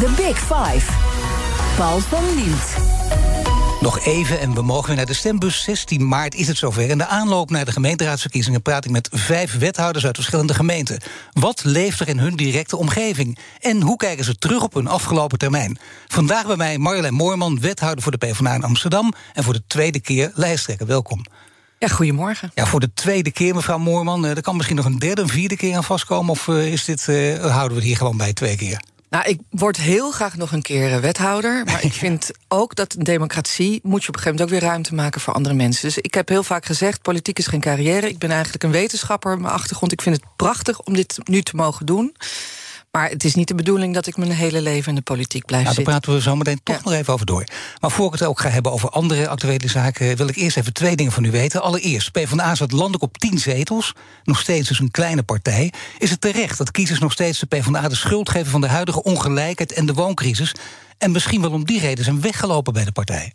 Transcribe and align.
The 0.00 0.12
Big 0.16 0.38
Five. 0.38 0.92
Paul 1.76 1.98
van 1.98 2.34
Liemt. 2.34 2.76
Nog 3.80 4.04
even 4.04 4.40
en 4.40 4.54
we 4.54 4.62
mogen 4.62 4.86
weer 4.86 4.96
naar 4.96 5.06
de 5.06 5.14
stembus. 5.14 5.62
16 5.62 6.08
maart 6.08 6.34
is 6.34 6.48
het 6.48 6.56
zover. 6.56 6.90
In 6.90 6.98
de 6.98 7.06
aanloop 7.06 7.50
naar 7.50 7.64
de 7.64 7.72
gemeenteraadsverkiezingen 7.72 8.62
praat 8.62 8.84
ik 8.84 8.90
met 8.90 9.08
vijf 9.12 9.58
wethouders 9.58 10.06
uit 10.06 10.14
verschillende 10.14 10.54
gemeenten. 10.54 11.00
Wat 11.32 11.64
leeft 11.64 12.00
er 12.00 12.08
in 12.08 12.18
hun 12.18 12.36
directe 12.36 12.76
omgeving? 12.76 13.38
En 13.58 13.82
hoe 13.82 13.96
kijken 13.96 14.24
ze 14.24 14.34
terug 14.34 14.62
op 14.62 14.74
hun 14.74 14.86
afgelopen 14.86 15.38
termijn? 15.38 15.78
Vandaag 16.08 16.46
bij 16.46 16.56
mij 16.56 16.78
Marjolein 16.78 17.14
Moorman, 17.14 17.60
wethouder 17.60 18.02
voor 18.02 18.12
de 18.12 18.26
PvdA 18.26 18.54
in 18.54 18.64
Amsterdam. 18.64 19.12
En 19.32 19.44
voor 19.44 19.52
de 19.52 19.62
tweede 19.66 20.00
keer 20.00 20.30
lijsttrekker. 20.34 20.86
Welkom. 20.86 21.24
Ja, 21.78 21.88
goedemorgen. 21.88 22.50
Ja, 22.54 22.66
voor 22.66 22.80
de 22.80 22.92
tweede 22.94 23.30
keer, 23.30 23.54
mevrouw 23.54 23.78
Moorman. 23.78 24.24
Eh, 24.24 24.36
er 24.36 24.42
kan 24.42 24.56
misschien 24.56 24.76
nog 24.76 24.84
een 24.84 24.98
derde, 24.98 25.22
een 25.22 25.28
vierde 25.28 25.56
keer 25.56 25.76
aan 25.76 25.84
vastkomen. 25.84 26.30
Of 26.30 26.48
eh, 26.48 26.72
is 26.72 26.84
dit, 26.84 27.06
uh, 27.08 27.44
houden 27.44 27.68
we 27.68 27.74
het 27.74 27.84
hier 27.84 27.96
gewoon 27.96 28.16
bij 28.16 28.32
twee 28.32 28.56
keer? 28.56 28.80
Nou, 29.10 29.28
ik 29.28 29.40
word 29.50 29.76
heel 29.76 30.10
graag 30.10 30.36
nog 30.36 30.52
een 30.52 30.62
keer 30.62 31.00
wethouder. 31.00 31.64
Maar 31.64 31.84
ik 31.84 31.92
vind 32.04 32.30
ook 32.48 32.74
dat 32.74 32.94
een 32.94 33.04
democratie 33.04 33.80
moet 33.82 34.02
je 34.02 34.08
op 34.08 34.14
een 34.14 34.20
gegeven 34.20 34.30
moment 34.30 34.42
ook 34.42 34.60
weer 34.60 34.68
ruimte 34.70 34.94
maken 34.94 35.20
voor 35.20 35.34
andere 35.34 35.54
mensen. 35.54 35.82
Dus 35.82 35.98
ik 35.98 36.14
heb 36.14 36.28
heel 36.28 36.42
vaak 36.42 36.66
gezegd: 36.66 37.02
politiek 37.02 37.38
is 37.38 37.46
geen 37.46 37.60
carrière. 37.60 38.08
Ik 38.08 38.18
ben 38.18 38.30
eigenlijk 38.30 38.62
een 38.62 38.70
wetenschapper. 38.70 39.38
Mijn 39.38 39.54
achtergrond. 39.54 39.92
Ik 39.92 40.02
vind 40.02 40.16
het 40.16 40.24
prachtig 40.36 40.80
om 40.80 40.94
dit 40.94 41.18
nu 41.24 41.42
te 41.42 41.56
mogen 41.56 41.86
doen. 41.86 42.14
Maar 42.90 43.10
het 43.10 43.24
is 43.24 43.34
niet 43.34 43.48
de 43.48 43.54
bedoeling 43.54 43.94
dat 43.94 44.06
ik 44.06 44.16
mijn 44.16 44.30
hele 44.30 44.60
leven 44.60 44.88
in 44.88 44.94
de 44.94 45.02
politiek 45.02 45.44
blijf 45.44 45.62
nou, 45.62 45.74
zitten. 45.74 45.92
Daar 45.92 46.02
praten 46.02 46.22
we 46.22 46.30
zo 46.30 46.36
meteen 46.36 46.60
toch 46.62 46.84
nog 46.84 46.92
even 46.92 47.12
over 47.12 47.26
door. 47.26 47.44
Maar 47.80 47.90
voor 47.90 48.06
ik 48.06 48.12
het 48.12 48.22
ook 48.22 48.40
ga 48.40 48.48
hebben 48.48 48.72
over 48.72 48.88
andere 48.88 49.28
actuele 49.28 49.68
zaken... 49.68 50.16
wil 50.16 50.28
ik 50.28 50.36
eerst 50.36 50.56
even 50.56 50.72
twee 50.72 50.96
dingen 50.96 51.12
van 51.12 51.24
u 51.24 51.30
weten. 51.30 51.62
Allereerst, 51.62 52.12
PvdA 52.12 52.54
zat 52.54 52.72
landelijk 52.72 53.02
op 53.02 53.18
tien 53.18 53.38
zetels. 53.38 53.92
Nog 54.24 54.40
steeds 54.40 54.68
dus 54.68 54.80
een 54.80 54.90
kleine 54.90 55.22
partij. 55.22 55.72
Is 55.98 56.10
het 56.10 56.20
terecht 56.20 56.58
dat 56.58 56.70
kiezers 56.70 56.98
nog 56.98 57.12
steeds 57.12 57.38
de 57.38 57.46
PvdA 57.46 57.88
de 57.88 57.94
schuld 57.94 58.30
geven... 58.30 58.50
van 58.50 58.60
de 58.60 58.68
huidige 58.68 59.02
ongelijkheid 59.02 59.72
en 59.72 59.86
de 59.86 59.94
wooncrisis? 59.94 60.54
En 60.98 61.10
misschien 61.10 61.40
wel 61.40 61.50
om 61.50 61.64
die 61.64 61.80
reden 61.80 62.04
zijn 62.04 62.20
weggelopen 62.20 62.72
bij 62.72 62.84
de 62.84 62.92
partij? 62.92 63.32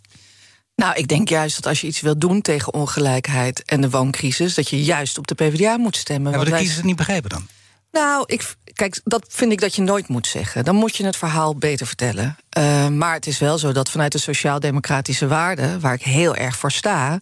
Nou, 0.76 0.96
ik 0.96 1.08
denk 1.08 1.30
juist 1.30 1.56
dat 1.56 1.66
als 1.66 1.82
je 1.82 1.88
iets 1.88 2.02
wil 2.02 2.18
doen 2.18 2.42
tegen 2.42 2.74
ongelijkheid 2.74 3.64
en 3.64 3.82
de 3.82 3.90
wooncrisis, 3.90 4.54
dat 4.54 4.70
je 4.70 4.84
juist 4.84 5.18
op 5.18 5.28
de 5.28 5.36
PvdA 5.36 5.78
moet 5.78 5.98
stemmen. 5.98 6.32
Hebben 6.32 6.50
de 6.50 6.58
kiezers 6.58 6.78
het 6.78 6.86
niet 6.86 6.96
begrepen 6.96 7.30
dan? 7.30 7.48
Nou, 7.92 8.24
ik, 8.28 8.56
kijk, 8.76 9.02
dat 9.04 9.26
vind 9.30 9.52
ik 9.52 9.62
dat 9.62 9.76
je 9.76 9.82
nooit 9.82 10.08
moet 10.08 10.28
zeggen. 10.28 10.66
Dan 10.66 10.76
moet 10.76 10.96
je 10.96 11.06
het 11.06 11.18
verhaal 11.18 11.56
beter 11.56 11.88
vertellen. 11.88 12.38
Uh, 12.58 12.88
maar 12.88 13.14
het 13.14 13.28
is 13.28 13.40
wel 13.40 13.58
zo 13.58 13.72
dat 13.72 13.90
vanuit 13.90 14.12
de 14.12 14.18
sociaal-democratische 14.18 15.28
waarden, 15.28 15.80
waar 15.80 15.94
ik 15.94 16.02
heel 16.02 16.36
erg 16.36 16.58
voor 16.58 16.72
sta, 16.72 17.20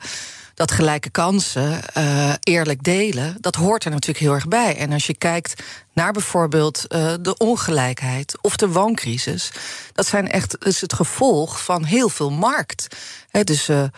dat 0.54 0.72
gelijke 0.72 1.10
kansen, 1.10 1.80
uh, 1.98 2.34
eerlijk 2.40 2.84
delen, 2.84 3.38
dat 3.40 3.56
hoort 3.56 3.84
er 3.84 3.92
natuurlijk 3.92 4.20
heel 4.20 4.34
erg 4.34 4.48
bij. 4.48 4.78
En 4.78 4.92
als 4.92 5.08
je 5.08 5.16
kijkt 5.16 5.64
naar 5.94 6.12
bijvoorbeeld 6.12 6.86
uh, 6.90 7.14
de 7.22 7.38
ongelijkheid 7.38 8.38
of 8.42 8.56
de 8.56 8.70
wooncrisis, 8.70 9.52
dat 9.94 10.06
zijn 10.06 10.32
echt 10.32 10.66
is 10.66 10.82
het 10.82 10.94
gevolg 10.94 11.64
van 11.64 11.84
heel 11.84 12.10
veel 12.10 12.32
markt. 12.32 12.96
Dus 13.44 13.66
de, 13.66 13.92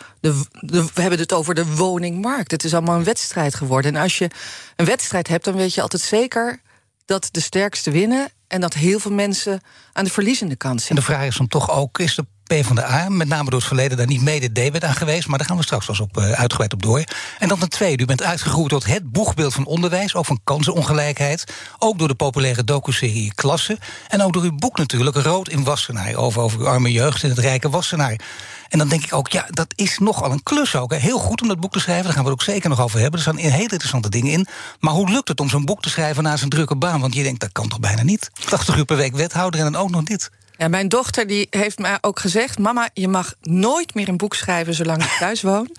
we 0.70 1.00
hebben 1.00 1.18
het 1.18 1.32
over 1.32 1.54
de 1.54 1.74
woningmarkt. 1.74 2.50
Het 2.50 2.64
is 2.64 2.74
allemaal 2.74 2.96
een 2.96 3.04
wedstrijd 3.04 3.54
geworden. 3.54 3.94
En 3.94 4.02
als 4.02 4.18
je 4.18 4.30
een 4.76 4.86
wedstrijd 4.86 5.28
hebt, 5.28 5.44
dan 5.44 5.54
weet 5.54 5.74
je 5.74 5.82
altijd 5.82 6.02
zeker 6.02 6.60
dat 7.06 7.28
de 7.30 7.40
sterkste 7.40 7.90
winnen 7.90 8.28
en 8.48 8.60
dat 8.60 8.74
heel 8.74 8.98
veel 8.98 9.12
mensen 9.12 9.60
aan 9.92 10.04
de 10.04 10.10
verliezende 10.10 10.56
kant 10.56 10.80
zitten. 10.80 10.96
En 10.96 11.02
de 11.02 11.08
vraag 11.08 11.26
is 11.26 11.36
dan 11.36 11.48
toch 11.48 11.70
ook: 11.70 11.98
is 11.98 12.14
de 12.14 12.26
PvdA, 12.46 13.08
met 13.08 13.28
name 13.28 13.50
door 13.50 13.58
het 13.58 13.68
verleden, 13.68 13.96
daar 13.96 14.06
niet 14.06 14.22
mede 14.22 14.52
debet 14.52 14.84
aan 14.84 14.94
geweest. 14.94 15.28
Maar 15.28 15.38
daar 15.38 15.46
gaan 15.46 15.56
we 15.56 15.62
straks 15.62 15.86
wel 15.86 15.96
eens 15.96 16.06
op, 16.08 16.22
uh, 16.22 16.30
uitgebreid 16.30 16.72
op 16.72 16.82
door. 16.82 17.04
En 17.38 17.48
dan 17.48 17.58
ten 17.58 17.68
tweede, 17.68 18.02
u 18.02 18.06
bent 18.06 18.22
uitgegroeid 18.22 18.68
tot 18.68 18.86
het 18.86 19.12
boegbeeld 19.12 19.54
van 19.54 19.66
onderwijs, 19.66 20.14
ook 20.14 20.26
van 20.26 20.40
kansenongelijkheid. 20.44 21.44
Ook 21.78 21.98
door 21.98 22.08
de 22.08 22.14
populaire 22.14 22.64
docuserie 22.64 23.34
Klasse. 23.34 23.78
En 24.08 24.22
ook 24.22 24.32
door 24.32 24.42
uw 24.42 24.56
boek 24.56 24.78
natuurlijk, 24.78 25.16
Rood 25.16 25.48
in 25.48 25.64
Wassenaar, 25.64 26.14
over, 26.14 26.42
over 26.42 26.60
uw 26.60 26.66
arme 26.66 26.92
jeugd 26.92 27.22
in 27.22 27.28
het 27.28 27.38
rijke 27.38 27.70
Wassenaar. 27.70 28.20
En 28.68 28.78
dan 28.78 28.88
denk 28.88 29.04
ik 29.04 29.12
ook, 29.12 29.28
ja, 29.28 29.46
dat 29.50 29.72
is 29.74 29.98
nogal 29.98 30.30
een 30.30 30.42
klus 30.42 30.76
ook. 30.76 30.92
Hè. 30.92 30.98
Heel 30.98 31.18
goed 31.18 31.42
om 31.42 31.48
dat 31.48 31.60
boek 31.60 31.72
te 31.72 31.80
schrijven, 31.80 32.04
daar 32.04 32.14
gaan 32.14 32.24
we 32.24 32.30
het 32.30 32.38
ook 32.38 32.46
zeker 32.46 32.68
nog 32.68 32.80
over 32.80 33.00
hebben. 33.00 33.18
Er 33.18 33.26
staan 33.26 33.36
hele 33.36 33.72
interessante 33.72 34.08
dingen 34.08 34.32
in. 34.32 34.46
Maar 34.80 34.92
hoe 34.92 35.10
lukt 35.10 35.28
het 35.28 35.40
om 35.40 35.48
zo'n 35.48 35.64
boek 35.64 35.82
te 35.82 35.90
schrijven 35.90 36.22
na 36.22 36.36
zijn 36.36 36.50
drukke 36.50 36.76
baan? 36.76 37.00
Want 37.00 37.14
je 37.14 37.22
denkt, 37.22 37.40
dat 37.40 37.52
kan 37.52 37.68
toch 37.68 37.80
bijna 37.80 38.02
niet? 38.02 38.30
80 38.48 38.76
uur 38.76 38.84
per 38.84 38.96
week 38.96 39.16
wethouder 39.16 39.60
en 39.60 39.72
dan 39.72 39.82
ook 39.82 39.90
nog 39.90 40.02
dit. 40.02 40.30
Ja, 40.58 40.68
mijn 40.68 40.88
dochter 40.88 41.26
die 41.26 41.46
heeft 41.50 41.78
mij 41.78 41.98
ook 42.00 42.20
gezegd: 42.20 42.58
Mama, 42.58 42.88
je 42.92 43.08
mag 43.08 43.34
nooit 43.40 43.94
meer 43.94 44.08
een 44.08 44.16
boek 44.16 44.34
schrijven 44.34 44.74
zolang 44.74 45.02
ik 45.02 45.16
thuis 45.18 45.42
woon. 45.42 45.70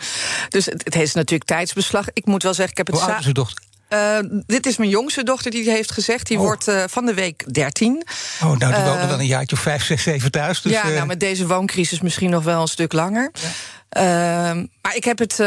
Dus 0.49 0.65
het, 0.65 0.83
het 0.83 0.93
heeft 0.93 1.15
natuurlijk 1.15 1.49
tijdsbeslag. 1.49 2.05
Ik 2.13 2.25
moet 2.25 2.43
wel 2.43 2.53
zeggen, 2.53 2.71
ik 2.71 2.77
heb 2.77 2.87
het. 2.87 2.95
Hoe 2.95 3.11
oud 3.11 3.19
is 3.19 3.25
uw 3.25 3.31
dochter? 3.31 3.63
Uh, 3.89 4.17
dit 4.45 4.65
is 4.65 4.77
mijn 4.77 4.89
jongste 4.89 5.23
dochter 5.23 5.51
die 5.51 5.69
heeft 5.69 5.91
gezegd. 5.91 6.27
Die 6.27 6.37
oh. 6.37 6.43
wordt 6.43 6.67
uh, 6.67 6.83
van 6.87 7.05
de 7.05 7.13
week 7.13 7.53
13. 7.53 8.03
Oh, 8.43 8.47
nou, 8.47 8.57
die 8.57 8.67
uh, 8.67 8.85
woont 8.85 9.09
wel 9.09 9.19
een 9.19 9.25
jaartje 9.25 9.55
of 9.55 9.61
vijf, 9.61 9.83
zes, 9.83 10.03
zeven 10.03 10.31
thuis. 10.31 10.61
Dus, 10.61 10.71
ja, 10.71 10.87
nou, 10.87 11.05
met 11.05 11.19
deze 11.19 11.47
wooncrisis 11.47 12.01
misschien 12.01 12.29
nog 12.29 12.43
wel 12.43 12.61
een 12.61 12.67
stuk 12.67 12.93
langer. 12.93 13.31
Ja. 13.33 13.49
Ehm, 13.89 14.65
maar 14.81 14.95
ik 14.95 15.03
heb 15.03 15.19
het 15.19 15.39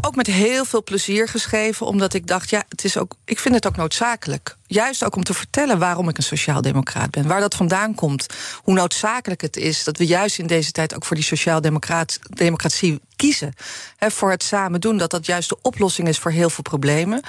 ook 0.00 0.16
met 0.16 0.26
heel 0.26 0.64
veel 0.64 0.82
plezier 0.82 1.28
geschreven, 1.28 1.86
omdat 1.86 2.14
ik 2.14 2.26
dacht, 2.26 2.50
ja, 2.50 2.64
het 2.68 2.84
is 2.84 2.98
ook, 2.98 3.14
ik 3.24 3.38
vind 3.38 3.54
het 3.54 3.66
ook 3.66 3.76
noodzakelijk. 3.76 4.56
Juist 4.66 5.04
ook 5.04 5.16
om 5.16 5.24
te 5.24 5.34
vertellen 5.34 5.78
waarom 5.78 6.08
ik 6.08 6.16
een 6.16 6.22
sociaal-democraat 6.22 7.10
ben, 7.10 7.26
waar 7.26 7.40
dat 7.40 7.54
vandaan 7.54 7.94
komt, 7.94 8.26
hoe 8.62 8.74
noodzakelijk 8.74 9.40
het 9.40 9.56
is 9.56 9.84
dat 9.84 9.96
we 9.96 10.06
juist 10.06 10.38
in 10.38 10.46
deze 10.46 10.72
tijd 10.72 10.94
ook 10.94 11.04
voor 11.04 11.16
die 11.16 11.24
sociaal-democratie 11.24 13.00
kiezen. 13.16 13.54
Voor 13.98 14.30
het 14.30 14.42
samen 14.42 14.80
doen, 14.80 14.96
dat 14.96 15.10
dat 15.10 15.26
juist 15.26 15.48
de 15.48 15.58
oplossing 15.62 16.08
is 16.08 16.18
voor 16.18 16.30
heel 16.30 16.50
veel 16.50 16.62
problemen. 16.62 17.22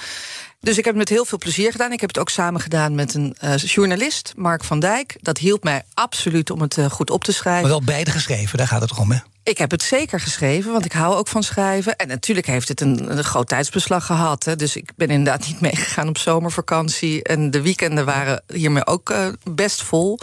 Dus 0.60 0.78
ik 0.78 0.84
heb 0.84 0.94
het 0.94 1.02
met 1.02 1.08
heel 1.08 1.24
veel 1.24 1.38
plezier 1.38 1.70
gedaan. 1.70 1.92
Ik 1.92 2.00
heb 2.00 2.08
het 2.08 2.18
ook 2.18 2.30
samen 2.30 2.60
gedaan 2.60 2.94
met 2.94 3.14
een 3.14 3.36
uh, 3.44 3.56
journalist, 3.56 4.32
Mark 4.36 4.64
van 4.64 4.80
Dijk. 4.80 5.16
Dat 5.20 5.38
hielp 5.38 5.64
mij 5.64 5.82
absoluut 5.94 6.50
om 6.50 6.60
het 6.60 6.76
uh, 6.76 6.90
goed 6.90 7.10
op 7.10 7.24
te 7.24 7.32
schrijven. 7.32 7.62
Maar 7.62 7.70
wel 7.70 7.82
beide 7.82 8.10
geschreven, 8.10 8.58
daar 8.58 8.66
gaat 8.66 8.80
het 8.80 8.98
om, 8.98 9.10
hè? 9.10 9.18
Ik 9.48 9.58
heb 9.58 9.70
het 9.70 9.82
zeker 9.82 10.20
geschreven, 10.20 10.72
want 10.72 10.84
ik 10.84 10.92
hou 10.92 11.14
ook 11.16 11.28
van 11.28 11.42
schrijven. 11.42 11.96
En 11.96 12.08
natuurlijk 12.08 12.46
heeft 12.46 12.68
het 12.68 12.80
een, 12.80 13.10
een 13.18 13.24
groot 13.24 13.48
tijdsbeslag 13.48 14.06
gehad. 14.06 14.44
Hè. 14.44 14.56
Dus 14.56 14.76
ik 14.76 14.90
ben 14.96 15.08
inderdaad 15.08 15.46
niet 15.46 15.60
meegegaan 15.70 16.08
op 16.08 16.18
zomervakantie. 16.18 17.22
En 17.22 17.50
de 17.50 17.62
weekenden 17.62 18.04
waren 18.04 18.42
hiermee 18.52 18.86
ook 18.86 19.10
uh, 19.10 19.28
best 19.50 19.82
vol. 19.82 20.18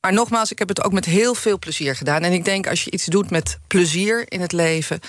Maar 0.00 0.12
nogmaals, 0.12 0.50
ik 0.50 0.58
heb 0.58 0.68
het 0.68 0.84
ook 0.84 0.92
met 0.92 1.04
heel 1.04 1.34
veel 1.34 1.58
plezier 1.58 1.96
gedaan. 1.96 2.22
En 2.22 2.32
ik 2.32 2.44
denk, 2.44 2.68
als 2.68 2.84
je 2.84 2.90
iets 2.90 3.04
doet 3.04 3.30
met 3.30 3.58
plezier 3.66 4.24
in 4.28 4.40
het 4.40 4.52
leven... 4.52 5.00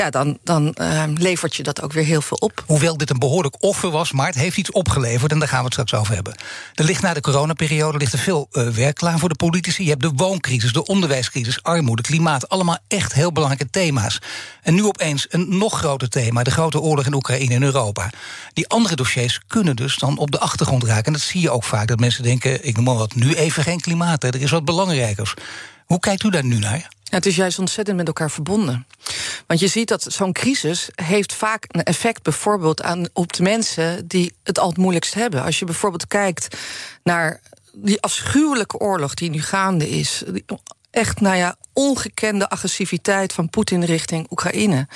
ja, 0.00 0.10
dan, 0.10 0.38
dan 0.44 0.74
uh, 0.80 1.02
levert 1.16 1.56
je 1.56 1.62
dat 1.62 1.82
ook 1.82 1.92
weer 1.92 2.04
heel 2.04 2.22
veel 2.22 2.36
op. 2.36 2.64
Hoewel 2.66 2.96
dit 2.96 3.10
een 3.10 3.18
behoorlijk 3.18 3.56
offer 3.58 3.90
was, 3.90 4.12
maar 4.12 4.26
het 4.26 4.34
heeft 4.34 4.56
iets 4.56 4.70
opgeleverd... 4.70 5.32
en 5.32 5.38
daar 5.38 5.48
gaan 5.48 5.58
we 5.58 5.64
het 5.64 5.72
straks 5.72 5.94
over 5.94 6.14
hebben. 6.14 6.34
Er 6.74 6.84
ligt 6.84 7.02
na 7.02 7.14
de 7.14 7.20
coronaperiode 7.20 7.98
ligt 7.98 8.12
er 8.12 8.18
veel 8.18 8.48
uh, 8.52 8.68
werk 8.68 8.94
klaar 8.94 9.18
voor 9.18 9.28
de 9.28 9.34
politici. 9.34 9.82
Je 9.82 9.88
hebt 9.88 10.02
de 10.02 10.12
wooncrisis, 10.14 10.72
de 10.72 10.86
onderwijscrisis, 10.86 11.62
armoede, 11.62 12.02
klimaat... 12.02 12.48
allemaal 12.48 12.78
echt 12.88 13.12
heel 13.12 13.32
belangrijke 13.32 13.70
thema's. 13.70 14.18
En 14.62 14.74
nu 14.74 14.84
opeens 14.84 15.26
een 15.30 15.58
nog 15.58 15.78
groter 15.78 16.08
thema... 16.08 16.42
de 16.42 16.50
grote 16.50 16.80
oorlog 16.80 17.06
in 17.06 17.14
Oekraïne 17.14 17.54
en 17.54 17.62
Europa. 17.62 18.10
Die 18.52 18.68
andere 18.68 18.96
dossiers 18.96 19.40
kunnen 19.46 19.76
dus 19.76 19.96
dan 19.96 20.18
op 20.18 20.30
de 20.30 20.38
achtergrond 20.38 20.84
raken. 20.84 21.04
En 21.04 21.12
dat 21.12 21.22
zie 21.22 21.40
je 21.40 21.50
ook 21.50 21.64
vaak, 21.64 21.88
dat 21.88 22.00
mensen 22.00 22.22
denken... 22.22 22.66
ik 22.66 22.76
noem 22.76 22.84
maar 22.84 22.94
wat, 22.94 23.14
nu 23.14 23.34
even 23.34 23.62
geen 23.62 23.80
klimaat, 23.80 24.24
er 24.24 24.40
is 24.40 24.50
wat 24.50 24.64
belangrijkers. 24.64 25.34
Hoe 25.86 26.00
kijkt 26.00 26.22
u 26.22 26.30
daar 26.30 26.44
nu 26.44 26.58
naar? 26.58 26.88
Ja, 27.10 27.16
het 27.16 27.26
is 27.26 27.36
juist 27.36 27.58
ontzettend 27.58 27.96
met 27.96 28.06
elkaar 28.06 28.30
verbonden. 28.30 28.86
Want 29.46 29.60
je 29.60 29.66
ziet 29.66 29.88
dat 29.88 30.02
zo'n 30.02 30.32
crisis 30.32 30.88
heeft 30.94 31.34
vaak 31.34 31.64
een 31.68 31.82
effect 31.82 32.22
bijvoorbeeld 32.22 32.82
aan, 32.82 33.08
op 33.12 33.32
de 33.32 33.42
mensen 33.42 34.08
die 34.08 34.32
het 34.42 34.58
al 34.58 34.68
het 34.68 34.76
moeilijkst 34.76 35.14
hebben. 35.14 35.42
Als 35.42 35.58
je 35.58 35.64
bijvoorbeeld 35.64 36.06
kijkt 36.06 36.56
naar 37.02 37.40
die 37.72 38.00
afschuwelijke 38.00 38.78
oorlog 38.78 39.14
die 39.14 39.30
nu 39.30 39.42
gaande 39.42 39.88
is. 39.88 40.22
Echt, 40.90 41.20
nou 41.20 41.36
ja, 41.36 41.56
ongekende 41.72 42.48
agressiviteit 42.48 43.32
van 43.32 43.50
Poetin 43.50 43.84
richting 43.84 44.26
Oekraïne. 44.30 44.88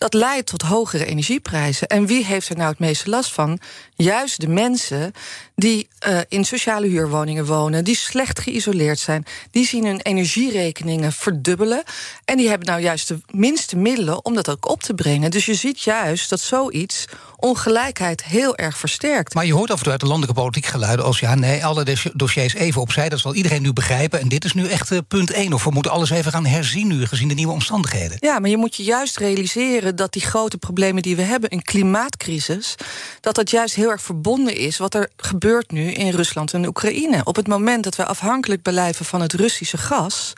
Dat 0.00 0.14
leidt 0.14 0.46
tot 0.46 0.62
hogere 0.62 1.04
energieprijzen. 1.04 1.88
En 1.88 2.06
wie 2.06 2.24
heeft 2.24 2.48
er 2.48 2.56
nou 2.56 2.70
het 2.70 2.78
meeste 2.78 3.10
last 3.10 3.32
van? 3.32 3.58
Juist 3.94 4.40
de 4.40 4.48
mensen 4.48 5.12
die 5.54 5.88
uh, 6.08 6.18
in 6.28 6.44
sociale 6.44 6.86
huurwoningen 6.86 7.46
wonen, 7.46 7.84
die 7.84 7.96
slecht 7.96 8.40
geïsoleerd 8.40 8.98
zijn, 8.98 9.24
die 9.50 9.66
zien 9.66 9.84
hun 9.84 10.00
energierekeningen 10.00 11.12
verdubbelen. 11.12 11.82
En 12.24 12.36
die 12.36 12.48
hebben 12.48 12.66
nou 12.66 12.80
juist 12.80 13.08
de 13.08 13.20
minste 13.30 13.76
middelen 13.76 14.24
om 14.24 14.34
dat 14.34 14.48
ook 14.48 14.68
op 14.68 14.82
te 14.82 14.94
brengen. 14.94 15.30
Dus 15.30 15.46
je 15.46 15.54
ziet 15.54 15.80
juist 15.80 16.30
dat 16.30 16.40
zoiets 16.40 17.04
ongelijkheid 17.36 18.24
heel 18.24 18.56
erg 18.56 18.78
versterkt. 18.78 19.34
Maar 19.34 19.46
je 19.46 19.54
hoort 19.54 19.70
af 19.70 19.76
en 19.76 19.82
toe 19.82 19.92
uit 19.92 20.00
de 20.00 20.06
landelijke 20.06 20.40
politiek 20.40 20.66
geluiden 20.66 21.04
als 21.04 21.20
ja, 21.20 21.34
nee, 21.34 21.64
alle 21.64 21.96
dossiers 22.14 22.54
even 22.54 22.80
opzij. 22.80 23.08
Dat 23.08 23.18
zal 23.18 23.34
iedereen 23.34 23.62
nu 23.62 23.72
begrijpen. 23.72 24.20
En 24.20 24.28
dit 24.28 24.44
is 24.44 24.52
nu 24.52 24.66
echt 24.68 24.90
uh, 24.90 24.98
punt 25.08 25.30
één. 25.30 25.52
Of 25.52 25.64
we 25.64 25.70
moeten 25.70 25.92
alles 25.92 26.10
even 26.10 26.32
gaan 26.32 26.46
herzien 26.46 26.86
nu, 26.86 27.06
gezien 27.06 27.28
de 27.28 27.34
nieuwe 27.34 27.52
omstandigheden. 27.52 28.16
Ja, 28.20 28.38
maar 28.38 28.50
je 28.50 28.56
moet 28.56 28.76
je 28.76 28.82
juist 28.82 29.16
realiseren 29.16 29.89
dat 29.94 30.12
die 30.12 30.22
grote 30.22 30.58
problemen 30.58 31.02
die 31.02 31.16
we 31.16 31.22
hebben, 31.22 31.52
een 31.52 31.62
klimaatcrisis, 31.62 32.74
dat 33.20 33.34
dat 33.34 33.50
juist 33.50 33.74
heel 33.74 33.90
erg 33.90 34.02
verbonden 34.02 34.56
is 34.56 34.78
wat 34.78 34.94
er 34.94 35.10
gebeurt 35.16 35.70
nu 35.70 35.90
in 35.90 36.10
Rusland 36.10 36.54
en 36.54 36.66
Oekraïne. 36.66 37.20
Op 37.24 37.36
het 37.36 37.48
moment 37.48 37.84
dat 37.84 37.96
we 37.96 38.04
afhankelijk 38.04 38.62
blijven 38.62 39.04
van 39.04 39.20
het 39.20 39.32
Russische 39.32 39.78
gas. 39.78 40.32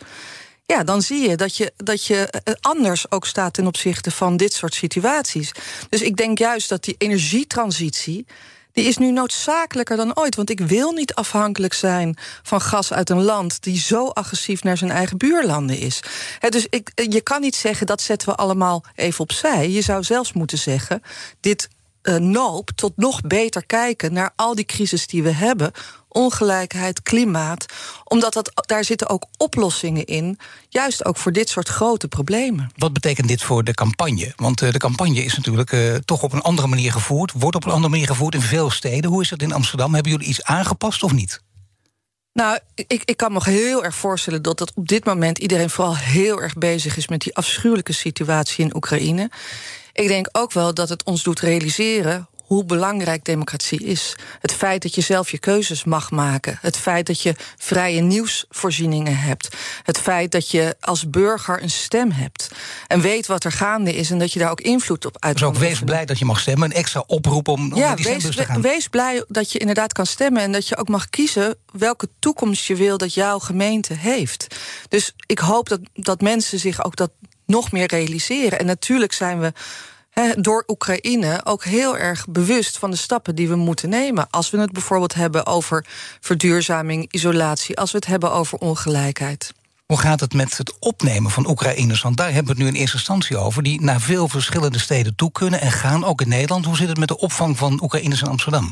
Ja, 0.66 0.84
dan 0.84 1.02
zie 1.02 1.28
je 1.28 1.37
dat, 1.37 1.56
je 1.56 1.72
dat 1.76 2.06
je 2.06 2.26
eh, 2.26 2.54
anders 2.60 3.10
ook 3.10 3.26
staat 3.26 3.54
ten 3.54 3.66
opzichte 3.66 4.10
van 4.10 4.37
dit 4.37 4.52
soort 4.52 4.75
situaties. 4.75 5.52
Dus 5.88 6.02
ik 6.02 6.16
denk 6.16 6.38
juist 6.38 6.69
dat 6.69 6.84
die 6.84 6.94
energietransitie 6.98 8.26
die 8.72 8.84
is 8.84 8.96
nu 8.96 9.10
noodzakelijker 9.10 9.96
dan 9.96 10.16
ooit. 10.16 10.36
Want 10.36 10.50
ik 10.50 10.60
wil 10.60 10.92
niet 10.92 11.14
afhankelijk 11.14 11.74
zijn 11.74 12.16
van 12.42 12.60
gas 12.60 12.92
uit 12.92 13.10
een 13.10 13.22
land 13.22 13.62
die 13.62 13.78
zo 13.78 14.08
agressief 14.08 14.62
naar 14.62 14.76
zijn 14.76 14.90
eigen 14.90 15.19
buurlanden 15.19 15.78
is. 15.78 16.02
dus 16.48 16.66
ik, 16.70 16.90
je 16.94 17.20
kan 17.20 17.40
niet 17.40 17.56
zeggen 17.56 17.86
dat 17.86 18.00
zetten 18.00 18.28
we 18.28 18.34
allemaal 18.34 18.84
even 18.94 19.20
opzij. 19.20 19.70
Je 19.70 19.82
zou 19.82 20.02
zelfs 20.02 20.32
moeten 20.32 20.58
zeggen: 20.58 21.02
dit 21.40 21.69
uh, 22.02 22.58
tot 22.74 22.92
nog 22.96 23.20
beter 23.20 23.66
kijken 23.66 24.12
naar 24.12 24.32
al 24.36 24.54
die 24.54 24.64
crisis 24.64 25.06
die 25.06 25.22
we 25.22 25.32
hebben. 25.32 25.72
Ongelijkheid, 26.12 27.02
klimaat. 27.02 27.66
Omdat 28.04 28.32
dat, 28.32 28.52
daar 28.66 28.84
zitten 28.84 29.08
ook 29.08 29.24
oplossingen 29.36 30.04
in. 30.04 30.38
Juist 30.68 31.04
ook 31.04 31.16
voor 31.16 31.32
dit 31.32 31.48
soort 31.48 31.68
grote 31.68 32.08
problemen. 32.08 32.70
Wat 32.76 32.92
betekent 32.92 33.28
dit 33.28 33.42
voor 33.42 33.64
de 33.64 33.74
campagne? 33.74 34.32
Want 34.36 34.62
uh, 34.62 34.70
de 34.70 34.78
campagne 34.78 35.24
is 35.24 35.36
natuurlijk 35.36 35.72
uh, 35.72 35.94
toch 35.94 36.22
op 36.22 36.32
een 36.32 36.42
andere 36.42 36.68
manier 36.68 36.92
gevoerd. 36.92 37.32
Wordt 37.36 37.56
op 37.56 37.64
een 37.64 37.72
andere 37.72 37.90
manier 37.90 38.06
gevoerd 38.06 38.34
in 38.34 38.40
veel 38.40 38.70
steden. 38.70 39.10
Hoe 39.10 39.22
is 39.22 39.30
het 39.30 39.42
in 39.42 39.52
Amsterdam? 39.52 39.94
Hebben 39.94 40.12
jullie 40.12 40.26
iets 40.26 40.42
aangepast 40.42 41.02
of 41.02 41.12
niet? 41.12 41.40
Nou, 42.32 42.58
ik, 42.74 43.02
ik 43.04 43.16
kan 43.16 43.32
me 43.32 43.40
heel 43.42 43.84
erg 43.84 43.94
voorstellen 43.94 44.42
dat, 44.42 44.58
dat 44.58 44.72
op 44.74 44.88
dit 44.88 45.04
moment 45.04 45.38
iedereen 45.38 45.70
vooral 45.70 45.96
heel 45.96 46.40
erg 46.40 46.54
bezig 46.54 46.96
is 46.96 47.08
met 47.08 47.20
die 47.20 47.36
afschuwelijke 47.36 47.92
situatie 47.92 48.64
in 48.64 48.76
Oekraïne. 48.76 49.30
Ik 49.92 50.08
denk 50.08 50.28
ook 50.32 50.52
wel 50.52 50.74
dat 50.74 50.88
het 50.88 51.04
ons 51.04 51.22
doet 51.22 51.40
realiseren 51.40 52.28
hoe 52.52 52.64
belangrijk 52.64 53.25
democratie 53.25 53.84
is. 53.84 54.16
Het 54.40 54.52
feit 54.52 54.82
dat 54.82 54.94
je 54.94 55.00
zelf 55.00 55.31
je 55.31 55.38
keuzes 55.38 55.84
mag 55.84 56.10
maken. 56.10 56.58
Het 56.60 56.76
feit 56.76 57.06
dat 57.06 57.22
je 57.22 57.34
vrije 57.56 58.00
nieuwsvoorzieningen 58.00 59.16
hebt. 59.16 59.49
Het 59.82 59.99
feit 59.99 60.32
dat 60.32 60.50
je 60.50 60.76
als 60.81 61.10
burger 61.10 61.62
een 61.62 61.70
stem 61.70 62.10
hebt. 62.10 62.50
En 62.87 63.00
weet 63.00 63.26
wat 63.26 63.44
er 63.44 63.52
gaande 63.52 63.94
is 63.94 64.10
en 64.10 64.19
dat 64.19 64.32
je 64.32 64.38
daar 64.38 64.50
ook 64.50 64.60
invloed 64.60 65.06
op 65.06 65.16
uit 65.19 65.32
Dus 65.32 65.43
ook 65.46 65.54
wees 65.54 65.81
blij 65.81 66.04
dat 66.04 66.19
je 66.19 66.25
mag 66.25 66.40
stemmen. 66.40 66.70
Een 66.70 66.76
extra 66.76 67.04
oproep 67.06 67.49
om, 67.49 67.72
om 67.72 67.78
ja, 67.78 67.94
die 67.94 68.04
wees, 68.04 68.22
te 68.22 68.44
gaan. 68.44 68.60
wees 68.60 68.88
blij 68.88 69.25
dat 69.28 69.52
je 69.52 69.58
inderdaad 69.58 69.93
kan 69.93 70.06
stemmen. 70.06 70.43
En 70.43 70.52
dat 70.52 70.69
je 70.69 70.76
ook 70.76 70.88
mag 70.88 71.10
kiezen 71.10 71.56
welke 71.72 72.08
toekomst 72.19 72.66
je 72.66 72.76
wil 72.76 72.98
dat 72.98 73.14
jouw 73.14 73.38
gemeente 73.38 73.94
heeft. 73.94 74.46
Dus 74.88 75.14
ik 75.26 75.38
hoop 75.38 75.69
dat, 75.69 75.81
dat 75.93 76.20
mensen 76.20 76.58
zich 76.58 76.84
ook 76.84 76.96
dat 76.96 77.10
nog 77.46 77.72
meer 77.72 77.87
realiseren. 77.87 78.58
En 78.58 78.66
natuurlijk 78.66 79.12
zijn 79.12 79.40
we 79.40 79.52
door 80.36 80.64
Oekraïne 80.66 81.40
ook 81.44 81.64
heel 81.64 81.96
erg 81.96 82.28
bewust 82.28 82.78
van 82.78 82.90
de 82.90 82.96
stappen 82.96 83.34
die 83.34 83.48
we 83.48 83.56
moeten 83.56 83.88
nemen. 83.88 84.26
Als 84.30 84.50
we 84.50 84.58
het 84.58 84.72
bijvoorbeeld 84.72 85.14
hebben 85.14 85.46
over 85.46 85.86
verduurzaming, 86.20 87.06
isolatie, 87.10 87.76
als 87.76 87.90
we 87.90 87.96
het 87.96 88.06
hebben 88.06 88.32
over 88.32 88.58
ongelijkheid. 88.58 89.52
Hoe 89.92 90.00
gaat 90.00 90.20
het 90.20 90.34
met 90.34 90.58
het 90.58 90.78
opnemen 90.78 91.30
van 91.30 91.48
Oekraïners? 91.48 92.02
Want 92.02 92.16
daar 92.16 92.32
hebben 92.32 92.44
we 92.44 92.50
het 92.50 92.58
nu 92.58 92.66
in 92.66 92.80
eerste 92.80 92.96
instantie 92.96 93.36
over. 93.36 93.62
Die 93.62 93.80
naar 93.80 94.00
veel 94.00 94.28
verschillende 94.28 94.78
steden 94.78 95.14
toe 95.14 95.32
kunnen 95.32 95.60
en 95.60 95.72
gaan, 95.72 96.04
ook 96.04 96.20
in 96.20 96.28
Nederland. 96.28 96.64
Hoe 96.64 96.76
zit 96.76 96.88
het 96.88 96.98
met 96.98 97.08
de 97.08 97.18
opvang 97.18 97.58
van 97.58 97.82
Oekraïners 97.82 98.22
in 98.22 98.28
Amsterdam? 98.28 98.70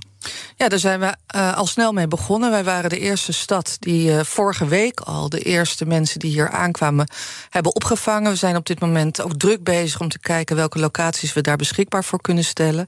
Ja, 0.56 0.68
daar 0.68 0.78
zijn 0.78 1.00
we 1.00 1.14
uh, 1.36 1.56
al 1.56 1.66
snel 1.66 1.92
mee 1.92 2.08
begonnen. 2.08 2.50
Wij 2.50 2.64
waren 2.64 2.90
de 2.90 2.98
eerste 2.98 3.32
stad 3.32 3.76
die 3.78 4.10
uh, 4.10 4.20
vorige 4.20 4.66
week 4.66 5.00
al 5.00 5.28
de 5.28 5.40
eerste 5.40 5.86
mensen 5.86 6.18
die 6.18 6.30
hier 6.30 6.50
aankwamen 6.50 7.08
hebben 7.50 7.74
opgevangen. 7.74 8.30
We 8.30 8.36
zijn 8.36 8.56
op 8.56 8.66
dit 8.66 8.80
moment 8.80 9.20
ook 9.20 9.34
druk 9.34 9.64
bezig 9.64 10.00
om 10.00 10.08
te 10.08 10.18
kijken 10.18 10.56
welke 10.56 10.78
locaties 10.78 11.32
we 11.32 11.40
daar 11.40 11.56
beschikbaar 11.56 12.04
voor 12.04 12.20
kunnen 12.20 12.44
stellen. 12.44 12.86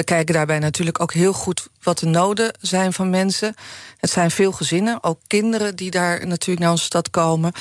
We 0.00 0.06
kijken 0.06 0.34
daarbij 0.34 0.58
natuurlijk 0.58 1.00
ook 1.00 1.12
heel 1.12 1.32
goed 1.32 1.68
wat 1.82 1.98
de 1.98 2.06
noden 2.06 2.52
zijn 2.60 2.92
van 2.92 3.10
mensen. 3.10 3.54
Het 3.96 4.10
zijn 4.10 4.30
veel 4.30 4.52
gezinnen, 4.52 5.02
ook 5.02 5.20
kinderen 5.26 5.76
die 5.76 5.90
daar 5.90 6.26
natuurlijk 6.26 6.60
naar 6.60 6.70
onze 6.70 6.84
stad 6.84 7.10
komen. 7.10 7.52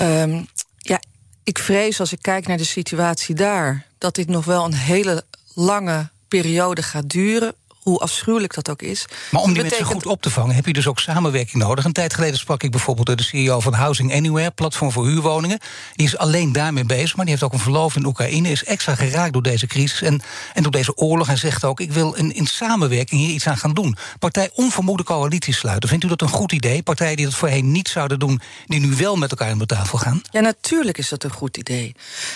Um, 0.00 0.46
ja, 0.76 1.00
ik 1.44 1.58
vrees 1.58 2.00
als 2.00 2.12
ik 2.12 2.22
kijk 2.22 2.46
naar 2.46 2.56
de 2.56 2.64
situatie 2.64 3.34
daar, 3.34 3.86
dat 3.98 4.14
dit 4.14 4.28
nog 4.28 4.44
wel 4.44 4.64
een 4.64 4.74
hele 4.74 5.24
lange 5.54 6.08
periode 6.28 6.82
gaat 6.82 7.08
duren 7.08 7.54
hoe 7.82 7.98
afschuwelijk 7.98 8.54
dat 8.54 8.70
ook 8.70 8.82
is. 8.82 9.06
Maar 9.30 9.42
om 9.42 9.52
die 9.52 9.62
mensen 9.62 9.84
goed 9.84 10.06
op 10.06 10.22
te 10.22 10.30
vangen 10.30 10.54
heb 10.54 10.66
je 10.66 10.72
dus 10.72 10.86
ook 10.86 10.98
samenwerking 10.98 11.62
nodig. 11.62 11.84
Een 11.84 11.92
tijd 11.92 12.14
geleden 12.14 12.38
sprak 12.38 12.62
ik 12.62 12.70
bijvoorbeeld 12.70 13.18
de 13.18 13.24
CEO 13.24 13.60
van 13.60 13.72
Housing 13.72 14.14
Anywhere, 14.14 14.50
platform 14.50 14.92
voor 14.92 15.06
huurwoningen. 15.06 15.58
Die 15.94 16.06
is 16.06 16.16
alleen 16.16 16.52
daarmee 16.52 16.84
bezig, 16.84 17.16
maar 17.16 17.24
die 17.24 17.34
heeft 17.34 17.46
ook 17.46 17.52
een 17.52 17.58
verlof 17.58 17.96
in 17.96 18.06
Oekraïne. 18.06 18.50
Is 18.50 18.64
extra 18.64 18.94
geraakt 18.94 19.32
door 19.32 19.42
deze 19.42 19.66
crisis 19.66 20.02
en, 20.02 20.22
en 20.54 20.62
door 20.62 20.72
deze 20.72 20.96
oorlog. 20.96 21.28
En 21.28 21.38
zegt 21.38 21.64
ook: 21.64 21.80
ik 21.80 21.92
wil 21.92 22.12
in, 22.12 22.34
in 22.34 22.46
samenwerking 22.46 23.20
hier 23.20 23.34
iets 23.34 23.46
aan 23.46 23.56
gaan 23.56 23.74
doen. 23.74 23.96
Partij 24.18 24.50
onvermoede 24.54 25.02
coalities 25.02 25.58
sluiten. 25.58 25.88
Vindt 25.88 26.04
u 26.04 26.08
dat 26.08 26.22
een 26.22 26.28
goed 26.28 26.52
idee? 26.52 26.82
Partijen 26.82 27.16
die 27.16 27.24
dat 27.24 27.34
voorheen 27.34 27.72
niet 27.72 27.88
zouden 27.88 28.18
doen, 28.18 28.40
die 28.66 28.80
nu 28.80 28.94
wel 28.96 29.16
met 29.16 29.30
elkaar 29.30 29.50
aan 29.50 29.58
de 29.58 29.66
tafel 29.66 29.98
gaan? 29.98 30.22
Ja, 30.30 30.40
natuurlijk 30.40 30.98
is 30.98 31.08
dat 31.08 31.24
een 31.24 31.32
goed 31.32 31.56
idee. 31.56 31.94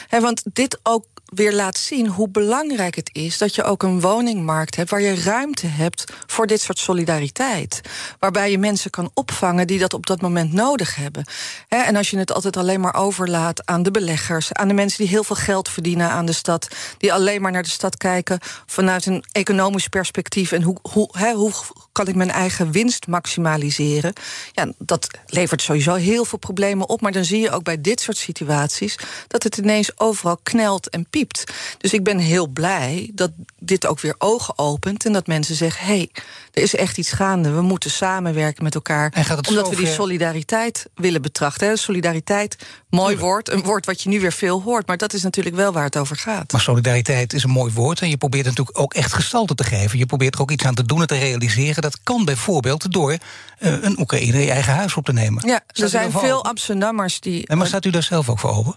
He, 0.08 0.20
want 0.20 0.42
dit 0.52 0.78
ook 0.82 1.04
weer 1.24 1.52
laat 1.52 1.78
zien 1.78 2.06
hoe 2.06 2.28
belangrijk 2.28 2.94
het 2.94 3.10
is 3.12 3.38
dat 3.38 3.54
je 3.54 3.62
ook 3.62 3.82
een 3.82 4.00
woningmarkt 4.00 4.76
hebt 4.76 4.90
waar 4.90 5.00
je 5.00 5.14
ruimte 5.14 5.33
hebt 5.66 6.04
voor 6.26 6.46
dit 6.46 6.60
soort 6.60 6.78
solidariteit. 6.78 7.80
Waarbij 8.18 8.50
je 8.50 8.58
mensen 8.58 8.90
kan 8.90 9.10
opvangen 9.14 9.66
die 9.66 9.78
dat 9.78 9.94
op 9.94 10.06
dat 10.06 10.20
moment 10.20 10.52
nodig 10.52 10.96
hebben. 10.96 11.24
En 11.68 11.96
als 11.96 12.10
je 12.10 12.18
het 12.18 12.32
altijd 12.32 12.56
alleen 12.56 12.80
maar 12.80 12.94
overlaat 12.94 13.66
aan 13.66 13.82
de 13.82 13.90
beleggers, 13.90 14.52
aan 14.52 14.68
de 14.68 14.74
mensen 14.74 14.98
die 14.98 15.08
heel 15.08 15.24
veel 15.24 15.36
geld 15.36 15.68
verdienen 15.68 16.10
aan 16.10 16.26
de 16.26 16.32
stad, 16.32 16.68
die 16.98 17.12
alleen 17.12 17.42
maar 17.42 17.52
naar 17.52 17.62
de 17.62 17.68
stad 17.68 17.96
kijken 17.96 18.38
vanuit 18.66 19.06
een 19.06 19.24
economisch 19.32 19.88
perspectief 19.88 20.52
en 20.52 20.62
hoe, 20.62 20.76
hoe, 20.82 21.34
hoe 21.34 21.52
kan 21.92 22.06
ik 22.06 22.14
mijn 22.14 22.30
eigen 22.30 22.70
winst 22.70 23.06
maximaliseren? 23.06 24.12
Ja, 24.52 24.72
dat 24.78 25.06
levert 25.26 25.62
sowieso 25.62 25.94
heel 25.94 26.24
veel 26.24 26.38
problemen 26.38 26.88
op. 26.88 27.00
Maar 27.00 27.12
dan 27.12 27.24
zie 27.24 27.40
je 27.40 27.50
ook 27.50 27.62
bij 27.62 27.80
dit 27.80 28.00
soort 28.00 28.16
situaties 28.16 28.98
dat 29.26 29.42
het 29.42 29.56
ineens 29.56 29.98
overal 30.00 30.38
knelt 30.42 30.88
en 30.88 31.06
piept. 31.10 31.52
Dus 31.78 31.92
ik 31.92 32.04
ben 32.04 32.18
heel 32.18 32.46
blij 32.46 33.10
dat 33.14 33.30
dit 33.58 33.86
ook 33.86 34.00
weer 34.00 34.14
ogen 34.18 34.58
opent 34.58 35.04
en 35.04 35.12
dat 35.12 35.23
mensen 35.26 35.54
zeggen: 35.54 35.86
hé, 35.86 35.94
hey, 35.94 36.10
er 36.52 36.62
is 36.62 36.74
echt 36.74 36.98
iets 36.98 37.12
gaande. 37.12 37.50
We 37.50 37.62
moeten 37.62 37.90
samenwerken 37.90 38.64
met 38.64 38.74
elkaar. 38.74 39.12
omdat 39.48 39.68
we 39.68 39.76
die 39.76 39.86
solidariteit 39.86 40.86
willen 40.94 41.22
betrachten. 41.22 41.78
Solidariteit, 41.78 42.56
mooi 42.88 43.16
woord, 43.16 43.50
een 43.50 43.62
woord 43.62 43.86
wat 43.86 44.02
je 44.02 44.08
nu 44.08 44.20
weer 44.20 44.32
veel 44.32 44.62
hoort. 44.62 44.86
Maar 44.86 44.96
dat 44.96 45.12
is 45.12 45.22
natuurlijk 45.22 45.56
wel 45.56 45.72
waar 45.72 45.84
het 45.84 45.96
over 45.96 46.16
gaat. 46.16 46.52
Maar 46.52 46.60
solidariteit 46.60 47.32
is 47.32 47.42
een 47.42 47.50
mooi 47.50 47.72
woord. 47.72 48.00
En 48.00 48.08
je 48.08 48.16
probeert 48.16 48.44
natuurlijk 48.44 48.78
ook 48.78 48.94
echt 48.94 49.12
gestalte 49.12 49.54
te 49.54 49.64
geven. 49.64 49.98
Je 49.98 50.06
probeert 50.06 50.34
er 50.34 50.40
ook 50.40 50.50
iets 50.50 50.64
aan 50.64 50.74
te 50.74 50.84
doen 50.84 51.00
en 51.00 51.06
te 51.06 51.18
realiseren. 51.18 51.82
Dat 51.82 51.98
kan 52.02 52.24
bijvoorbeeld 52.24 52.92
door 52.92 53.12
uh, 53.12 53.18
een 53.58 54.00
Oekraïne 54.00 54.38
je 54.38 54.50
eigen 54.50 54.74
huis 54.74 54.94
op 54.94 55.04
te 55.04 55.12
nemen. 55.12 55.46
Ja, 55.46 55.60
er 55.72 55.88
zijn 55.88 56.10
veel 56.12 56.44
Amsterdammers 56.44 57.20
die. 57.20 57.46
En 57.46 57.58
maar 57.58 57.66
staat 57.66 57.84
u 57.84 57.90
daar 57.90 58.02
zelf 58.02 58.28
ook 58.28 58.38
voor 58.38 58.50
open? 58.50 58.74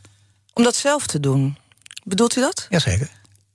Om 0.53 0.63
dat 0.63 0.75
zelf 0.75 1.07
te 1.07 1.19
doen. 1.19 1.57
Bedoelt 2.03 2.36
u 2.36 2.41
dat? 2.41 2.65
Jazeker. 2.69 3.10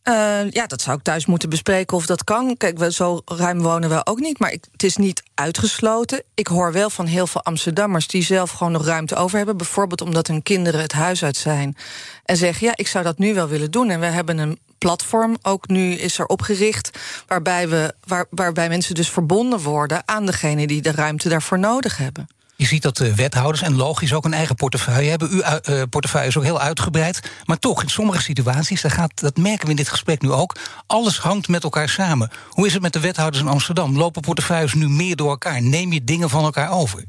Uh, 0.08 0.50
ja, 0.50 0.66
dat 0.66 0.82
zou 0.82 0.96
ik 0.96 1.02
thuis 1.02 1.26
moeten 1.26 1.48
bespreken 1.48 1.96
of 1.96 2.06
dat 2.06 2.24
kan. 2.24 2.56
Kijk, 2.56 2.78
we, 2.78 2.92
zo 2.92 3.20
ruim 3.24 3.60
wonen 3.60 3.90
we 3.90 4.06
ook 4.06 4.20
niet, 4.20 4.38
maar 4.38 4.52
ik, 4.52 4.64
het 4.72 4.82
is 4.82 4.96
niet 4.96 5.22
uitgesloten. 5.34 6.22
Ik 6.34 6.46
hoor 6.46 6.72
wel 6.72 6.90
van 6.90 7.06
heel 7.06 7.26
veel 7.26 7.42
Amsterdammers 7.42 8.06
die 8.06 8.22
zelf 8.22 8.50
gewoon 8.50 8.72
nog 8.72 8.86
ruimte 8.86 9.14
over 9.14 9.36
hebben. 9.36 9.56
Bijvoorbeeld 9.56 10.00
omdat 10.00 10.26
hun 10.26 10.42
kinderen 10.42 10.80
het 10.80 10.92
huis 10.92 11.24
uit 11.24 11.36
zijn. 11.36 11.76
En 12.24 12.36
zeggen, 12.36 12.66
ja, 12.66 12.72
ik 12.76 12.86
zou 12.86 13.04
dat 13.04 13.18
nu 13.18 13.34
wel 13.34 13.48
willen 13.48 13.70
doen. 13.70 13.90
En 13.90 14.00
we 14.00 14.06
hebben 14.06 14.38
een 14.38 14.58
platform, 14.78 15.36
ook 15.42 15.68
nu 15.68 15.92
is 15.92 16.18
er 16.18 16.26
opgericht... 16.26 16.98
waarbij, 17.26 17.68
we, 17.68 17.94
waar, 18.06 18.26
waarbij 18.30 18.68
mensen 18.68 18.94
dus 18.94 19.10
verbonden 19.10 19.60
worden 19.60 20.02
aan 20.04 20.26
degene 20.26 20.66
die 20.66 20.82
de 20.82 20.92
ruimte 20.92 21.28
daarvoor 21.28 21.58
nodig 21.58 21.96
hebben. 21.96 22.28
Je 22.62 22.68
ziet 22.68 22.82
dat 22.82 22.96
de 22.96 23.14
wethouders 23.14 23.62
en 23.62 23.76
logisch 23.76 24.12
ook 24.12 24.24
een 24.24 24.34
eigen 24.34 24.54
portefeuille 24.54 25.10
hebben. 25.10 25.30
Uw 25.30 25.42
uh, 25.42 25.82
portefeuille 25.90 26.28
is 26.28 26.36
ook 26.36 26.42
heel 26.44 26.60
uitgebreid. 26.60 27.30
Maar 27.44 27.58
toch, 27.58 27.82
in 27.82 27.88
sommige 27.88 28.22
situaties, 28.22 28.82
dat, 28.82 28.92
gaat, 28.92 29.20
dat 29.20 29.36
merken 29.36 29.64
we 29.64 29.70
in 29.70 29.76
dit 29.76 29.88
gesprek 29.88 30.22
nu 30.22 30.30
ook... 30.30 30.56
alles 30.86 31.18
hangt 31.18 31.48
met 31.48 31.62
elkaar 31.62 31.88
samen. 31.88 32.30
Hoe 32.48 32.66
is 32.66 32.72
het 32.72 32.82
met 32.82 32.92
de 32.92 33.00
wethouders 33.00 33.42
in 33.42 33.48
Amsterdam? 33.48 33.96
Lopen 33.96 34.22
portefeuilles 34.22 34.74
nu 34.74 34.88
meer 34.88 35.16
door 35.16 35.30
elkaar? 35.30 35.62
Neem 35.62 35.92
je 35.92 36.04
dingen 36.04 36.30
van 36.30 36.44
elkaar 36.44 36.70
over? 36.70 37.04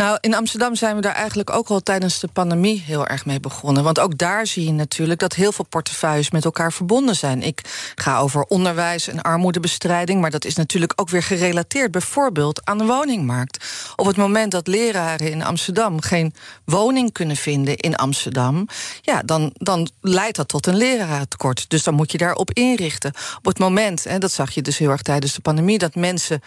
Nou, 0.00 0.18
in 0.20 0.34
Amsterdam 0.34 0.74
zijn 0.74 0.96
we 0.96 1.00
daar 1.00 1.14
eigenlijk 1.14 1.50
ook 1.50 1.68
al 1.68 1.80
tijdens 1.80 2.20
de 2.20 2.28
pandemie 2.32 2.82
heel 2.86 3.06
erg 3.06 3.26
mee 3.26 3.40
begonnen. 3.40 3.82
Want 3.82 3.98
ook 3.98 4.18
daar 4.18 4.46
zie 4.46 4.64
je 4.64 4.72
natuurlijk 4.72 5.20
dat 5.20 5.34
heel 5.34 5.52
veel 5.52 5.66
portefeuilles 5.68 6.30
met 6.30 6.44
elkaar 6.44 6.72
verbonden 6.72 7.16
zijn. 7.16 7.42
Ik 7.42 7.60
ga 7.94 8.18
over 8.18 8.42
onderwijs 8.42 9.08
en 9.08 9.22
armoedebestrijding, 9.22 10.20
maar 10.20 10.30
dat 10.30 10.44
is 10.44 10.54
natuurlijk 10.54 10.92
ook 10.96 11.08
weer 11.08 11.22
gerelateerd 11.22 11.90
bijvoorbeeld 11.90 12.64
aan 12.64 12.78
de 12.78 12.84
woningmarkt. 12.84 13.64
Op 13.96 14.06
het 14.06 14.16
moment 14.16 14.52
dat 14.52 14.66
leraren 14.66 15.30
in 15.30 15.44
Amsterdam 15.44 16.00
geen 16.00 16.34
woning 16.64 17.12
kunnen 17.12 17.36
vinden 17.36 17.76
in 17.76 17.96
Amsterdam, 17.96 18.66
ja, 19.00 19.22
dan, 19.22 19.50
dan 19.54 19.90
leidt 20.00 20.36
dat 20.36 20.48
tot 20.48 20.66
een 20.66 20.76
lerarentekort. 20.76 21.70
Dus 21.70 21.82
dan 21.82 21.94
moet 21.94 22.12
je 22.12 22.18
daarop 22.18 22.52
inrichten. 22.52 23.12
Op 23.38 23.44
het 23.44 23.58
moment, 23.58 24.06
en 24.06 24.20
dat 24.20 24.32
zag 24.32 24.50
je 24.50 24.62
dus 24.62 24.78
heel 24.78 24.90
erg 24.90 25.02
tijdens 25.02 25.34
de 25.34 25.40
pandemie, 25.40 25.78
dat 25.78 25.94
mensen 25.94 26.40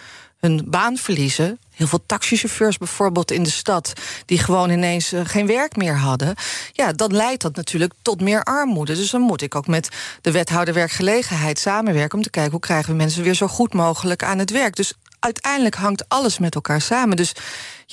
hun 0.43 0.63
baan 0.67 0.97
verliezen. 0.97 1.59
Heel 1.71 1.87
veel 1.87 2.03
taxichauffeurs 2.05 2.77
bijvoorbeeld 2.77 3.31
in 3.31 3.43
de 3.43 3.49
stad, 3.49 3.93
die 4.25 4.37
gewoon 4.37 4.69
ineens 4.69 5.11
eh, 5.11 5.21
geen 5.23 5.47
werk 5.47 5.75
meer 5.75 5.97
hadden. 5.97 6.35
Ja, 6.71 6.91
dan 6.91 7.15
leidt 7.15 7.41
dat 7.41 7.55
natuurlijk 7.55 7.93
tot 8.01 8.21
meer 8.21 8.43
armoede. 8.43 8.95
Dus 8.95 9.09
dan 9.09 9.21
moet 9.21 9.41
ik 9.41 9.55
ook 9.55 9.67
met 9.67 9.89
de 10.21 10.31
wethouder 10.31 10.73
werkgelegenheid 10.73 11.59
samenwerken 11.59 12.17
om 12.17 12.23
te 12.23 12.29
kijken 12.29 12.51
hoe 12.51 12.59
krijgen 12.59 12.91
we 12.91 12.97
mensen 12.97 13.23
weer 13.23 13.33
zo 13.33 13.47
goed 13.47 13.73
mogelijk 13.73 14.23
aan 14.23 14.39
het 14.39 14.51
werk. 14.51 14.75
Dus 14.75 14.93
uiteindelijk 15.19 15.75
hangt 15.75 16.09
alles 16.09 16.39
met 16.39 16.55
elkaar 16.55 16.81
samen. 16.81 17.17
Dus 17.17 17.33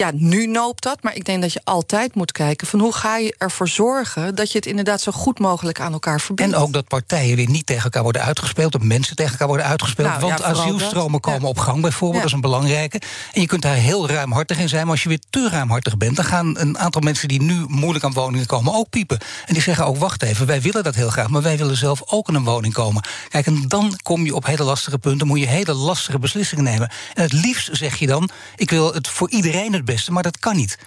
ja, 0.00 0.10
nu 0.14 0.46
noopt 0.46 0.82
dat, 0.82 1.02
maar 1.02 1.14
ik 1.14 1.24
denk 1.24 1.42
dat 1.42 1.52
je 1.52 1.60
altijd 1.64 2.14
moet 2.14 2.32
kijken 2.32 2.66
van 2.66 2.80
hoe 2.80 2.92
ga 2.92 3.16
je 3.16 3.34
ervoor 3.38 3.68
zorgen 3.68 4.34
dat 4.34 4.52
je 4.52 4.58
het 4.58 4.66
inderdaad 4.66 5.00
zo 5.00 5.12
goed 5.12 5.38
mogelijk 5.38 5.80
aan 5.80 5.92
elkaar 5.92 6.20
verbindt. 6.20 6.54
En 6.54 6.60
ook 6.60 6.72
dat 6.72 6.88
partijen 6.88 7.36
weer 7.36 7.48
niet 7.48 7.66
tegen 7.66 7.84
elkaar 7.84 8.02
worden 8.02 8.22
uitgespeeld, 8.22 8.72
dat 8.72 8.82
mensen 8.82 9.16
tegen 9.16 9.32
elkaar 9.32 9.46
worden 9.46 9.66
uitgespeeld. 9.66 10.08
Nou, 10.08 10.20
want 10.20 10.42
asielstromen 10.42 11.20
komen 11.20 11.48
op 11.48 11.58
gang 11.58 11.80
bijvoorbeeld, 11.80 12.22
dat 12.22 12.30
is 12.30 12.36
een 12.36 12.40
belangrijke. 12.40 13.00
En 13.32 13.40
je 13.40 13.46
kunt 13.46 13.62
daar 13.62 13.74
heel 13.74 14.08
ruimhartig 14.08 14.58
in 14.58 14.68
zijn, 14.68 14.82
maar 14.82 14.90
als 14.90 15.02
je 15.02 15.08
weer 15.08 15.20
te 15.30 15.48
ruimhartig 15.48 15.96
bent, 15.96 16.16
dan 16.16 16.24
gaan 16.24 16.58
een 16.58 16.78
aantal 16.78 17.00
mensen 17.00 17.28
die 17.28 17.42
nu 17.42 17.64
moeilijk 17.68 18.04
aan 18.04 18.12
woningen 18.12 18.46
komen 18.46 18.74
ook 18.74 18.90
piepen. 18.90 19.18
En 19.46 19.54
die 19.54 19.62
zeggen 19.62 19.86
ook: 19.86 19.96
wacht 19.96 20.22
even, 20.22 20.46
wij 20.46 20.60
willen 20.60 20.84
dat 20.84 20.94
heel 20.94 21.10
graag, 21.10 21.28
maar 21.28 21.42
wij 21.42 21.56
willen 21.56 21.76
zelf 21.76 22.02
ook 22.06 22.28
in 22.28 22.34
een 22.34 22.44
woning 22.44 22.74
komen. 22.74 23.04
Kijk, 23.28 23.46
en 23.46 23.64
dan 23.68 23.98
kom 24.02 24.24
je 24.24 24.34
op 24.34 24.46
hele 24.46 24.64
lastige 24.64 24.98
punten, 24.98 25.26
moet 25.26 25.40
je 25.40 25.46
hele 25.46 25.74
lastige 25.74 26.18
beslissingen 26.18 26.64
nemen. 26.64 26.90
En 27.14 27.22
het 27.22 27.32
liefst 27.32 27.68
zeg 27.72 27.96
je 27.96 28.06
dan: 28.06 28.30
ik 28.56 28.70
wil 28.70 28.94
het 28.94 29.08
voor 29.08 29.30
iedereen 29.30 29.72
het 29.72 29.84
beste, 29.92 30.12
maar 30.12 30.22
dat 30.22 30.38
kan 30.38 30.56
niet. 30.56 30.78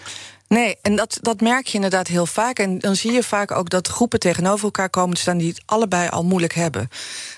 Nee, 0.48 0.78
en 0.82 0.96
dat, 0.96 1.18
dat 1.22 1.42
merk 1.42 1.68
je 1.68 1.76
inderdaad 1.76 2.08
heel 2.08 2.26
vaak. 2.26 2.60
En 2.60 2.80
dan 2.80 2.96
zie 2.96 3.12
je 3.12 3.24
vaak 3.24 3.52
ook 3.52 3.70
dat 3.70 3.88
groepen 3.88 4.20
tegenover 4.20 4.64
elkaar 4.64 4.90
komen 4.90 5.16
te 5.16 5.22
staan 5.22 5.38
die 5.38 5.50
het 5.50 5.62
allebei 5.66 6.10
al 6.10 6.24
moeilijk 6.24 6.54
hebben 6.54 6.90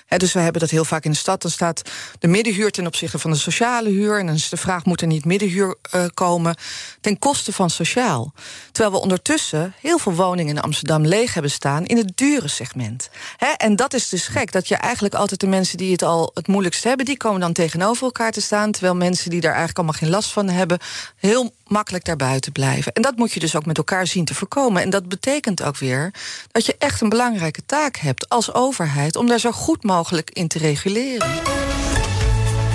dus 0.08 0.32
we 0.32 0.40
hebben 0.40 0.60
dat 0.60 0.70
heel 0.70 0.84
vaak 0.84 1.04
in 1.04 1.10
de 1.10 1.16
stad. 1.16 1.42
Dan 1.42 1.50
staat 1.50 1.82
de 2.18 2.28
middenhuur 2.28 2.70
ten 2.70 2.86
opzichte 2.86 3.18
van 3.18 3.30
de 3.30 3.36
sociale 3.36 3.88
huur. 3.88 4.18
En 4.18 4.26
dan 4.26 4.34
is 4.34 4.48
de 4.48 4.56
vraag: 4.56 4.84
moet 4.84 5.00
er 5.00 5.06
niet 5.06 5.24
middenhuur 5.24 5.76
uh, 5.94 6.04
komen 6.14 6.56
ten 7.00 7.18
koste 7.18 7.52
van 7.52 7.70
sociaal? 7.70 8.32
Terwijl 8.72 8.94
we 8.94 9.02
ondertussen 9.02 9.74
heel 9.80 9.98
veel 9.98 10.12
woningen 10.12 10.56
in 10.56 10.62
Amsterdam 10.62 11.06
leeg 11.06 11.34
hebben 11.34 11.50
staan 11.50 11.84
in 11.84 11.96
het 11.96 12.12
dure 12.14 12.48
segment. 12.48 13.08
en 13.56 13.76
dat 13.76 13.94
is 13.94 14.08
dus 14.08 14.26
gek, 14.26 14.52
dat 14.52 14.68
je 14.68 14.74
eigenlijk 14.74 15.14
altijd 15.14 15.40
de 15.40 15.46
mensen 15.46 15.78
die 15.78 15.92
het 15.92 16.02
al 16.02 16.30
het 16.34 16.46
moeilijkst 16.46 16.84
hebben, 16.84 17.06
die 17.06 17.16
komen 17.16 17.40
dan 17.40 17.52
tegenover 17.52 18.04
elkaar 18.04 18.32
te 18.32 18.40
staan. 18.40 18.72
Terwijl 18.72 18.94
mensen 18.94 19.30
die 19.30 19.40
daar 19.40 19.54
eigenlijk 19.54 19.78
allemaal 19.78 20.00
geen 20.00 20.10
last 20.10 20.32
van 20.32 20.48
hebben, 20.48 20.78
heel 21.16 21.54
makkelijk 21.66 22.04
daarbuiten 22.04 22.52
blijven. 22.52 22.92
En 22.92 23.02
dat 23.02 23.16
moet 23.16 23.32
je 23.32 23.40
dus 23.40 23.56
ook 23.56 23.66
met 23.66 23.78
elkaar 23.78 24.06
zien 24.06 24.24
te 24.24 24.34
voorkomen. 24.34 24.82
En 24.82 24.90
dat 24.90 25.08
betekent 25.08 25.62
ook 25.62 25.76
weer 25.76 26.14
dat 26.50 26.66
je 26.66 26.76
echt 26.78 27.00
een 27.00 27.08
belangrijke 27.08 27.66
taak 27.66 27.96
hebt 27.96 28.28
als 28.28 28.54
overheid 28.54 29.16
om 29.16 29.26
daar 29.26 29.38
zo 29.38 29.52
goed 29.52 29.82
mogelijk 29.82 29.95
mogelijk 29.96 30.30
in 30.30 30.48
te 30.48 30.58
reguleren. 30.58 31.28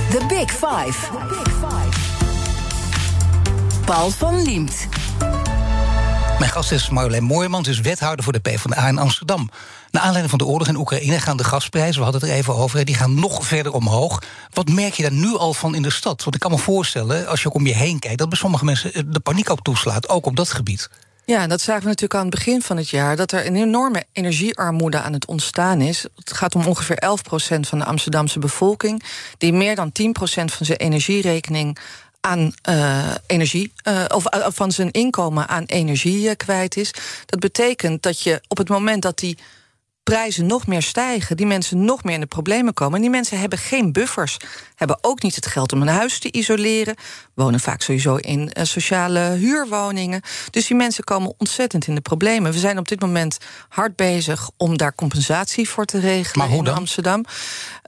The 0.09 0.25
Big 0.27 0.51
Five. 0.51 0.97
Paul 3.85 4.09
van 4.09 4.41
Liemt. 4.41 4.87
Mijn 6.39 6.51
gast 6.51 6.71
is 6.71 6.89
Marjolein 6.89 7.23
Mooijmans, 7.23 7.67
is 7.67 7.79
wethouder 7.79 8.23
voor 8.23 8.33
de 8.33 8.39
PvdA 8.39 8.87
in 8.87 8.97
Amsterdam. 8.97 9.49
Naar 9.91 10.01
aanleiding 10.01 10.29
van 10.29 10.39
de 10.39 10.45
oorlog 10.45 10.67
in 10.67 10.75
Oekraïne 10.75 11.19
gaan 11.19 11.37
de 11.37 11.43
gasprijzen, 11.43 11.97
we 11.97 12.03
hadden 12.03 12.21
het 12.21 12.29
er 12.29 12.35
even 12.35 12.55
over, 12.55 12.85
die 12.85 12.95
gaan 12.95 13.19
nog 13.19 13.45
verder 13.47 13.73
omhoog. 13.73 14.21
Wat 14.53 14.69
merk 14.69 14.93
je 14.93 15.03
daar 15.03 15.11
nu 15.11 15.37
al 15.37 15.53
van 15.53 15.75
in 15.75 15.81
de 15.81 15.91
stad? 15.91 16.23
Want 16.23 16.35
ik 16.35 16.41
kan 16.41 16.51
me 16.51 16.57
voorstellen, 16.57 17.27
als 17.27 17.41
je 17.41 17.47
ook 17.47 17.55
om 17.55 17.67
je 17.67 17.75
heen 17.75 17.99
kijkt, 17.99 18.17
dat 18.17 18.29
bij 18.29 18.37
sommige 18.37 18.65
mensen 18.65 19.11
de 19.11 19.19
paniek 19.19 19.49
ook 19.49 19.61
toeslaat, 19.61 20.09
ook 20.09 20.25
op 20.25 20.35
dat 20.35 20.51
gebied. 20.51 20.89
Ja, 21.25 21.47
dat 21.47 21.61
zagen 21.61 21.81
we 21.81 21.87
natuurlijk 21.87 22.19
aan 22.19 22.25
het 22.25 22.35
begin 22.35 22.61
van 22.61 22.77
het 22.77 22.89
jaar. 22.89 23.15
Dat 23.15 23.31
er 23.31 23.45
een 23.45 23.55
enorme 23.55 24.03
energiearmoede 24.11 25.01
aan 25.01 25.13
het 25.13 25.25
ontstaan 25.25 25.81
is. 25.81 26.05
Het 26.15 26.33
gaat 26.33 26.55
om 26.55 26.65
ongeveer 26.65 27.03
11% 27.55 27.59
van 27.59 27.79
de 27.79 27.85
Amsterdamse 27.85 28.39
bevolking. 28.39 29.03
Die 29.37 29.53
meer 29.53 29.75
dan 29.75 29.91
10% 30.01 30.13
van 30.23 30.65
zijn 30.65 30.77
energierekening 30.77 31.77
aan 32.21 32.53
uh, 32.69 33.11
energie, 33.27 33.73
uh, 33.87 34.05
of 34.07 34.35
uh, 34.35 34.45
van 34.49 34.71
zijn 34.71 34.91
inkomen 34.91 35.47
aan 35.47 35.63
energie 35.65 36.35
kwijt 36.35 36.77
is. 36.77 36.93
Dat 37.25 37.39
betekent 37.39 38.03
dat 38.03 38.21
je 38.21 38.41
op 38.47 38.57
het 38.57 38.69
moment 38.69 39.01
dat 39.01 39.19
die 39.19 39.37
prijzen 40.03 40.45
nog 40.45 40.67
meer 40.67 40.81
stijgen, 40.81 41.37
die 41.37 41.45
mensen 41.45 41.85
nog 41.85 42.03
meer 42.03 42.13
in 42.13 42.19
de 42.19 42.25
problemen 42.25 42.73
komen. 42.73 42.95
En 42.95 43.01
die 43.01 43.09
mensen 43.09 43.39
hebben 43.39 43.59
geen 43.59 43.91
buffers, 43.91 44.37
hebben 44.75 44.97
ook 45.01 45.21
niet 45.21 45.35
het 45.35 45.45
geld 45.45 45.73
om 45.73 45.81
een 45.81 45.87
huis 45.87 46.19
te 46.19 46.31
isoleren, 46.31 46.95
wonen 47.33 47.59
vaak 47.59 47.81
sowieso 47.81 48.15
in 48.15 48.51
uh, 48.57 48.63
sociale 48.63 49.19
huurwoningen. 49.19 50.21
Dus 50.49 50.67
die 50.67 50.77
mensen 50.77 51.03
komen 51.03 51.33
ontzettend 51.37 51.87
in 51.87 51.95
de 51.95 52.01
problemen. 52.01 52.51
We 52.51 52.59
zijn 52.59 52.77
op 52.77 52.87
dit 52.87 53.01
moment 53.01 53.37
hard 53.69 53.95
bezig 53.95 54.49
om 54.57 54.77
daar 54.77 54.95
compensatie 54.95 55.69
voor 55.69 55.85
te 55.85 55.99
regelen 55.99 56.47
maar 56.47 56.57
hoe 56.57 56.67
in 56.67 56.73
Amsterdam. 56.73 57.25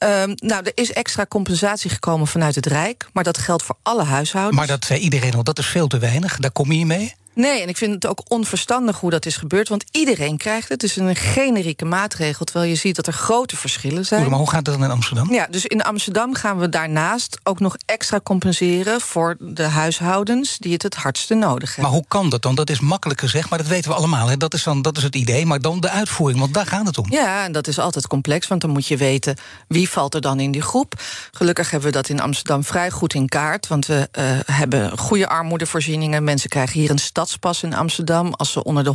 Uh, 0.04 0.24
nou, 0.36 0.64
er 0.64 0.72
is 0.76 0.94
extra 0.94 1.26
compensatie 1.26 1.90
gekomen 1.90 2.28
vanuit 2.28 2.56
het 2.56 2.66
Rijk, 2.66 3.08
maar 3.14 3.24
dat 3.24 3.38
geldt 3.38 3.64
voor 3.64 3.78
alle 3.82 4.04
huishoudens. 4.04 4.58
Maar 4.58 4.68
dat 4.68 4.86
zei 4.86 5.00
iedereen 5.00 5.34
al, 5.34 5.44
dat 5.44 5.60
is 5.60 5.66
veel 5.66 5.88
te 5.88 5.98
weinig. 5.98 6.38
Daar 6.38 6.52
kom 6.52 6.72
je 6.72 6.86
mee? 6.86 7.14
Nee, 7.34 7.62
en 7.62 7.68
ik 7.68 7.78
vind 7.78 7.94
het 7.94 8.08
ook 8.08 8.22
onverstandig 8.28 9.00
hoe 9.00 9.10
dat 9.10 9.26
is 9.26 9.38
gebeurd. 9.38 9.70
Want 9.70 9.84
iedereen 9.92 10.38
krijgt 10.38 10.70
het. 10.70 10.82
Het 10.82 10.92
is 10.92 10.96
een 10.96 11.16
generieke 11.16 11.86
maatregel. 11.86 12.46
Terwijl 12.46 12.70
je 12.70 12.76
ziet 12.76 12.96
dat 12.96 13.08
er 13.08 13.14
grote 13.14 13.58
verschillen 13.58 14.06
zijn. 14.06 14.30
Maar 14.30 14.40
hoe 14.40 14.50
gaat 14.50 14.66
dat 14.66 14.74
dan 14.74 14.84
in 14.84 14.92
Amsterdam? 14.92 15.34
Ja, 15.34 15.48
dus 15.50 15.66
in 15.66 15.82
Amsterdam 15.82 16.36
gaan 16.36 16.58
we 16.58 16.70
daarnaast 16.70 17.40
ook 17.44 17.60
nog 17.60 17.76
extra 17.86 18.20
compenseren 18.24 19.02
voor 19.02 19.36
de 19.40 19.64
huishoudens 19.64 20.58
die 20.58 20.74
het 20.74 20.82
het 20.82 20.96
hardste 20.96 21.34
nodig 21.34 21.76
hebben. 21.76 21.84
Maar 21.84 21.94
hoe 21.94 22.08
kan 22.08 22.30
dat 22.30 22.42
dan? 22.42 22.56
Dat 22.56 22.70
is 22.70 22.80
makkelijk 22.80 23.20
gezegd, 23.20 23.50
maar 23.50 23.60
dat 23.60 23.68
weten 23.68 23.92
we 23.92 23.98
allemaal. 23.98 24.28
Hè? 24.28 24.38
Dat, 24.38 24.54
is 24.54 24.64
dan, 24.64 24.82
dat 24.82 24.98
is 24.98 25.04
het 25.04 25.16
idee, 25.16 25.46
maar 25.46 25.60
dan 25.60 25.80
de 25.80 25.90
uitvoering, 25.90 26.40
want 26.40 26.54
daar 26.54 26.66
gaat 26.66 26.88
het 26.88 26.98
om. 26.98 27.06
Ja, 27.10 27.44
en 27.44 27.52
dat 27.52 27.68
is 27.68 27.80
altijd 27.80 28.08
complex, 28.08 28.48
want 28.48 28.62
dan 28.62 28.70
moet 28.70 28.88
je 28.88 28.98
weten 28.98 29.38
wie 29.68 29.90
valt 29.90 30.14
er 30.14 30.22
dan 30.22 30.40
in 30.40 30.52
die 30.52 30.62
groep. 30.62 31.02
Gelukkig 31.32 31.70
hebben 31.72 31.90
we 31.90 31.96
dat 31.96 32.10
in 32.10 32.20
Amsterdam 32.20 32.64
vrij 32.64 32.92
goed 32.92 33.14
in 33.14 33.30
kaart. 33.30 33.68
Want 33.68 33.86
we 33.86 34.10
uh, 34.20 34.24
hebben 34.56 34.98
goede 34.98 35.28
armoedevoorzieningen. 35.28 36.24
Mensen 36.24 36.50
krijgen 36.50 36.80
hier 36.80 36.90
een 36.90 36.98
stad 36.98 37.23
stadspas 37.24 37.64
in 37.64 37.74
Amsterdam 37.74 38.34
als 38.34 38.52
ze 38.52 38.64
onder 38.64 38.84
de 38.84 38.94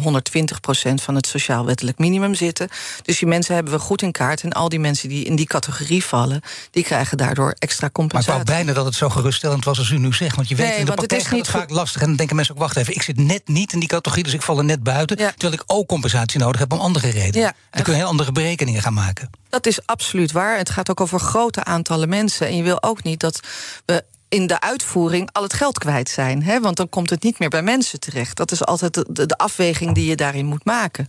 120% 0.90 0.94
van 0.94 1.14
het 1.14 1.26
sociaal-wettelijk 1.26 1.98
minimum 1.98 2.34
zitten. 2.34 2.68
Dus 3.02 3.18
die 3.18 3.28
mensen 3.28 3.54
hebben 3.54 3.72
we 3.72 3.78
goed 3.78 4.02
in 4.02 4.12
kaart. 4.12 4.42
En 4.42 4.52
al 4.52 4.68
die 4.68 4.78
mensen 4.78 5.08
die 5.08 5.24
in 5.24 5.36
die 5.36 5.46
categorie 5.46 6.04
vallen, 6.04 6.40
die 6.70 6.84
krijgen 6.84 7.16
daardoor 7.16 7.54
extra 7.58 7.90
compensatie. 7.92 8.32
Maar 8.32 8.40
ik 8.40 8.46
wou 8.46 8.58
bijna 8.58 8.76
dat 8.76 8.84
het 8.84 8.94
zo 8.94 9.08
geruststellend 9.08 9.64
was 9.64 9.78
als 9.78 9.90
u 9.90 9.98
nu 9.98 10.12
zegt. 10.12 10.36
Want 10.36 10.48
je 10.48 10.54
weet, 10.54 10.76
in 10.76 10.84
de 10.84 10.92
praktijk 10.92 11.10
het 11.22 11.32
is 11.32 11.36
niet 11.36 11.48
vaak 11.48 11.70
lastig. 11.70 12.00
En 12.00 12.06
dan 12.06 12.16
denken 12.16 12.36
mensen 12.36 12.54
ook, 12.54 12.60
wacht 12.60 12.76
even, 12.76 12.94
ik 12.94 13.02
zit 13.02 13.16
net 13.16 13.48
niet 13.48 13.72
in 13.72 13.78
die 13.78 13.88
categorie, 13.88 14.24
dus 14.24 14.32
ik 14.32 14.42
val 14.42 14.58
er 14.58 14.64
net 14.64 14.82
buiten. 14.82 15.16
Terwijl 15.16 15.52
ik 15.52 15.62
ook 15.66 15.86
compensatie 15.86 16.40
nodig 16.40 16.60
heb 16.60 16.72
om 16.72 16.78
andere 16.78 17.10
redenen. 17.10 17.40
Ja. 17.40 17.48
En 17.48 17.54
dan 17.70 17.82
kun 17.82 17.92
je 17.92 17.98
heel 17.98 18.08
andere 18.08 18.32
berekeningen 18.32 18.82
gaan 18.82 18.94
maken. 18.94 19.30
Dat 19.48 19.66
is 19.66 19.86
absoluut 19.86 20.32
waar. 20.32 20.56
Het 20.56 20.70
gaat 20.70 20.90
ook 20.90 21.00
over 21.00 21.20
grote 21.20 21.64
aantallen 21.64 22.08
mensen. 22.08 22.46
En 22.46 22.56
je 22.56 22.62
wil 22.62 22.82
ook 22.82 23.02
niet 23.02 23.20
dat 23.20 23.40
we 23.84 24.04
in 24.28 24.46
de 24.46 24.60
uitvoering 24.60 25.28
al 25.32 25.42
het 25.42 25.52
geld 25.52 25.78
kwijt 25.78 26.08
zijn. 26.08 26.42
Hè? 26.42 26.60
Want 26.60 26.76
dan 26.76 26.88
komt 26.88 27.10
het 27.10 27.22
niet 27.22 27.38
meer 27.38 27.48
bij 27.48 27.62
mensen 27.62 28.00
terecht. 28.00 28.36
Dat 28.36 28.52
is 28.52 28.64
altijd 28.64 29.04
de, 29.08 29.36
afweging 29.36 29.94
die 29.94 30.06
je 30.06 30.16
daarin 30.16 30.46
moet 30.46 30.64
maken. 30.64 31.06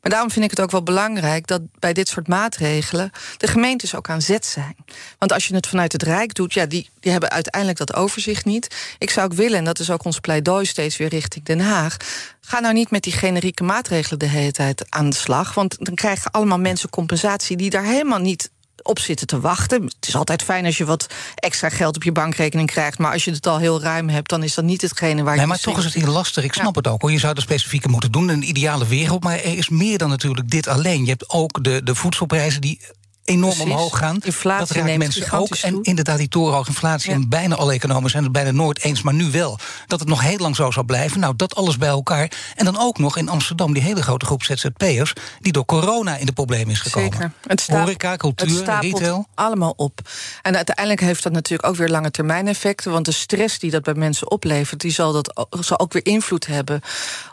Maar 0.00 0.10
daarom 0.10 0.30
vind 0.30 0.44
ik 0.44 0.50
het 0.50 0.60
ook 0.60 0.70
wel 0.70 0.82
belangrijk 0.82 1.46
dat 1.46 1.60
bij 1.78 1.92
dit 1.92 2.08
soort 2.08 2.28
maatregelen 2.28 3.10
de 3.36 3.46
gemeentes 3.46 3.94
ook 3.94 4.10
aan 4.10 4.22
zet 4.22 4.46
zijn. 4.46 4.76
Want 5.18 5.32
als 5.32 5.46
je 5.46 5.54
het 5.54 5.66
vanuit 5.66 5.92
het 5.92 6.02
Rijk 6.02 6.34
doet, 6.34 6.52
ja, 6.52 6.66
die, 6.66 6.90
die 7.00 7.10
hebben 7.10 7.30
uiteindelijk 7.30 7.78
dat 7.78 7.94
overzicht 7.94 8.44
niet. 8.44 8.94
Ik 8.98 9.10
zou 9.10 9.26
ook 9.26 9.36
willen, 9.36 9.58
en 9.58 9.64
dat 9.64 9.78
is 9.78 9.90
ook 9.90 10.04
ons 10.04 10.20
pleidooi 10.20 10.66
steeds 10.66 10.96
weer 10.96 11.08
richting 11.08 11.44
Den 11.44 11.60
Haag. 11.60 11.96
Ga 12.40 12.60
nou 12.60 12.74
niet 12.74 12.90
met 12.90 13.02
die 13.02 13.12
generieke 13.12 13.64
maatregelen 13.64 14.18
de 14.18 14.28
hele 14.28 14.52
tijd 14.52 14.90
aan 14.90 15.10
de 15.10 15.16
slag. 15.16 15.54
Want 15.54 15.76
dan 15.78 15.94
krijgen 15.94 16.30
allemaal 16.30 16.58
mensen 16.58 16.90
compensatie 16.90 17.56
die 17.56 17.70
daar 17.70 17.84
helemaal 17.84 18.18
niet 18.18 18.50
op 18.86 18.98
zitten 18.98 19.26
te 19.26 19.40
wachten. 19.40 19.82
Het 19.82 20.08
is 20.08 20.16
altijd 20.16 20.42
fijn 20.42 20.64
als 20.64 20.78
je 20.78 20.84
wat 20.84 21.06
extra 21.34 21.68
geld 21.68 21.96
op 21.96 22.02
je 22.02 22.12
bankrekening 22.12 22.70
krijgt. 22.70 22.98
Maar 22.98 23.12
als 23.12 23.24
je 23.24 23.30
het 23.30 23.46
al 23.46 23.58
heel 23.58 23.80
ruim 23.80 24.08
hebt, 24.08 24.28
dan 24.28 24.42
is 24.42 24.54
dat 24.54 24.64
niet 24.64 24.82
hetgene 24.82 25.22
waar 25.22 25.32
je. 25.32 25.38
Nee, 25.38 25.48
maar 25.48 25.58
toch 25.58 25.78
is 25.78 25.84
het 25.84 25.94
heel 25.94 26.12
lastig. 26.12 26.44
Ik 26.44 26.52
snap 26.52 26.74
het 26.74 26.86
ook 26.86 27.00
hoor. 27.00 27.12
Je 27.12 27.18
zou 27.18 27.34
de 27.34 27.40
specifieke 27.40 27.88
moeten 27.88 28.12
doen. 28.12 28.28
Een 28.28 28.48
ideale 28.48 28.86
wereld. 28.86 29.24
Maar 29.24 29.38
er 29.38 29.58
is 29.58 29.68
meer 29.68 29.98
dan 29.98 30.08
natuurlijk 30.08 30.50
dit 30.50 30.68
alleen. 30.68 31.04
Je 31.04 31.10
hebt 31.10 31.30
ook 31.30 31.64
de, 31.64 31.80
de 31.84 31.94
voedselprijzen 31.94 32.60
die 32.60 32.80
enorm 33.26 33.54
Precies. 33.54 33.72
omhoog 33.72 33.98
gaan. 33.98 34.18
Inflatie 34.24 34.74
dat 34.74 34.84
raakt 34.86 34.98
mensen 34.98 35.32
ook. 35.32 35.54
En 35.54 35.82
inderdaad, 35.82 36.18
die 36.18 36.28
torenhoge 36.28 36.68
inflatie. 36.68 37.10
Ja. 37.10 37.16
En 37.16 37.28
bijna 37.28 37.54
alle 37.54 37.72
economen 37.72 38.10
zijn 38.10 38.22
het 38.22 38.32
bijna 38.32 38.50
nooit 38.50 38.82
eens, 38.82 39.02
maar 39.02 39.14
nu 39.14 39.30
wel. 39.30 39.58
Dat 39.86 40.00
het 40.00 40.08
nog 40.08 40.22
heel 40.22 40.38
lang 40.38 40.56
zo 40.56 40.70
zal 40.70 40.84
blijven. 40.84 41.20
Nou, 41.20 41.36
dat 41.36 41.54
alles 41.54 41.78
bij 41.78 41.88
elkaar. 41.88 42.30
En 42.54 42.64
dan 42.64 42.78
ook 42.78 42.98
nog 42.98 43.16
in 43.16 43.28
Amsterdam 43.28 43.72
die 43.72 43.82
hele 43.82 44.02
grote 44.02 44.24
groep 44.26 44.42
ZZP'ers... 44.42 45.12
die 45.40 45.52
door 45.52 45.64
corona 45.64 46.16
in 46.16 46.26
de 46.26 46.32
problemen 46.32 46.68
is 46.70 46.80
gekomen. 46.80 47.12
Zeker. 47.12 47.32
Het 47.46 47.60
stapelt- 47.60 47.84
Horeca, 47.84 48.16
cultuur, 48.16 48.70
het 48.72 48.82
retail. 48.82 49.26
allemaal 49.34 49.74
op. 49.76 50.00
En 50.42 50.56
uiteindelijk 50.56 51.00
heeft 51.00 51.22
dat 51.22 51.32
natuurlijk 51.32 51.68
ook 51.68 51.76
weer 51.76 51.88
lange 51.88 52.10
termijn 52.10 52.48
effecten. 52.48 52.92
Want 52.92 53.04
de 53.04 53.12
stress 53.12 53.58
die 53.58 53.70
dat 53.70 53.82
bij 53.82 53.94
mensen 53.94 54.30
oplevert, 54.30 54.80
die 54.80 54.92
zal, 54.92 55.12
dat, 55.12 55.46
zal 55.60 55.78
ook 55.78 55.92
weer 55.92 56.04
invloed 56.06 56.46
hebben 56.46 56.80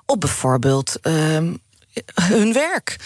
op 0.06 0.20
bijvoorbeeld. 0.20 1.00
ehm, 1.02 1.54
hun 2.14 2.54
werk. 2.54 2.98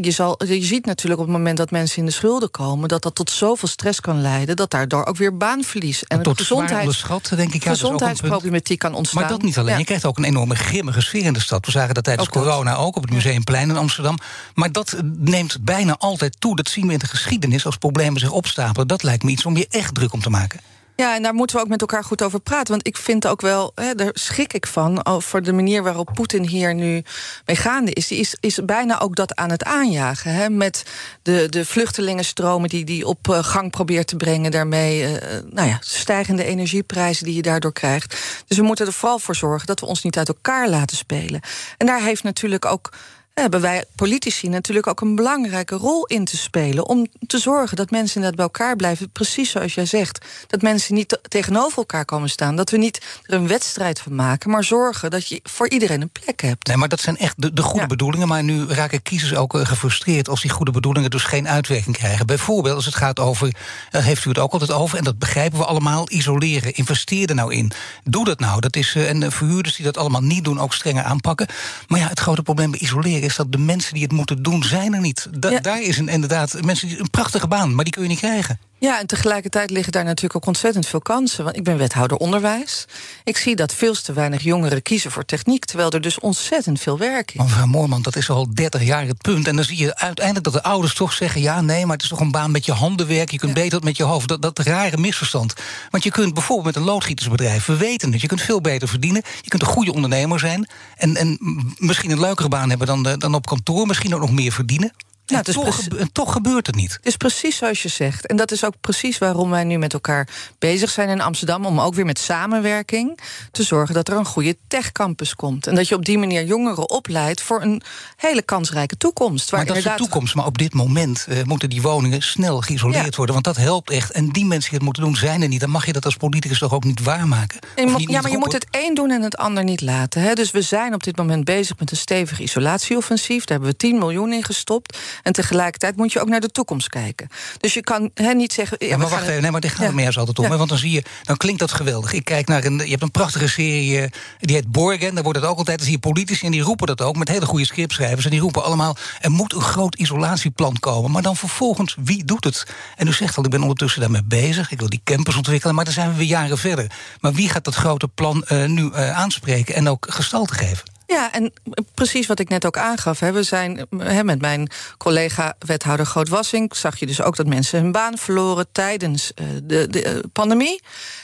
Je, 0.00 0.10
zal, 0.10 0.44
je 0.44 0.64
ziet 0.64 0.86
natuurlijk 0.86 1.20
op 1.20 1.26
het 1.26 1.36
moment 1.36 1.56
dat 1.56 1.70
mensen 1.70 1.98
in 1.98 2.04
de 2.04 2.10
schulden 2.10 2.50
komen... 2.50 2.88
dat 2.88 3.02
dat 3.02 3.14
tot 3.14 3.30
zoveel 3.30 3.68
stress 3.68 4.00
kan 4.00 4.20
leiden... 4.20 4.56
dat 4.56 4.70
daardoor 4.70 5.04
ook 5.04 5.16
weer 5.16 5.36
baanverlies 5.36 6.04
en 6.04 6.22
Tot 6.22 6.38
gezondheid, 6.38 6.82
denk 6.82 6.92
ik. 6.92 6.98
Ja, 7.02 7.08
dat 7.08 7.28
is 7.28 7.34
ook 7.34 7.40
een 7.40 7.56
punt. 7.56 7.62
gezondheidsproblematiek 7.62 8.78
kan 8.78 8.94
ontstaan. 8.94 9.20
Maar 9.20 9.30
dat 9.30 9.42
niet 9.42 9.58
alleen. 9.58 9.72
Ja. 9.72 9.78
Je 9.78 9.84
krijgt 9.84 10.04
ook 10.04 10.18
een 10.18 10.24
enorme 10.24 10.54
grimmige 10.54 11.00
sfeer 11.00 11.24
in 11.24 11.32
de 11.32 11.40
stad. 11.40 11.66
We 11.66 11.72
zagen 11.72 11.94
dat 11.94 12.04
tijdens 12.04 12.28
Ook 12.28 12.34
dat. 12.34 12.42
corona 12.42 12.74
ook 12.74 12.96
op 12.96 13.02
het 13.02 13.12
Museumplein 13.12 13.68
in 13.68 13.76
Amsterdam. 13.76 14.18
Maar 14.54 14.72
dat 14.72 14.96
neemt 15.18 15.58
bijna 15.60 15.96
altijd 15.98 16.40
toe. 16.40 16.56
Dat 16.56 16.68
zien 16.68 16.86
we 16.86 16.92
in 16.92 16.98
de 16.98 17.06
geschiedenis 17.06 17.66
als 17.66 17.76
problemen 17.76 18.20
zich 18.20 18.30
opstapelen. 18.30 18.88
Dat 18.88 19.02
lijkt 19.02 19.22
me 19.22 19.30
iets 19.30 19.46
om 19.46 19.56
je 19.56 19.66
echt 19.70 19.94
druk 19.94 20.12
om 20.12 20.20
te 20.20 20.30
maken. 20.30 20.60
Ja, 20.96 21.14
en 21.14 21.22
daar 21.22 21.34
moeten 21.34 21.56
we 21.56 21.62
ook 21.62 21.68
met 21.68 21.80
elkaar 21.80 22.04
goed 22.04 22.22
over 22.22 22.40
praten. 22.40 22.72
Want 22.72 22.86
ik 22.86 22.96
vind 22.96 23.26
ook 23.26 23.40
wel, 23.40 23.72
hè, 23.74 23.94
daar 23.94 24.10
schrik 24.12 24.52
ik 24.52 24.66
van, 24.66 25.06
over 25.06 25.42
de 25.42 25.52
manier 25.52 25.82
waarop 25.82 26.10
Poetin 26.14 26.46
hier 26.46 26.74
nu 26.74 27.02
mee 27.46 27.56
gaande 27.56 27.92
is. 27.92 28.06
Die 28.06 28.18
is, 28.18 28.36
is 28.40 28.64
bijna 28.64 29.00
ook 29.00 29.16
dat 29.16 29.34
aan 29.34 29.50
het 29.50 29.64
aanjagen. 29.64 30.32
Hè, 30.32 30.50
met 30.50 30.84
de, 31.22 31.46
de 31.48 31.64
vluchtelingenstromen 31.64 32.68
die 32.68 32.84
die 32.84 33.06
op 33.06 33.28
eh, 33.28 33.44
gang 33.44 33.70
probeert 33.70 34.06
te 34.06 34.16
brengen. 34.16 34.50
Daarmee, 34.50 35.18
eh, 35.18 35.38
nou 35.50 35.68
ja, 35.68 35.78
stijgende 35.80 36.44
energieprijzen 36.44 37.24
die 37.24 37.34
je 37.34 37.42
daardoor 37.42 37.72
krijgt. 37.72 38.16
Dus 38.46 38.56
we 38.56 38.62
moeten 38.62 38.86
er 38.86 38.92
vooral 38.92 39.18
voor 39.18 39.36
zorgen 39.36 39.66
dat 39.66 39.80
we 39.80 39.86
ons 39.86 40.02
niet 40.02 40.18
uit 40.18 40.28
elkaar 40.28 40.68
laten 40.68 40.96
spelen. 40.96 41.40
En 41.76 41.86
daar 41.86 42.00
heeft 42.00 42.22
natuurlijk 42.22 42.64
ook 42.64 42.92
hebben 43.40 43.60
wij 43.60 43.84
politici 43.94 44.48
natuurlijk 44.48 44.86
ook 44.86 45.00
een 45.00 45.14
belangrijke 45.14 45.74
rol 45.74 46.06
in 46.06 46.24
te 46.24 46.36
spelen. 46.36 46.86
Om 46.86 47.06
te 47.26 47.38
zorgen 47.38 47.76
dat 47.76 47.90
mensen 47.90 48.14
inderdaad 48.14 48.36
bij 48.36 48.44
elkaar 48.44 48.76
blijven. 48.76 49.10
Precies 49.10 49.50
zoals 49.50 49.74
jij 49.74 49.86
zegt. 49.86 50.24
Dat 50.46 50.62
mensen 50.62 50.94
niet 50.94 51.08
te- 51.08 51.20
tegenover 51.28 51.78
elkaar 51.78 52.04
komen 52.04 52.28
staan. 52.28 52.56
Dat 52.56 52.70
we 52.70 52.76
niet 52.76 53.02
er 53.22 53.34
een 53.34 53.48
wedstrijd 53.48 54.00
van 54.00 54.14
maken. 54.14 54.50
Maar 54.50 54.64
zorgen 54.64 55.10
dat 55.10 55.28
je 55.28 55.40
voor 55.42 55.68
iedereen 55.70 56.00
een 56.02 56.10
plek 56.10 56.40
hebt. 56.40 56.66
Nee, 56.66 56.76
maar 56.76 56.88
dat 56.88 57.00
zijn 57.00 57.16
echt 57.18 57.34
de, 57.42 57.52
de 57.52 57.62
goede 57.62 57.80
Ja. 57.80 57.86
bedoelingen. 57.86 58.28
Maar 58.28 58.42
nu 58.42 58.66
raken 58.66 59.02
kiezers 59.02 59.34
ook 59.34 59.54
eh, 59.54 59.66
gefrustreerd 59.66 60.28
als 60.28 60.40
die 60.42 60.50
goede 60.50 60.70
bedoelingen 60.70 61.10
dus 61.10 61.22
geen 61.24 61.48
uitwerking 61.48 61.96
krijgen. 61.96 62.26
Bijvoorbeeld 62.26 62.74
als 62.74 62.84
het 62.84 62.94
gaat 62.94 63.18
over, 63.20 63.54
daar 63.90 64.02
heeft 64.02 64.24
u 64.24 64.28
het 64.28 64.38
ook 64.38 64.52
altijd 64.52 64.72
over, 64.72 64.98
en 64.98 65.04
dat 65.04 65.18
begrijpen 65.18 65.58
we 65.58 65.64
allemaal, 65.64 66.10
isoleren. 66.10 66.74
Investeer 66.74 67.28
er 67.28 67.34
nou 67.34 67.54
in. 67.54 67.72
Doe 68.04 68.24
dat 68.24 68.38
nou. 68.40 68.60
Dat 68.60 68.76
is, 68.76 68.94
eh, 68.94 69.08
en 69.08 69.20
de 69.20 69.30
verhuurders 69.30 69.76
die 69.76 69.84
dat 69.84 69.96
allemaal 69.96 70.22
niet 70.22 70.44
doen, 70.44 70.60
ook 70.60 70.74
strenger 70.74 71.04
aanpakken. 71.04 71.46
Maar 71.88 71.98
ja, 72.00 72.08
het 72.08 72.20
grote 72.20 72.42
probleem 72.42 72.70
bij 72.70 72.80
isoleren 72.80 73.24
is 73.26 73.36
dat 73.36 73.52
de 73.52 73.58
mensen 73.58 73.94
die 73.94 74.02
het 74.02 74.12
moeten 74.12 74.42
doen, 74.42 74.62
zijn 74.64 74.94
er 74.94 75.00
niet. 75.00 75.28
Da- 75.38 75.50
Ja. 75.50 75.60
Daar 75.60 75.82
is 75.82 75.98
een, 75.98 76.08
inderdaad 76.08 76.62
mensen 76.62 76.88
die 76.88 77.00
een 77.00 77.10
prachtige 77.10 77.46
baan, 77.48 77.74
maar 77.74 77.84
die 77.84 77.92
kun 77.92 78.02
je 78.02 78.08
niet 78.08 78.18
krijgen. 78.18 78.58
Ja, 78.78 79.00
en 79.00 79.06
tegelijkertijd 79.06 79.70
liggen 79.70 79.92
daar 79.92 80.04
natuurlijk 80.04 80.36
ook 80.36 80.46
ontzettend 80.46 80.86
veel 80.86 81.00
kansen. 81.00 81.44
Want 81.44 81.56
ik 81.56 81.64
ben 81.64 81.76
wethouder 81.78 82.16
onderwijs. 82.16 82.84
Ik 83.24 83.36
zie 83.36 83.56
dat 83.56 83.74
veel 83.74 83.94
te 83.94 84.12
weinig 84.12 84.42
jongeren 84.42 84.82
kiezen 84.82 85.10
voor 85.10 85.24
techniek. 85.24 85.64
Terwijl 85.64 85.90
er 85.90 86.00
dus 86.00 86.18
ontzettend 86.20 86.80
veel 86.80 86.98
werk 86.98 87.28
is. 87.30 87.36
Maar 87.36 87.46
mevrouw 87.46 87.66
Moorman, 87.66 88.02
dat 88.02 88.16
is 88.16 88.30
al 88.30 88.54
30 88.54 88.82
jaar 88.82 89.06
het 89.06 89.22
punt. 89.22 89.46
En 89.48 89.56
dan 89.56 89.64
zie 89.64 89.78
je 89.78 89.96
uiteindelijk 89.96 90.44
dat 90.44 90.54
de 90.54 90.62
ouders 90.62 90.94
toch 90.94 91.12
zeggen... 91.12 91.40
ja, 91.40 91.60
nee, 91.60 91.84
maar 91.86 91.94
het 91.94 92.02
is 92.02 92.08
toch 92.08 92.20
een 92.20 92.30
baan 92.30 92.50
met 92.50 92.64
je 92.64 92.72
handenwerk. 92.72 93.30
Je 93.30 93.38
kunt 93.38 93.54
beter 93.54 93.74
het 93.74 93.84
met 93.84 93.96
je 93.96 94.02
hoofd. 94.02 94.28
Dat, 94.28 94.42
dat 94.42 94.58
rare 94.58 94.96
misverstand. 94.96 95.54
Want 95.90 96.04
je 96.04 96.10
kunt 96.10 96.34
bijvoorbeeld 96.34 96.74
met 96.74 96.76
een 96.76 96.90
loodgietersbedrijf... 96.90 97.66
we 97.66 97.76
weten 97.76 98.12
het, 98.12 98.20
je 98.20 98.26
kunt 98.26 98.42
veel 98.42 98.60
beter 98.60 98.88
verdienen. 98.88 99.22
Je 99.42 99.48
kunt 99.48 99.62
een 99.62 99.68
goede 99.68 99.92
ondernemer 99.92 100.38
zijn. 100.38 100.68
En, 100.96 101.16
en 101.16 101.38
misschien 101.78 102.10
een 102.10 102.20
leukere 102.20 102.48
baan 102.48 102.68
hebben 102.68 102.86
dan, 102.86 103.02
de- 103.02 103.18
dan 103.18 103.34
op 103.34 103.46
kantoor. 103.46 103.86
Misschien 103.86 104.14
ook 104.14 104.20
nog 104.20 104.32
meer 104.32 104.52
verdienen. 104.52 104.92
Ja, 105.26 105.36
en, 105.42 105.52
toch, 105.52 105.82
gebe- 105.84 106.26
gebeurt 106.26 106.66
het 106.66 106.76
niet. 106.76 106.92
Het 106.92 107.06
is 107.06 107.16
precies 107.16 107.56
zoals 107.56 107.82
je 107.82 107.88
zegt. 107.88 108.26
En 108.26 108.36
dat 108.36 108.50
is 108.52 108.64
ook 108.64 108.74
precies 108.80 109.18
waarom 109.18 109.50
wij 109.50 109.64
nu 109.64 109.78
met 109.78 109.92
elkaar 109.92 110.28
bezig 110.58 110.90
zijn 110.90 111.08
in 111.08 111.20
Amsterdam. 111.20 111.64
Om 111.66 111.80
ook 111.80 111.94
weer 111.94 112.04
met 112.04 112.18
samenwerking 112.18 113.18
te 113.50 113.62
zorgen 113.62 113.94
dat 113.94 114.08
er 114.08 114.16
een 114.16 114.24
goede 114.24 114.56
techcampus 114.68 115.34
komt. 115.34 115.66
En 115.66 115.74
dat 115.74 115.88
je 115.88 115.94
op 115.94 116.04
die 116.04 116.18
manier 116.18 116.44
jongeren 116.44 116.90
opleidt 116.90 117.40
voor 117.40 117.62
een 117.62 117.82
hele 118.16 118.42
kansrijke 118.42 118.96
toekomst. 118.96 119.50
Waar 119.50 119.58
Maar 119.64 119.68
dat 119.68 119.76
is 119.76 119.82
de 119.82 119.94
toekomst. 119.96 120.34
Maar 120.34 120.46
op 120.46 120.58
dit 120.58 120.74
moment 120.74 121.26
eh, 121.28 121.42
moeten 121.42 121.70
die 121.70 121.82
woningen 121.82 122.22
snel 122.22 122.60
geïsoleerd 122.60 123.04
Ja. 123.04 123.16
worden. 123.16 123.34
Want 123.34 123.46
dat 123.46 123.56
helpt 123.56 123.90
echt. 123.90 124.10
En 124.10 124.28
die 124.28 124.44
mensen 124.44 124.70
die 124.70 124.78
het 124.78 124.82
moeten 124.82 125.02
doen, 125.02 125.16
zijn 125.16 125.42
er 125.42 125.48
niet. 125.48 125.60
Dan 125.60 125.70
mag 125.70 125.86
je 125.86 125.92
dat 125.92 126.04
als 126.04 126.16
politicus 126.16 126.58
toch 126.58 126.72
ook 126.72 126.84
niet 126.84 127.02
waarmaken. 127.02 127.58
Niet- 127.76 127.88
ja, 127.90 127.96
niet 127.96 128.10
maar 128.22 128.30
je 128.30 128.38
moet 128.38 128.52
het 128.52 128.66
een 128.70 128.94
doen 128.94 129.10
en 129.10 129.22
het 129.22 129.36
ander 129.36 129.64
niet 129.64 129.80
laten. 129.80 130.22
Hè? 130.22 130.34
Dus 130.34 130.50
we 130.50 130.62
zijn 130.62 130.94
op 130.94 131.02
dit 131.02 131.16
moment 131.16 131.44
bezig 131.44 131.78
met 131.78 131.90
een 131.90 131.96
stevig 131.96 132.40
isolatieoffensief. 132.40 133.44
Daar 133.44 133.56
hebben 133.58 133.68
we 133.70 133.76
10 133.76 133.98
miljoen 133.98 134.32
in 134.32 134.44
gestopt. 134.44 134.98
En 135.22 135.32
tegelijkertijd 135.32 135.96
moet 135.96 136.12
je 136.12 136.20
ook 136.20 136.28
naar 136.28 136.40
de 136.40 136.50
toekomst 136.50 136.88
kijken. 136.88 137.28
Dus 137.60 137.74
je 137.74 137.80
kan 137.80 138.10
hè, 138.14 138.32
niet 138.32 138.52
zeggen. 138.52 138.76
Ja, 138.86 138.96
maar 138.96 139.08
wacht 139.08 139.20
het- 139.20 139.30
even, 139.30 139.42
nee, 139.42 139.50
maar 139.50 139.60
dit 139.60 139.70
gaat 139.70 139.80
Ja. 139.80 139.86
er 139.86 139.94
meer 139.94 140.18
altijd 140.18 140.38
om. 140.38 140.44
Ja. 140.44 140.50
hè, 140.50 140.56
Want 140.56 140.68
dan 140.68 140.78
zie 140.78 140.90
je, 140.90 141.02
dan 141.22 141.36
klinkt 141.36 141.60
dat 141.60 141.72
geweldig. 141.72 142.12
Ik 142.12 142.24
kijk 142.24 142.46
naar 142.48 142.64
een, 142.64 142.78
je 142.78 142.90
hebt 142.90 143.02
een 143.02 143.10
prachtige 143.10 143.48
serie, 143.48 144.00
eh, 144.00 144.10
die 144.40 144.56
heet 144.56 144.70
Borgen. 144.72 145.14
Daar 145.14 145.22
wordt 145.24 145.38
het 145.38 145.48
ook 145.48 145.58
altijd, 145.58 145.76
dan 145.78 145.86
zie 145.86 145.94
je 145.96 146.00
politici 146.00 146.44
en 146.46 146.52
die 146.52 146.62
roepen 146.62 146.86
dat 146.86 147.00
ook 147.02 147.16
met 147.16 147.28
hele 147.28 147.46
goede 147.46 147.64
scriptschrijvers. 147.66 148.24
En 148.24 148.30
die 148.30 148.40
roepen 148.40 148.64
allemaal, 148.64 148.96
er 149.20 149.30
moet 149.30 149.52
een 149.54 149.60
groot 149.60 149.94
isolatieplan 149.94 150.78
komen. 150.80 151.10
Maar 151.10 151.22
dan 151.22 151.36
vervolgens, 151.36 151.96
wie 152.00 152.24
doet 152.24 152.44
het? 152.44 152.66
En 152.96 153.06
u 153.06 153.12
zegt 153.12 153.36
al, 153.36 153.44
ik 153.44 153.50
ben 153.50 153.60
ondertussen 153.62 154.00
daarmee 154.00 154.24
bezig. 154.24 154.70
Ik 154.70 154.78
wil 154.78 154.88
die 154.88 155.00
campus 155.04 155.36
ontwikkelen, 155.36 155.74
maar 155.74 155.84
dan 155.84 155.94
zijn 155.94 156.10
we 156.10 156.16
weer 156.16 156.26
jaren 156.26 156.58
verder. 156.58 156.90
Maar 157.20 157.32
wie 157.32 157.48
gaat 157.48 157.64
dat 157.64 157.74
grote 157.74 158.08
plan 158.08 158.44
eh, 158.44 158.64
nu 158.64 158.90
eh, 158.92 159.16
aanspreken 159.18 159.74
en 159.74 159.88
ook 159.88 160.06
gestalte 160.08 160.54
geven? 160.54 160.94
Ja, 161.06 161.32
en 161.32 161.52
precies 161.94 162.26
wat 162.26 162.38
ik 162.38 162.48
net 162.48 162.66
ook 162.66 162.76
aangaf. 162.76 163.20
Hè, 163.20 163.32
we 163.32 163.42
zijn 163.42 163.86
hè, 163.98 164.24
met 164.24 164.40
mijn 164.40 164.70
collega 164.98 165.56
wethouder 165.58 166.06
Grootwassink... 166.06 166.74
zag 166.74 166.98
je 166.98 167.06
dus 167.06 167.22
ook 167.22 167.36
dat 167.36 167.46
mensen 167.46 167.80
hun 167.80 167.92
baan 167.92 168.18
verloren 168.18 168.66
tijdens 168.72 169.34
eh, 169.34 169.46
de, 169.62 169.86
de 169.88 170.02
eh, 170.02 170.18
pandemie. 170.32 170.82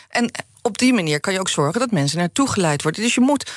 En 0.08 0.30
op 0.62 0.78
die 0.78 0.92
manier 0.92 1.20
kan 1.20 1.32
je 1.32 1.40
ook 1.40 1.48
zorgen 1.48 1.80
dat 1.80 1.90
mensen 1.90 2.18
naartoe 2.18 2.48
geleid 2.48 2.82
worden. 2.82 3.02
Dus 3.02 3.14
je 3.14 3.20
moet 3.20 3.50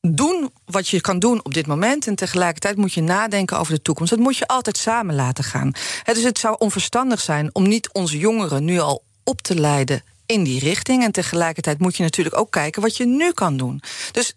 doen 0.00 0.50
wat 0.64 0.88
je 0.88 1.00
kan 1.00 1.18
doen 1.18 1.44
op 1.44 1.54
dit 1.54 1.66
moment... 1.66 2.06
en 2.06 2.14
tegelijkertijd 2.14 2.76
moet 2.76 2.92
je 2.92 3.02
nadenken 3.02 3.58
over 3.58 3.74
de 3.74 3.82
toekomst. 3.82 4.10
Dat 4.10 4.20
moet 4.20 4.36
je 4.36 4.46
altijd 4.46 4.76
samen 4.76 5.14
laten 5.14 5.44
gaan. 5.44 5.72
Dus 6.04 6.22
het 6.22 6.38
zou 6.38 6.56
onverstandig 6.58 7.20
zijn 7.20 7.50
om 7.52 7.68
niet 7.68 7.92
onze 7.92 8.18
jongeren 8.18 8.64
nu 8.64 8.78
al 8.78 9.02
op 9.24 9.42
te 9.42 9.54
leiden 9.54 10.02
in 10.26 10.44
die 10.44 10.60
richting. 10.60 11.04
En 11.04 11.12
tegelijkertijd 11.12 11.78
moet 11.78 11.96
je 11.96 12.02
natuurlijk 12.02 12.38
ook 12.38 12.50
kijken 12.50 12.82
wat 12.82 12.96
je 12.96 13.06
nu 13.06 13.32
kan 13.32 13.56
doen. 13.56 13.82
Dus 14.12 14.34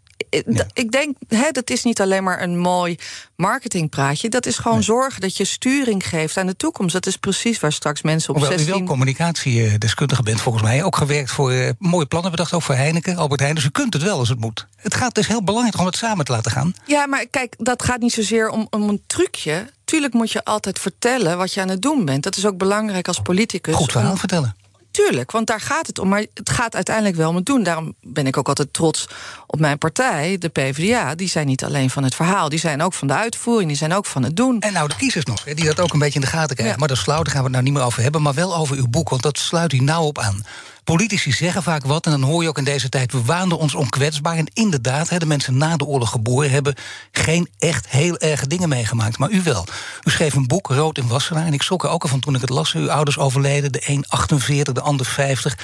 ik 0.74 0.92
denk, 0.92 1.16
hè, 1.28 1.52
dat 1.52 1.70
is 1.70 1.84
niet 1.84 2.02
alleen 2.02 2.24
maar 2.24 2.42
een 2.42 2.58
mooi 2.58 2.98
marketingpraatje. 3.36 4.30
Dat 4.30 4.46
is 4.46 4.58
gewoon 4.58 4.84
zorgen 4.84 5.22
dat 5.22 5.38
je 5.38 5.46
sturing 5.46 6.08
geeft 6.08 6.38
aan 6.38 6.46
de 6.48 6.56
toekomst. 6.56 6.94
Dat 6.94 7.06
is 7.06 7.18
precies 7.18 7.60
waar 7.60 7.72
straks 7.72 8.02
mensen 8.02 8.30
op 8.30 8.36
Hoewel 8.36 8.54
u 8.54 8.58
wel 8.58 8.66
16... 8.66 8.86
communicatiedeskundige 8.88 10.24
bent 10.24 10.42
volgens 10.42 10.64
mij. 10.64 10.84
Ook 10.84 10.96
gewerkt 10.96 11.32
voor 11.32 11.52
eh, 11.52 11.70
mooie 11.80 12.06
plannen 12.06 12.32
bedacht, 12.32 12.54
ook 12.54 12.62
voor 12.62 12.76
Heineken, 12.76 13.16
Albert 13.18 13.40
Heijn. 13.40 13.56
Dus 13.56 13.66
u 13.66 13.70
kunt 13.70 13.94
het 13.94 14.04
wel 14.04 14.18
als 14.20 14.30
het 14.30 14.40
moet. 14.40 14.68
Het 14.76 14.96
gaat 14.96 15.16
dus 15.16 15.28
heel 15.28 15.44
belangrijk 15.44 15.78
om 15.80 15.86
het 15.86 15.96
samen 15.96 16.26
te 16.26 16.32
laten 16.32 16.52
gaan. 16.52 16.74
Ja, 16.86 17.06
maar 17.08 17.26
kijk, 17.26 17.54
dat 17.58 17.84
gaat 17.84 18.00
niet 18.00 18.14
zozeer 18.14 18.50
om, 18.50 18.68
om 18.70 18.90
een 18.90 19.02
trucje. 19.08 19.70
Tuurlijk 19.86 20.14
moet 20.14 20.32
je 20.32 20.44
altijd 20.44 20.80
vertellen 20.80 21.38
wat 21.38 21.54
je 21.54 21.62
aan 21.62 21.70
het 21.70 21.82
doen 21.82 22.06
bent. 22.06 22.24
Dat 22.24 22.38
is 22.38 22.46
ook 22.46 22.58
belangrijk 22.58 23.08
als 23.08 23.20
politicus. 23.22 23.76
Goed 23.76 23.92
verhaal 23.92 24.12
om- 24.12 24.18
vertellen. 24.18 24.56
Tuurlijk, 24.92 25.32
want 25.32 25.48
daar 25.48 25.62
gaat 25.62 25.88
het 25.88 26.00
om. 26.00 26.08
Maar 26.10 26.26
het 26.34 26.50
gaat 26.50 26.76
uiteindelijk 26.76 27.16
wel 27.16 27.30
om 27.30 27.36
het 27.36 27.46
doen. 27.46 27.64
Daarom 27.64 27.94
ben 28.02 28.28
ik 28.28 28.38
ook 28.38 28.48
altijd 28.48 28.74
trots 28.74 29.08
op 29.48 29.60
mijn 29.60 29.78
partij, 29.78 30.38
de 30.38 30.50
PvdA. 30.50 31.16
Die 31.16 31.30
zijn 31.30 31.48
niet 31.48 31.64
alleen 31.64 31.90
van 31.90 32.04
het 32.04 32.16
verhaal, 32.16 32.50
die 32.50 32.60
zijn 32.60 32.82
ook 32.82 32.94
van 32.94 33.08
de 33.08 33.14
uitvoering, 33.14 33.68
die 33.68 33.78
zijn 33.78 33.94
ook 33.94 34.06
van 34.06 34.24
het 34.24 34.36
doen. 34.36 34.60
En 34.60 34.74
nou 34.74 34.88
de 34.88 34.96
kiezers 34.96 35.26
nog, 35.26 35.44
die 35.44 35.66
dat 35.66 35.80
ook 35.80 35.94
een 35.94 36.00
beetje 36.00 36.20
in 36.20 36.26
de 36.26 36.32
gaten 36.32 36.56
krijgen. 36.56 36.74
Ja. 36.74 36.80
Maar 36.80 36.88
dat 36.88 36.98
is 36.98 37.04
flauw, 37.04 37.24
daar 37.24 37.34
gaan 37.34 37.44
we 37.44 37.48
het 37.48 37.52
nou 37.52 37.64
niet 37.64 37.74
meer 37.74 37.84
over 37.84 38.02
hebben. 38.02 38.22
Maar 38.22 38.34
wel 38.34 38.56
over 38.56 38.78
uw 38.78 38.88
boek, 38.88 39.10
want 39.10 39.22
dat 39.22 39.38
sluit 39.38 39.74
u 39.74 39.80
nauw 39.80 40.04
op 40.04 40.20
aan. 40.20 40.44
Politici 40.84 41.32
zeggen 41.32 41.64
vaak 41.64 41.86
wat 41.86 42.06
en 42.06 42.12
dan 42.12 42.22
hoor 42.22 42.42
je 42.42 42.50
ook 42.50 42.58
in 42.58 42.64
deze 42.64 42.90
tijd... 42.90 43.12
we 43.12 43.22
waanden 43.22 43.58
ons 43.58 43.76
onkwetsbaar. 43.76 44.38
En 44.38 44.52
inderdaad, 44.54 45.20
de 45.20 45.26
mensen 45.26 45.58
na 45.58 45.78
de 45.78 45.86
oorlog 45.86 46.10
geboren... 46.10 46.52
hebben 46.52 46.76
geen 47.12 47.50
echt 47.58 47.88
heel 47.88 48.18
erge 48.18 48.48
dingen 48.48 48.70
meegemaakt. 48.70 49.18
Maar 49.18 49.30
u 49.30 49.42
wel. 49.44 49.66
U 50.04 50.12
schreef 50.12 50.34
een 50.34 50.48
boek, 50.48 50.68
Rood 50.68 50.98
in 50.98 51.08
Wassenaar. 51.08 51.46
En 51.46 51.54
ik 51.54 51.62
schrok 51.62 51.84
er 51.84 51.90
ook 51.90 52.04
al 52.04 52.10
van 52.10 52.20
toen 52.20 52.36
ik 52.36 52.42
het 52.42 52.50
las. 52.50 52.74
Uw 52.74 52.92
ouders 52.92 53.18
overleden, 53.18 53.72
de 53.72 53.82
een 53.86 54.06
48, 54.08 54.74
de 54.74 54.82
ander 54.82 55.06
50. 55.06 55.58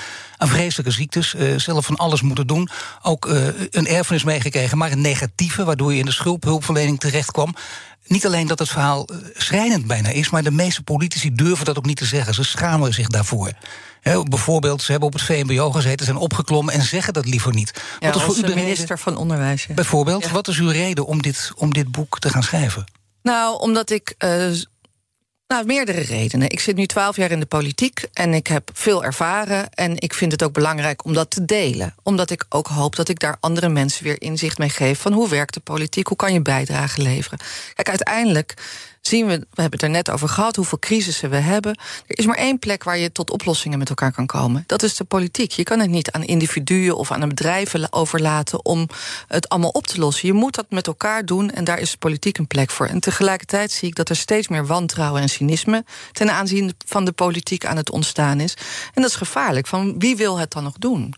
Aan 0.43 0.49
vreselijke 0.49 0.91
ziektes, 0.91 1.35
eh, 1.35 1.57
zelf 1.57 1.85
van 1.85 1.95
alles 1.95 2.21
moeten 2.21 2.47
doen. 2.47 2.69
Ook 3.01 3.25
eh, 3.27 3.47
een 3.69 3.87
erfenis 3.87 4.23
meegekregen, 4.23 4.77
maar 4.77 4.91
een 4.91 5.01
negatieve... 5.01 5.63
waardoor 5.63 5.93
je 5.93 5.99
in 5.99 6.05
de 6.05 6.11
schulphulpverlening 6.11 6.99
terecht 6.99 7.31
kwam. 7.31 7.55
Niet 8.07 8.25
alleen 8.25 8.47
dat 8.47 8.59
het 8.59 8.69
verhaal 8.69 9.05
eh, 9.07 9.17
schrijnend 9.33 9.87
bijna 9.87 10.09
is, 10.09 10.29
maar 10.29 10.43
de 10.43 10.51
meeste 10.51 10.83
politici 10.83 11.33
durven 11.33 11.65
dat 11.65 11.77
ook 11.77 11.85
niet 11.85 11.97
te 11.97 12.05
zeggen. 12.05 12.33
Ze 12.33 12.43
schamen 12.43 12.93
zich 12.93 13.07
daarvoor. 13.07 13.51
Bijvoorbeeld, 14.23 14.81
ze 14.81 14.91
hebben 14.91 15.09
op 15.09 15.13
het 15.13 15.23
VMBO 15.23 15.71
gezeten, 15.71 16.05
zijn 16.05 16.17
opgeklommen 16.17 16.73
en 16.73 16.81
zeggen 16.81 17.13
dat 17.13 17.25
liever 17.25 17.53
niet. 17.53 17.81
Ja, 17.99 18.07
wat 18.07 18.15
is 18.15 18.21
voor 18.21 18.37
u 18.37 18.41
de 18.41 18.55
minister 18.55 18.79
reden? 18.79 18.97
van 18.97 19.15
Onderwijs. 19.17 19.65
ja. 19.65 19.73
Bijvoorbeeld, 19.73 20.23
Ja. 20.23 20.31
wat 20.31 20.47
is 20.47 20.59
uw 20.59 20.69
reden 20.69 21.05
om 21.05 21.21
dit, 21.21 21.51
om 21.55 21.73
dit 21.73 21.91
boek 21.91 22.19
te 22.19 22.29
gaan 22.29 22.43
schrijven? 22.43 22.85
Nou, 23.21 23.59
omdat 23.59 23.89
ik. 23.89 24.15
Nou, 25.53 25.65
meerdere 25.65 26.01
redenen. 26.01 26.49
Ik 26.49 26.59
zit 26.59 26.75
nu 26.75 26.85
twaalf 26.85 27.15
jaar 27.15 27.31
in 27.31 27.39
de 27.39 27.45
politiek 27.45 28.05
en 28.13 28.33
ik 28.33 28.47
heb 28.47 28.69
veel 28.73 29.03
ervaren. 29.03 29.73
En 29.73 29.99
ik 29.99 30.13
vind 30.13 30.31
het 30.31 30.43
ook 30.43 30.53
belangrijk 30.53 31.05
om 31.05 31.13
dat 31.13 31.29
te 31.29 31.45
delen. 31.45 31.95
Omdat 32.03 32.29
ik 32.29 32.45
ook 32.49 32.67
hoop 32.67 32.95
dat 32.95 33.09
ik 33.09 33.19
daar 33.19 33.37
andere 33.39 33.69
mensen 33.69 34.03
weer 34.03 34.21
inzicht 34.21 34.57
mee 34.57 34.69
geef 34.69 34.99
van 34.99 35.13
hoe 35.13 35.29
werkt 35.29 35.53
de 35.53 35.59
politiek, 35.59 36.07
hoe 36.07 36.17
kan 36.17 36.33
je 36.33 36.41
bijdrage 36.41 37.01
leveren. 37.01 37.39
Kijk, 37.73 37.89
uiteindelijk 37.89 38.53
zien 39.07 39.27
we, 39.27 39.37
we 39.39 39.61
hebben 39.61 39.79
het 39.79 39.81
er 39.81 39.89
net 39.89 40.09
over 40.09 40.29
gehad, 40.29 40.55
hoeveel 40.55 40.79
crisissen 40.79 41.29
we 41.29 41.35
hebben. 41.35 41.77
Er 42.07 42.17
is 42.17 42.25
maar 42.25 42.37
één 42.37 42.59
plek 42.59 42.83
waar 42.83 42.97
je 42.97 43.11
tot 43.11 43.31
oplossingen 43.31 43.79
met 43.79 43.89
elkaar 43.89 44.11
kan 44.11 44.25
komen. 44.25 44.63
Dat 44.67 44.83
is 44.83 44.95
de 44.95 45.03
politiek. 45.03 45.51
Je 45.51 45.63
kan 45.63 45.79
het 45.79 45.89
niet 45.89 46.11
aan 46.11 46.23
individuen 46.23 46.97
of 46.97 47.11
aan 47.11 47.29
bedrijven 47.29 47.93
overlaten 47.93 48.65
om 48.65 48.87
het 49.27 49.49
allemaal 49.49 49.69
op 49.69 49.87
te 49.87 49.99
lossen. 49.99 50.27
Je 50.27 50.33
moet 50.33 50.55
dat 50.55 50.65
met 50.69 50.87
elkaar 50.87 51.25
doen 51.25 51.51
en 51.51 51.63
daar 51.63 51.79
is 51.79 51.91
de 51.91 51.97
politiek 51.97 52.37
een 52.37 52.47
plek 52.47 52.69
voor. 52.69 52.85
En 52.85 52.99
tegelijkertijd 52.99 53.71
zie 53.71 53.87
ik 53.87 53.95
dat 53.95 54.09
er 54.09 54.15
steeds 54.15 54.47
meer 54.47 54.65
wantrouwen 54.65 55.21
en 55.21 55.29
cynisme 55.29 55.85
ten 56.11 56.31
aanzien 56.31 56.73
van 56.85 57.05
de 57.05 57.11
politiek 57.11 57.65
aan 57.65 57.77
het 57.77 57.91
ontstaan 57.91 58.39
is. 58.39 58.53
En 58.93 59.01
dat 59.01 59.11
is 59.11 59.17
gevaarlijk. 59.17 59.67
Van 59.67 59.99
wie 59.99 60.15
wil 60.15 60.37
het 60.37 60.51
dan 60.51 60.63
nog 60.63 60.75
doen? 60.79 61.13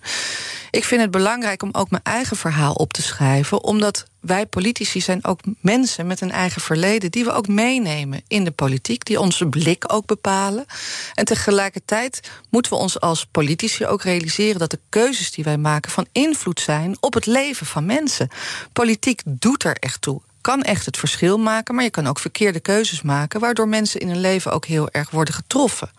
Ik 0.75 0.83
vind 0.83 1.01
het 1.01 1.11
belangrijk 1.11 1.63
om 1.63 1.69
ook 1.71 1.89
mijn 1.89 2.03
eigen 2.03 2.37
verhaal 2.37 2.73
op 2.73 2.93
te 2.93 3.01
schrijven, 3.01 3.63
omdat 3.63 4.05
wij 4.19 4.45
politici 4.45 5.01
zijn 5.01 5.25
ook 5.25 5.39
mensen 5.61 6.07
met 6.07 6.21
een 6.21 6.31
eigen 6.31 6.61
verleden, 6.61 7.11
die 7.11 7.23
we 7.23 7.31
ook 7.31 7.47
meenemen 7.47 8.23
in 8.27 8.43
de 8.43 8.51
politiek, 8.51 9.05
die 9.05 9.19
onze 9.19 9.47
blik 9.47 9.93
ook 9.93 10.05
bepalen. 10.05 10.65
En 11.13 11.25
tegelijkertijd 11.25 12.31
moeten 12.49 12.71
we 12.71 12.77
ons 12.77 12.99
als 12.99 13.25
politici 13.25 13.85
ook 13.85 14.03
realiseren 14.03 14.59
dat 14.59 14.71
de 14.71 14.79
keuzes 14.89 15.31
die 15.31 15.43
wij 15.43 15.57
maken 15.57 15.91
van 15.91 16.07
invloed 16.11 16.59
zijn 16.59 16.97
op 16.99 17.13
het 17.13 17.25
leven 17.25 17.65
van 17.65 17.85
mensen. 17.85 18.29
Politiek 18.73 19.21
doet 19.25 19.63
er 19.63 19.75
echt 19.75 20.01
toe 20.01 20.21
kan 20.45 20.61
echt 20.61 20.85
het 20.85 20.97
verschil 20.97 21.37
maken, 21.37 21.75
maar 21.75 21.83
je 21.83 21.89
kan 21.89 22.07
ook 22.07 22.19
verkeerde 22.19 22.59
keuzes 22.59 23.01
maken, 23.01 23.39
waardoor 23.39 23.67
mensen 23.67 23.99
in 23.99 24.07
hun 24.07 24.19
leven 24.19 24.51
ook 24.51 24.65
heel 24.65 24.89
erg 24.89 25.09
worden 25.09 25.33
getroffen. 25.33 25.89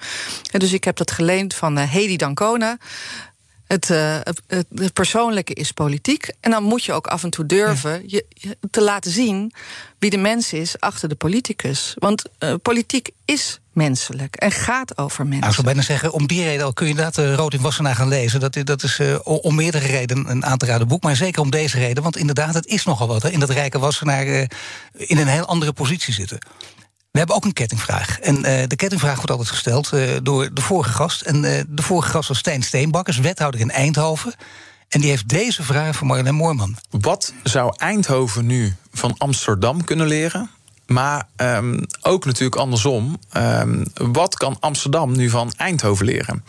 En 0.50 0.58
dus 0.58 0.72
ik 0.72 0.84
heb 0.84 0.96
dat 0.96 1.10
geleend 1.10 1.54
van 1.54 1.78
uh, 1.78 1.90
Hedy 1.90 2.16
Dancona. 2.16 2.76
Het, 3.66 3.90
uh, 3.90 4.18
het, 4.22 4.42
het, 4.48 4.92
persoonlijke 4.92 5.54
is 5.54 5.72
politiek. 5.72 6.30
En 6.40 6.50
dan 6.50 6.62
moet 6.62 6.84
je 6.84 6.92
ook 6.92 7.06
af 7.06 7.22
en 7.22 7.30
toe 7.30 7.46
durven 7.46 8.02
je, 8.06 8.26
te 8.70 8.82
laten 8.82 9.10
zien 9.10 9.52
wie 9.98 10.10
de 10.10 10.16
mens 10.16 10.52
is 10.52 10.80
achter 10.80 11.08
de 11.08 11.14
politicus. 11.14 11.94
Want 11.98 12.22
uh, 12.38 12.54
politiek 12.62 13.10
is 13.24 13.60
menselijk 13.72 14.36
en 14.36 14.50
gaat 14.50 14.98
over 14.98 15.22
mensen. 15.22 15.38
Nou, 15.38 15.48
ik 15.48 15.54
zou 15.54 15.66
bijna 15.66 15.82
zeggen, 15.82 16.12
om 16.12 16.26
die 16.26 16.42
reden 16.42 16.74
kun 16.74 16.86
je 16.86 16.90
inderdaad 16.90 17.18
uh, 17.18 17.34
Rood 17.34 17.54
in 17.54 17.60
Wassenaar 17.60 17.94
gaan 17.94 18.08
lezen. 18.08 18.40
Dat, 18.40 18.58
dat 18.64 18.82
is 18.82 18.98
uh, 18.98 19.18
om 19.22 19.54
meerdere 19.54 19.86
redenen 19.86 20.30
een 20.30 20.46
aan 20.46 20.58
te 20.58 20.66
raden 20.66 20.88
boek, 20.88 21.02
maar 21.02 21.16
zeker 21.16 21.42
om 21.42 21.50
deze 21.50 21.78
reden. 21.78 22.02
Want 22.02 22.16
inderdaad, 22.16 22.54
het 22.54 22.66
is 22.66 22.84
nogal 22.84 23.06
wat 23.06 23.22
hè, 23.22 23.30
in 23.30 23.40
dat 23.40 23.50
rijke 23.50 23.78
Wassenaar 23.78 24.26
uh, 24.26 24.44
in 24.92 25.18
een 25.18 25.26
heel 25.26 25.46
andere 25.46 25.72
positie 25.72 26.14
zitten. 26.14 26.38
We 27.16 27.22
hebben 27.22 27.40
ook 27.40 27.44
een 27.44 27.52
kettingvraag. 27.52 28.20
En 28.20 28.36
uh, 28.36 28.42
de 28.42 28.76
kettingvraag 28.76 29.14
wordt 29.14 29.30
altijd 29.30 29.48
gesteld 29.48 29.90
uh, 29.94 30.16
door 30.22 30.54
de 30.54 30.60
vorige 30.60 30.92
gast. 30.92 31.20
En 31.20 31.36
uh, 31.36 31.60
de 31.68 31.82
vorige 31.82 32.10
gast 32.10 32.28
was 32.28 32.38
Stijn 32.38 32.62
Steenbakkers, 32.62 33.18
wethouder 33.18 33.60
in 33.60 33.70
Eindhoven. 33.70 34.34
En 34.88 35.00
die 35.00 35.10
heeft 35.10 35.28
deze 35.28 35.62
vraag 35.62 35.96
van 35.96 36.06
Marjolein 36.06 36.34
Moorman. 36.34 36.76
Wat 36.90 37.32
zou 37.42 37.72
Eindhoven 37.76 38.46
nu 38.46 38.74
van 38.92 39.14
Amsterdam 39.18 39.84
kunnen 39.84 40.06
leren? 40.06 40.50
Maar 40.86 41.28
um, 41.36 41.86
ook 42.00 42.24
natuurlijk 42.24 42.56
andersom. 42.56 43.18
Um, 43.36 43.86
wat 43.94 44.36
kan 44.36 44.56
Amsterdam 44.60 45.16
nu 45.16 45.30
van 45.30 45.52
Eindhoven 45.56 46.06
leren? 46.06 46.44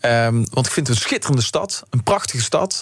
Um, 0.00 0.46
want 0.50 0.66
ik 0.66 0.72
vind 0.72 0.86
het 0.86 0.96
een 0.96 1.02
schitterende 1.02 1.42
stad, 1.42 1.82
een 1.90 2.02
prachtige 2.02 2.42
stad. 2.42 2.80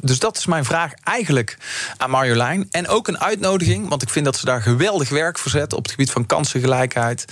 dus 0.00 0.18
dat 0.18 0.36
is 0.36 0.46
mijn 0.46 0.64
vraag 0.64 0.92
eigenlijk 1.04 1.58
aan 1.96 2.10
Marjolein. 2.10 2.68
En 2.70 2.88
ook 2.88 3.08
een 3.08 3.20
uitnodiging, 3.20 3.88
want 3.88 4.02
ik 4.02 4.08
vind 4.10 4.24
dat 4.24 4.36
ze 4.36 4.44
daar 4.44 4.62
geweldig 4.62 5.08
werk 5.08 5.38
voor 5.38 5.50
zet 5.50 5.72
op 5.72 5.82
het 5.82 5.90
gebied 5.90 6.10
van 6.10 6.26
kansengelijkheid. 6.26 7.24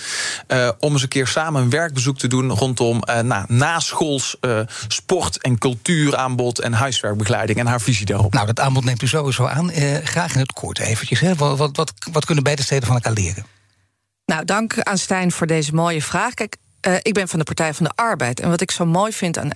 Uh, 0.48 0.68
om 0.78 0.92
eens 0.92 1.02
een 1.02 1.08
keer 1.08 1.26
samen 1.26 1.62
een 1.62 1.70
werkbezoek 1.70 2.18
te 2.18 2.26
doen 2.26 2.50
rondom 2.50 3.02
uh, 3.08 3.20
nou, 3.20 3.44
naschools 3.48 4.36
uh, 4.40 4.60
sport- 4.88 5.42
en 5.42 5.58
cultuuraanbod 5.58 6.60
en 6.60 6.72
huiswerkbegeleiding 6.72 7.58
en 7.58 7.66
haar 7.66 7.80
visie 7.80 8.06
daarop. 8.06 8.32
Nou, 8.32 8.46
dat 8.46 8.60
aanbod 8.60 8.84
neemt 8.84 9.02
u 9.02 9.06
sowieso 9.06 9.46
aan. 9.46 9.70
graag 10.04 10.34
in 10.34 10.40
het 10.40 10.52
kort 10.52 10.78
eventjes. 10.78 11.20
Hè. 11.20 11.34
Wat, 11.34 11.76
wat, 11.76 11.92
wat 12.12 12.24
kunnen 12.24 12.44
beide 12.44 12.62
steden 12.62 12.86
van 12.86 12.96
elkaar 12.96 13.07
leren? 13.12 13.44
Nou, 14.24 14.44
dank 14.44 14.80
aan 14.80 14.98
Stijn 14.98 15.32
voor 15.32 15.46
deze 15.46 15.74
mooie 15.74 16.02
vraag. 16.02 16.34
Kijk, 16.34 16.56
uh, 16.86 16.94
ik 17.02 17.14
ben 17.14 17.28
van 17.28 17.38
de 17.38 17.44
Partij 17.44 17.74
van 17.74 17.86
de 17.86 17.92
Arbeid. 17.94 18.40
En 18.40 18.50
wat 18.50 18.60
ik 18.60 18.70
zo 18.70 18.86
mooi 18.86 19.12
vind 19.12 19.38
aan 19.38 19.50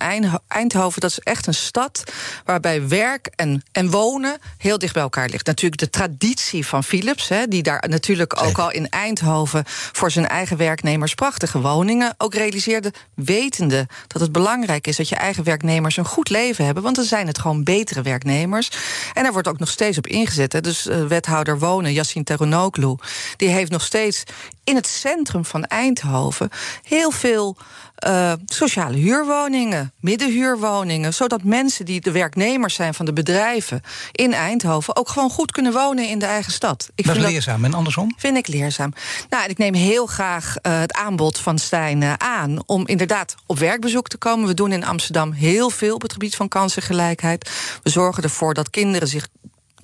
Eindhoven, 0.47 1.01
dat 1.01 1.09
is 1.09 1.19
echt 1.19 1.47
een 1.47 1.53
stad 1.53 2.03
waarbij 2.45 2.87
werk 2.87 3.29
en, 3.35 3.63
en 3.71 3.89
wonen 3.89 4.37
heel 4.57 4.77
dicht 4.77 4.93
bij 4.93 5.03
elkaar 5.03 5.29
ligt. 5.29 5.45
Natuurlijk 5.45 5.81
de 5.81 5.89
traditie 5.89 6.65
van 6.65 6.83
Philips, 6.83 7.27
hè, 7.27 7.47
die 7.47 7.63
daar 7.63 7.83
natuurlijk 7.89 8.43
ook 8.43 8.57
al 8.57 8.71
in 8.71 8.89
Eindhoven 8.89 9.63
voor 9.67 10.11
zijn 10.11 10.27
eigen 10.27 10.57
werknemers 10.57 11.13
prachtige 11.13 11.61
woningen 11.61 12.13
ook 12.17 12.33
realiseerde, 12.33 12.93
wetende 13.13 13.87
dat 14.07 14.21
het 14.21 14.31
belangrijk 14.31 14.87
is 14.87 14.95
dat 14.95 15.09
je 15.09 15.15
eigen 15.15 15.43
werknemers 15.43 15.97
een 15.97 16.05
goed 16.05 16.29
leven 16.29 16.65
hebben, 16.65 16.83
want 16.83 16.95
dan 16.95 17.05
zijn 17.05 17.27
het 17.27 17.39
gewoon 17.39 17.63
betere 17.63 18.01
werknemers. 18.01 18.71
En 19.13 19.23
daar 19.23 19.31
wordt 19.31 19.47
ook 19.47 19.59
nog 19.59 19.69
steeds 19.69 19.97
op 19.97 20.07
ingezet. 20.07 20.53
Hè. 20.53 20.61
Dus 20.61 20.87
uh, 20.87 21.05
wethouder 21.05 21.59
wonen, 21.59 21.93
Yassine 21.93 22.23
Teronoglu, 22.23 22.95
die 23.37 23.49
heeft 23.49 23.71
nog 23.71 23.81
steeds 23.81 24.23
in 24.63 24.75
het 24.75 24.87
centrum 24.87 25.45
van 25.45 25.63
Eindhoven 25.63 26.49
heel 26.83 27.11
veel 27.13 27.57
uh, 28.07 28.33
sociale 28.45 28.97
huurwoningen, 28.97 29.93
middenhuurwoningen, 29.99 31.13
zodat 31.13 31.43
mensen 31.43 31.85
die 31.85 32.01
de 32.01 32.11
werknemers 32.11 32.73
zijn 32.73 32.93
van 32.93 33.05
de 33.05 33.13
bedrijven 33.13 33.81
in 34.11 34.33
Eindhoven 34.33 34.95
ook 34.95 35.09
gewoon 35.09 35.29
goed 35.29 35.51
kunnen 35.51 35.73
wonen 35.73 36.09
in 36.09 36.19
de 36.19 36.25
eigen 36.25 36.51
stad. 36.51 36.89
Ik 36.95 37.05
dat 37.05 37.15
is 37.15 37.21
leerzaam 37.21 37.65
en 37.65 37.73
andersom? 37.73 38.13
Vind 38.17 38.37
ik 38.37 38.47
leerzaam. 38.47 38.93
Nou, 39.29 39.49
ik 39.49 39.57
neem 39.57 39.73
heel 39.73 40.05
graag 40.05 40.55
uh, 40.61 40.79
het 40.79 40.93
aanbod 40.93 41.37
van 41.37 41.57
Stijn 41.57 42.01
uh, 42.01 42.13
aan 42.17 42.63
om 42.65 42.87
inderdaad 42.87 43.35
op 43.45 43.59
werkbezoek 43.59 44.07
te 44.07 44.17
komen. 44.17 44.47
We 44.47 44.53
doen 44.53 44.71
in 44.71 44.85
Amsterdam 44.85 45.31
heel 45.31 45.69
veel 45.69 45.95
op 45.95 46.01
het 46.01 46.13
gebied 46.13 46.35
van 46.35 46.47
kansengelijkheid. 46.47 47.51
We 47.83 47.89
zorgen 47.89 48.23
ervoor 48.23 48.53
dat 48.53 48.69
kinderen 48.69 49.07
zich 49.07 49.27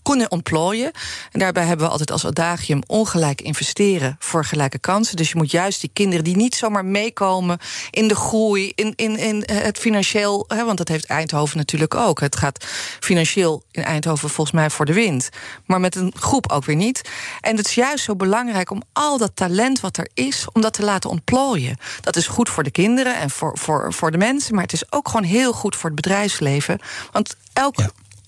kunnen 0.09 0.31
ontplooien. 0.31 0.91
En 1.31 1.39
daarbij 1.39 1.65
hebben 1.65 1.85
we 1.85 1.91
altijd 1.91 2.11
als 2.11 2.25
adagium 2.25 2.81
ongelijk 2.87 3.41
investeren 3.41 4.15
voor 4.19 4.45
gelijke 4.45 4.79
kansen. 4.79 5.15
Dus 5.15 5.29
je 5.29 5.37
moet 5.37 5.51
juist 5.51 5.81
die 5.81 5.89
kinderen 5.93 6.23
die 6.23 6.35
niet 6.35 6.55
zomaar 6.55 6.85
meekomen 6.85 7.59
in 7.91 8.07
de 8.07 8.15
groei, 8.15 8.71
in, 8.75 8.93
in, 8.95 9.17
in 9.17 9.43
het 9.51 9.77
financieel, 9.77 10.45
hè, 10.47 10.65
want 10.65 10.77
dat 10.77 10.87
heeft 10.87 11.05
Eindhoven 11.05 11.57
natuurlijk 11.57 11.95
ook. 11.95 12.19
Het 12.19 12.35
gaat 12.35 12.65
financieel 12.99 13.63
in 13.71 13.83
Eindhoven 13.83 14.29
volgens 14.29 14.55
mij 14.55 14.69
voor 14.69 14.85
de 14.85 14.93
wind, 14.93 15.29
maar 15.65 15.79
met 15.79 15.95
een 15.95 16.13
groep 16.15 16.51
ook 16.51 16.65
weer 16.65 16.75
niet. 16.75 17.09
En 17.41 17.57
het 17.57 17.67
is 17.67 17.75
juist 17.75 18.03
zo 18.03 18.15
belangrijk 18.15 18.71
om 18.71 18.81
al 18.93 19.17
dat 19.17 19.31
talent 19.33 19.79
wat 19.79 19.97
er 19.97 20.09
is, 20.13 20.45
om 20.53 20.61
dat 20.61 20.73
te 20.73 20.83
laten 20.83 21.09
ontplooien. 21.09 21.77
Dat 22.01 22.15
is 22.15 22.27
goed 22.27 22.49
voor 22.49 22.63
de 22.63 22.71
kinderen 22.71 23.15
en 23.15 23.29
voor, 23.29 23.57
voor, 23.57 23.93
voor 23.93 24.11
de 24.11 24.17
mensen, 24.17 24.53
maar 24.53 24.63
het 24.63 24.73
is 24.73 24.91
ook 24.91 25.09
gewoon 25.09 25.25
heel 25.25 25.53
goed 25.53 25.75
voor 25.75 25.89
het 25.89 26.01
bedrijfsleven. 26.01 26.79
Want 27.11 27.35
elk 27.53 27.75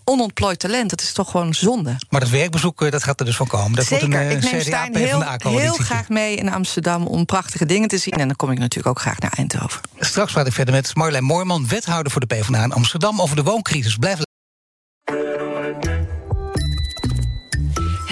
onontplooid 0.03 0.59
talent. 0.59 0.89
Dat 0.89 1.01
is 1.01 1.13
toch 1.13 1.31
gewoon 1.31 1.53
zonde. 1.53 1.95
Maar 2.09 2.19
dat 2.19 2.29
werkbezoek, 2.29 2.81
eh, 2.81 2.91
dat 2.91 3.03
gaat 3.03 3.19
er 3.19 3.25
dus 3.25 3.35
van 3.35 3.47
komen. 3.47 3.75
Dat 3.75 3.85
Zeker. 3.85 4.09
wordt 4.09 4.21
een 4.21 4.31
uh, 4.31 4.37
ik 4.37 4.51
neem 4.51 4.61
Stijn 4.61 4.95
heel, 4.95 5.23
heel 5.59 5.73
graag 5.73 6.09
mee 6.09 6.35
in 6.35 6.51
Amsterdam 6.51 7.07
om 7.07 7.25
prachtige 7.25 7.65
dingen 7.65 7.87
te 7.87 7.97
zien. 7.97 8.13
En 8.13 8.27
dan 8.27 8.35
kom 8.35 8.51
ik 8.51 8.59
natuurlijk 8.59 8.87
ook 8.87 9.01
graag 9.01 9.19
naar 9.19 9.33
Eindhoven. 9.35 9.81
Straks 9.99 10.31
praat 10.31 10.47
ik 10.47 10.53
verder 10.53 10.73
met 10.73 10.95
Marjolein 10.95 11.23
Moorman, 11.23 11.67
wethouder 11.67 12.11
voor 12.11 12.21
de 12.21 12.35
PvdA 12.35 12.63
in 12.63 12.71
Amsterdam, 12.71 13.21
over 13.21 13.35
de 13.35 13.43
wooncrisis. 13.43 13.95
Blijf 13.95 14.19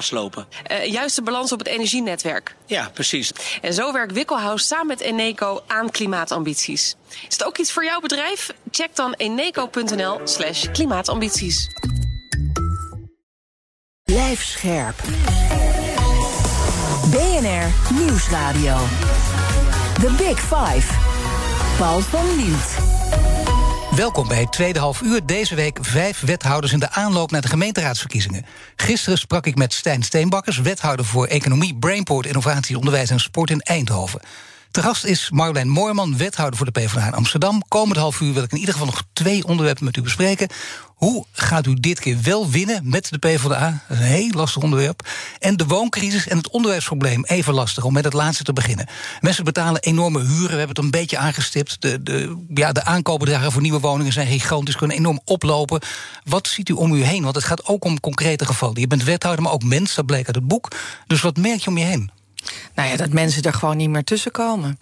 vastlopen. 0.00 0.46
juist 0.84 1.16
de 1.16 1.22
balans 1.22 1.52
op 1.52 1.58
het 1.58 1.68
energienetwerk. 1.68 2.56
Ja, 2.66 2.90
precies. 2.94 3.32
En 3.60 3.74
zo 3.74 3.92
werkt 3.92 4.12
Wikkelhuis 4.12 4.66
samen 4.66 4.86
met 4.86 5.00
Eneco 5.00 5.62
aan 5.66 5.90
klimaatambities. 5.90 6.94
Is 7.28 7.32
het 7.32 7.44
ook 7.44 7.58
iets 7.58 7.72
voor 7.72 7.84
jouw 7.84 8.00
bedrijf? 8.00 8.50
Check 8.70 8.96
dan 8.96 9.12
eneco.nl 9.12 10.20
slash 10.24 10.70
klimaatambities. 10.72 11.68
Blijf 14.04 14.42
scherp. 14.42 14.96
BNR 17.10 17.94
Nieuwsradio. 17.94 18.76
The 20.00 20.14
Big 20.18 20.40
Five. 20.40 20.92
Paul 21.78 22.00
van 22.00 22.36
Liemt. 22.36 22.99
Welkom 23.96 24.28
bij 24.28 24.40
het 24.40 24.52
tweede 24.52 24.78
half 24.78 25.00
uur. 25.00 25.26
Deze 25.26 25.54
week 25.54 25.78
vijf 25.80 26.20
wethouders 26.20 26.72
in 26.72 26.78
de 26.78 26.90
aanloop 26.90 27.30
naar 27.30 27.40
de 27.40 27.48
gemeenteraadsverkiezingen. 27.48 28.46
Gisteren 28.76 29.18
sprak 29.18 29.46
ik 29.46 29.56
met 29.56 29.72
Stijn 29.72 30.02
Steenbakkers, 30.02 30.58
wethouder 30.58 31.04
voor 31.04 31.26
Economie, 31.26 31.74
Brainport, 31.74 32.26
Innovatie, 32.26 32.76
Onderwijs 32.76 33.10
en 33.10 33.20
Sport 33.20 33.50
in 33.50 33.60
Eindhoven. 33.60 34.20
Te 34.70 34.82
gast 34.82 35.04
is 35.04 35.30
Marjolein 35.30 35.68
Moorman, 35.68 36.16
wethouder 36.16 36.56
voor 36.56 36.72
de 36.72 36.80
PvdA 36.80 37.06
in 37.06 37.14
Amsterdam. 37.14 37.62
Komend 37.68 37.98
half 37.98 38.20
uur 38.20 38.32
wil 38.32 38.42
ik 38.42 38.52
in 38.52 38.58
ieder 38.58 38.72
geval 38.72 38.88
nog 38.88 39.02
twee 39.12 39.44
onderwerpen 39.44 39.84
met 39.84 39.96
u 39.96 40.02
bespreken. 40.02 40.48
Hoe 40.86 41.24
gaat 41.32 41.66
u 41.66 41.74
dit 41.74 42.00
keer 42.00 42.18
wel 42.22 42.50
winnen 42.50 42.80
met 42.84 43.08
de 43.10 43.18
PvdA? 43.18 43.84
Dat 43.88 43.96
is 43.96 44.04
een 44.04 44.10
heel 44.10 44.30
lastig 44.32 44.62
onderwerp. 44.62 45.08
En 45.38 45.56
de 45.56 45.66
wooncrisis 45.66 46.28
en 46.28 46.36
het 46.36 46.48
onderwijsprobleem, 46.48 47.24
even 47.24 47.54
lastig 47.54 47.84
om 47.84 47.92
met 47.92 48.04
het 48.04 48.12
laatste 48.12 48.44
te 48.44 48.52
beginnen. 48.52 48.86
Mensen 49.20 49.44
betalen 49.44 49.80
enorme 49.80 50.20
huren, 50.20 50.50
we 50.50 50.58
hebben 50.58 50.68
het 50.68 50.78
een 50.78 50.90
beetje 50.90 51.18
aangestipt. 51.18 51.82
De, 51.82 52.02
de, 52.02 52.44
ja, 52.54 52.72
de 52.72 52.84
aankoopbedragen 52.84 53.52
voor 53.52 53.62
nieuwe 53.62 53.80
woningen 53.80 54.12
zijn 54.12 54.26
gigantisch, 54.26 54.76
kunnen 54.76 54.96
enorm 54.96 55.20
oplopen. 55.24 55.80
Wat 56.24 56.48
ziet 56.48 56.68
u 56.68 56.72
om 56.72 56.92
u 56.92 57.02
heen? 57.02 57.22
Want 57.22 57.34
het 57.34 57.44
gaat 57.44 57.66
ook 57.66 57.84
om 57.84 58.00
concrete 58.00 58.46
gevallen. 58.46 58.80
Je 58.80 58.86
bent 58.86 59.04
wethouder, 59.04 59.42
maar 59.42 59.52
ook 59.52 59.64
mens, 59.64 59.94
dat 59.94 60.06
bleek 60.06 60.26
uit 60.26 60.36
het 60.36 60.48
boek. 60.48 60.68
Dus 61.06 61.20
wat 61.20 61.36
merk 61.36 61.60
je 61.60 61.70
om 61.70 61.78
je 61.78 61.84
heen? 61.84 62.10
Nou 62.74 62.88
ja, 62.88 62.96
dat 62.96 63.12
mensen 63.12 63.42
er 63.42 63.54
gewoon 63.54 63.76
niet 63.76 63.88
meer 63.88 64.04
tussen 64.04 64.30
komen. 64.30 64.78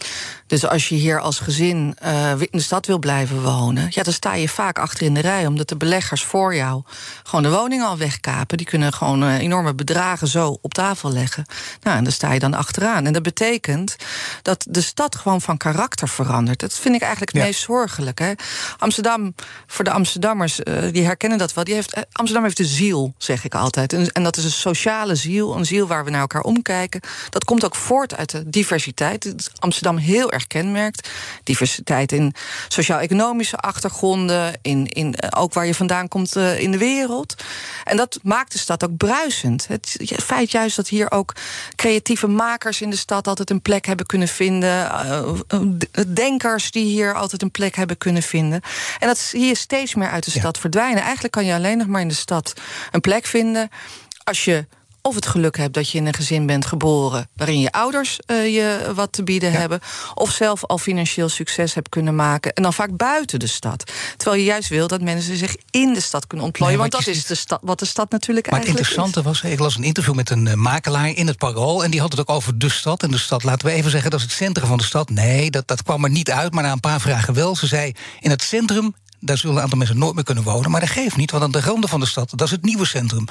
Dus 0.46 0.66
als 0.66 0.88
je 0.88 0.94
hier 0.94 1.20
als 1.20 1.38
gezin 1.38 1.96
uh, 2.04 2.30
in 2.30 2.48
de 2.50 2.60
stad 2.60 2.86
wil 2.86 2.98
blijven 2.98 3.42
wonen, 3.42 3.86
ja, 3.90 4.02
dan 4.02 4.12
sta 4.12 4.34
je 4.34 4.48
vaak 4.48 4.78
achter 4.78 5.06
in 5.06 5.14
de 5.14 5.20
rij, 5.20 5.46
omdat 5.46 5.68
de 5.68 5.76
beleggers 5.76 6.24
voor 6.24 6.54
jou 6.54 6.82
gewoon 7.22 7.42
de 7.42 7.50
woningen 7.50 7.86
al 7.86 7.96
wegkapen. 7.96 8.56
Die 8.56 8.66
kunnen 8.66 8.92
gewoon 8.92 9.22
uh, 9.22 9.38
enorme 9.38 9.74
bedragen 9.74 10.28
zo 10.28 10.58
op 10.62 10.74
tafel 10.74 11.12
leggen. 11.12 11.44
Nou, 11.82 11.96
en 11.96 12.04
dan 12.04 12.12
sta 12.12 12.32
je 12.32 12.38
dan 12.38 12.54
achteraan. 12.54 13.06
En 13.06 13.12
dat 13.12 13.22
betekent 13.22 13.96
dat 14.42 14.66
de 14.68 14.80
stad 14.80 15.16
gewoon 15.16 15.40
van 15.40 15.56
karakter 15.56 16.08
verandert. 16.08 16.60
Dat 16.60 16.78
vind 16.78 16.94
ik 16.94 17.00
eigenlijk 17.00 17.32
het 17.32 17.40
ja. 17.40 17.46
meest 17.46 17.60
zorgelijk. 17.60 18.18
Hè. 18.18 18.32
Amsterdam, 18.78 19.34
voor 19.66 19.84
de 19.84 19.90
Amsterdammers, 19.90 20.60
uh, 20.64 20.92
die 20.92 21.04
herkennen 21.04 21.38
dat 21.38 21.54
wel. 21.54 21.64
Die 21.64 21.74
heeft, 21.74 21.96
Amsterdam 22.12 22.44
heeft 22.44 22.56
de 22.56 22.64
ziel, 22.64 23.14
zeg 23.18 23.44
ik 23.44 23.54
altijd. 23.54 23.92
En, 23.92 24.12
en 24.12 24.22
dat 24.22 24.36
is 24.36 24.44
een 24.44 24.50
sociale 24.50 25.14
ziel, 25.14 25.56
een 25.56 25.66
ziel 25.66 25.86
waar 25.86 26.04
we 26.04 26.10
naar 26.10 26.20
elkaar 26.20 26.42
omkijken. 26.42 27.00
Dat 27.30 27.44
komt 27.48 27.64
ook 27.64 27.74
voort 27.74 28.16
uit 28.16 28.30
de 28.30 28.48
diversiteit. 28.48 29.22
Dat 29.22 29.50
Amsterdam 29.58 29.96
heel 29.96 30.32
erg 30.32 30.46
kenmerkt. 30.46 31.08
Diversiteit 31.44 32.12
in 32.12 32.34
sociaal-economische 32.68 33.56
achtergronden, 33.56 34.58
in, 34.62 34.86
in, 34.86 35.14
ook 35.36 35.54
waar 35.54 35.66
je 35.66 35.74
vandaan 35.74 36.08
komt 36.08 36.36
uh, 36.36 36.60
in 36.60 36.70
de 36.70 36.78
wereld. 36.78 37.34
En 37.84 37.96
dat 37.96 38.18
maakt 38.22 38.52
de 38.52 38.58
stad 38.58 38.84
ook 38.84 38.96
bruisend. 38.96 39.66
Het, 39.66 39.96
feit 40.22 40.50
juist 40.50 40.76
dat 40.76 40.88
hier 40.88 41.10
ook 41.10 41.34
creatieve 41.76 42.26
makers 42.26 42.80
in 42.80 42.90
de 42.90 42.96
stad 42.96 43.26
altijd 43.26 43.50
een 43.50 43.62
plek 43.62 43.86
hebben 43.86 44.06
kunnen 44.06 44.28
vinden. 44.28 44.90
Uh, 45.52 46.02
denkers 46.06 46.70
die 46.70 46.84
hier 46.84 47.14
altijd 47.14 47.42
een 47.42 47.50
plek 47.50 47.76
hebben 47.76 47.98
kunnen 47.98 48.22
vinden. 48.22 48.60
En 48.98 49.06
dat 49.06 49.18
zie 49.18 49.46
je 49.46 49.56
steeds 49.56 49.94
meer 49.94 50.10
uit 50.10 50.24
de 50.24 50.30
stad 50.30 50.58
verdwijnen. 50.58 51.02
Eigenlijk 51.02 51.32
kan 51.32 51.44
je 51.44 51.54
alleen 51.54 51.78
nog 51.78 51.86
maar 51.86 52.00
in 52.00 52.08
de 52.08 52.14
stad 52.14 52.52
een 52.90 53.00
plek 53.00 53.26
vinden 53.26 53.68
als 54.24 54.44
je 54.44 54.66
of 55.08 55.14
het 55.14 55.26
geluk 55.26 55.56
hebt 55.56 55.74
dat 55.74 55.90
je 55.90 55.98
in 55.98 56.06
een 56.06 56.14
gezin 56.14 56.46
bent 56.46 56.66
geboren 56.66 57.28
waarin 57.36 57.60
je 57.60 57.72
ouders 57.72 58.18
uh, 58.26 58.54
je 58.54 58.92
wat 58.94 59.12
te 59.12 59.22
bieden 59.22 59.52
ja. 59.52 59.58
hebben, 59.58 59.80
of 60.14 60.30
zelf 60.30 60.64
al 60.64 60.78
financieel 60.78 61.28
succes 61.28 61.74
hebt 61.74 61.88
kunnen 61.88 62.14
maken 62.14 62.52
en 62.52 62.62
dan 62.62 62.72
vaak 62.72 62.96
buiten 62.96 63.38
de 63.38 63.46
stad. 63.46 63.92
Terwijl 64.16 64.40
je 64.40 64.46
juist 64.46 64.68
wil 64.68 64.86
dat 64.86 65.00
mensen 65.00 65.36
zich 65.36 65.56
in 65.70 65.94
de 65.94 66.00
stad 66.00 66.26
kunnen 66.26 66.46
ontplooien, 66.46 66.78
nee, 66.78 66.88
want 66.90 67.04
dat 67.04 67.14
is 67.14 67.26
de 67.26 67.34
stad, 67.34 67.60
wat 67.62 67.78
de 67.78 67.84
stad 67.84 68.10
natuurlijk 68.10 68.50
maar 68.50 68.54
eigenlijk 68.60 68.88
het 68.88 68.96
interessante 68.96 69.30
is. 69.30 69.40
was, 69.40 69.52
ik 69.52 69.58
las 69.58 69.76
een 69.76 69.84
interview 69.84 70.14
met 70.14 70.30
een 70.30 70.46
uh, 70.46 70.54
makelaar 70.54 71.08
in 71.08 71.26
het 71.26 71.38
Parool 71.38 71.84
en 71.84 71.90
die 71.90 72.00
had 72.00 72.10
het 72.10 72.20
ook 72.20 72.30
over 72.30 72.58
de 72.58 72.68
stad 72.68 73.02
en 73.02 73.10
de 73.10 73.18
stad. 73.18 73.44
Laten 73.44 73.66
we 73.66 73.72
even 73.72 73.90
zeggen 73.90 74.10
dat 74.10 74.18
is 74.20 74.26
het 74.26 74.34
centrum 74.34 74.66
van 74.66 74.78
de 74.78 74.84
stad. 74.84 75.10
Nee, 75.10 75.50
dat, 75.50 75.68
dat 75.68 75.82
kwam 75.82 76.04
er 76.04 76.10
niet 76.10 76.30
uit, 76.30 76.52
maar 76.52 76.62
na 76.62 76.72
een 76.72 76.80
paar 76.80 77.00
vragen 77.00 77.34
wel. 77.34 77.56
Ze 77.56 77.66
zei 77.66 77.92
in 78.20 78.30
het 78.30 78.42
centrum 78.42 78.94
daar 79.20 79.38
zullen 79.38 79.56
een 79.56 79.62
aantal 79.62 79.78
mensen 79.78 79.98
nooit 79.98 80.14
meer 80.14 80.24
kunnen 80.24 80.44
wonen. 80.44 80.70
Maar 80.70 80.80
dat 80.80 80.88
geeft 80.88 81.16
niet, 81.16 81.30
want 81.30 81.42
aan 81.42 81.50
de 81.50 81.60
randen 81.60 81.88
van 81.88 82.00
de 82.00 82.06
stad, 82.06 82.30
dat 82.30 82.46
is 82.46 82.50
het 82.50 82.64
nieuwe 82.64 82.86
centrum. 82.86 83.24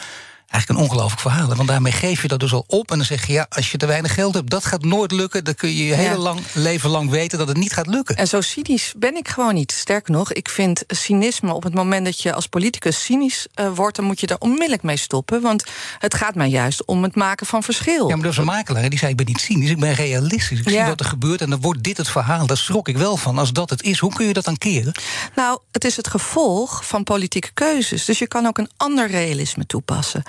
Eigenlijk 0.48 0.80
een 0.80 0.88
ongelooflijk 0.90 1.22
verhaal. 1.22 1.56
Want 1.56 1.68
daarmee 1.68 1.92
geef 1.92 2.22
je 2.22 2.28
dat 2.28 2.40
dus 2.40 2.54
al 2.54 2.64
op. 2.68 2.92
En 2.92 2.98
dan 2.98 3.06
zeg 3.06 3.28
je, 3.28 3.34
ja, 3.34 3.46
als 3.50 3.72
je 3.72 3.78
te 3.78 3.86
weinig 3.86 4.14
geld 4.14 4.34
hebt, 4.34 4.50
dat 4.50 4.66
gaat 4.66 4.84
nooit 4.84 5.12
lukken. 5.12 5.44
Dan 5.44 5.56
kun 5.56 5.70
je 5.70 5.86
je 5.86 5.94
hele 5.94 6.18
lang, 6.18 6.40
leven 6.54 6.90
lang 6.90 7.10
weten 7.10 7.38
dat 7.38 7.48
het 7.48 7.58
niet 7.58 7.74
gaat 7.74 7.88
lukken. 7.88 8.16
En 8.16 8.28
zo 8.28 8.42
cynisch 8.42 8.94
ben 8.98 9.16
ik 9.16 9.28
gewoon 9.28 9.54
niet. 9.54 9.72
Sterker 9.72 10.12
nog, 10.12 10.34
ik 10.34 10.50
vind 10.50 10.84
cynisme 10.88 11.54
op 11.54 11.64
het 11.64 11.74
moment 11.74 12.06
dat 12.06 12.22
je 12.22 12.34
als 12.34 12.48
politicus 12.48 13.04
cynisch 13.04 13.48
uh, 13.60 13.70
wordt, 13.76 13.96
dan 13.96 14.06
moet 14.06 14.20
je 14.20 14.28
daar 14.28 14.38
onmiddellijk 14.38 14.84
mee 14.84 14.98
stoppen. 14.98 15.42
Want 15.42 15.64
het 16.00 16.14
gaat 16.14 16.36
mij 16.36 16.50
juist 16.50 16.86
om 16.86 17.04
het 17.04 17.16
maken 17.16 17.46
van 17.46 17.64
verschil. 17.64 18.10
Ja, 18.10 18.16
maar 18.16 18.26
was 18.26 18.38
een 18.38 18.46
makelaar 18.46 18.90
die 18.90 19.00
zei: 19.00 19.12
Ik 19.12 19.18
ben 19.18 19.26
niet 19.26 19.40
cynisch, 19.40 19.70
ik 19.70 19.80
ben 19.80 19.94
realistisch. 19.94 20.60
Ik 20.60 20.70
ja. 20.70 20.72
zie 20.72 20.90
wat 20.90 21.00
er 21.00 21.06
gebeurt 21.06 21.42
en 21.42 21.50
dan 21.50 21.62
wordt 21.62 21.84
dit 21.84 21.98
het 21.98 22.10
verhaal. 22.10 22.46
Daar 22.46 22.58
schrok 22.58 22.88
ik 22.88 22.98
wel 22.98 23.18
van. 23.18 23.38
Als 23.38 23.54
dat 23.54 23.70
het 23.70 23.84
is, 23.84 24.00
hoe 24.00 24.14
kun 24.14 24.28
je 24.28 24.34
dat 24.34 24.46
dan 24.46 24.58
keren? 24.58 24.94
Nou, 25.36 25.60
het 25.72 25.86
is 25.86 25.98
het 25.98 26.08
gevolg 26.08 26.86
van 26.86 27.04
politieke 27.04 27.52
keuzes. 27.54 28.06
Dus 28.06 28.20
je 28.20 28.28
kan 28.28 28.46
ook 28.46 28.58
een 28.58 28.70
ander 28.78 29.08
realisme 29.08 29.66
toepassen. 29.66 30.24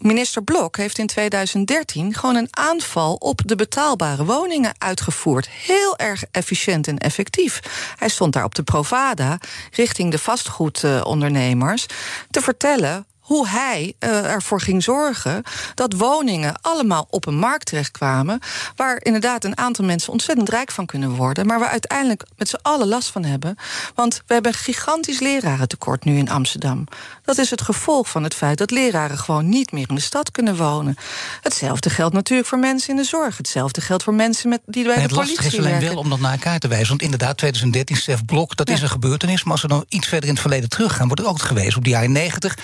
Minister 0.00 0.42
Blok 0.42 0.76
heeft 0.76 0.98
in 0.98 1.06
2013 1.06 2.14
gewoon 2.14 2.36
een 2.36 2.48
aanval 2.50 3.14
op 3.14 3.40
de 3.44 3.56
betaalbare 3.56 4.24
woningen 4.24 4.74
uitgevoerd. 4.78 5.48
Heel 5.48 5.98
erg 5.98 6.24
efficiënt 6.30 6.88
en 6.88 6.98
effectief. 6.98 7.60
Hij 7.96 8.08
stond 8.08 8.32
daar 8.32 8.44
op 8.44 8.54
de 8.54 8.62
Provada 8.62 9.38
richting 9.70 10.10
de 10.10 10.18
vastgoedondernemers 10.18 11.86
te 12.30 12.40
vertellen 12.40 13.06
hoe 13.32 13.48
hij 13.48 13.94
uh, 14.00 14.32
ervoor 14.32 14.60
ging 14.60 14.82
zorgen 14.82 15.42
dat 15.74 15.92
woningen 15.92 16.54
allemaal 16.60 17.06
op 17.10 17.26
een 17.26 17.38
markt 17.38 17.66
terechtkwamen. 17.66 18.40
Waar 18.76 18.98
inderdaad 19.02 19.44
een 19.44 19.58
aantal 19.58 19.84
mensen 19.84 20.12
ontzettend 20.12 20.48
rijk 20.48 20.70
van 20.70 20.86
kunnen 20.86 21.10
worden. 21.10 21.46
Maar 21.46 21.58
waar 21.58 21.68
uiteindelijk 21.68 22.24
met 22.36 22.48
z'n 22.48 22.58
allen 22.62 22.88
last 22.88 23.10
van 23.10 23.24
hebben. 23.24 23.56
Want 23.94 24.22
we 24.26 24.34
hebben 24.34 24.52
een 24.52 24.58
gigantisch 24.58 25.20
lerarentekort 25.20 26.04
nu 26.04 26.18
in 26.18 26.30
Amsterdam. 26.30 26.86
Dat 27.24 27.38
is 27.38 27.50
het 27.50 27.62
gevolg 27.62 28.08
van 28.08 28.22
het 28.22 28.34
feit 28.34 28.58
dat 28.58 28.70
leraren 28.70 29.18
gewoon 29.18 29.48
niet 29.48 29.72
meer 29.72 29.88
in 29.88 29.94
de 29.94 30.00
stad 30.00 30.30
kunnen 30.30 30.56
wonen. 30.56 30.96
Hetzelfde 31.40 31.90
geldt 31.90 32.14
natuurlijk 32.14 32.48
voor 32.48 32.58
mensen 32.58 32.90
in 32.90 32.96
de 32.96 33.04
zorg. 33.04 33.36
Hetzelfde 33.36 33.80
geldt 33.80 34.02
voor 34.02 34.14
mensen 34.14 34.48
met, 34.48 34.60
die 34.66 34.84
bij 34.84 34.94
de 34.94 35.14
politie 35.14 35.26
werken. 35.26 35.44
Het 35.44 35.52
is 35.52 35.58
alleen 35.58 35.80
wel 35.80 35.96
om 35.96 36.10
dat 36.10 36.20
naar 36.20 36.32
elkaar 36.32 36.58
te 36.58 36.68
wijzen. 36.68 36.88
Want 36.88 37.02
inderdaad, 37.02 37.36
2013, 37.36 37.96
Stef 37.96 38.24
Blok, 38.24 38.56
dat 38.56 38.68
ja. 38.68 38.74
is 38.74 38.82
een 38.82 38.88
gebeurtenis. 38.88 39.42
Maar 39.42 39.52
als 39.52 39.62
we 39.62 39.68
dan 39.68 39.84
iets 39.88 40.06
verder 40.06 40.28
in 40.28 40.34
het 40.34 40.42
verleden 40.42 40.68
teruggaan, 40.68 41.06
wordt 41.06 41.22
er 41.22 41.28
ook 41.28 41.42
geweest 41.42 41.76
op 41.76 41.84
de 41.84 41.90
jaren 41.90 42.12
90 42.12 42.56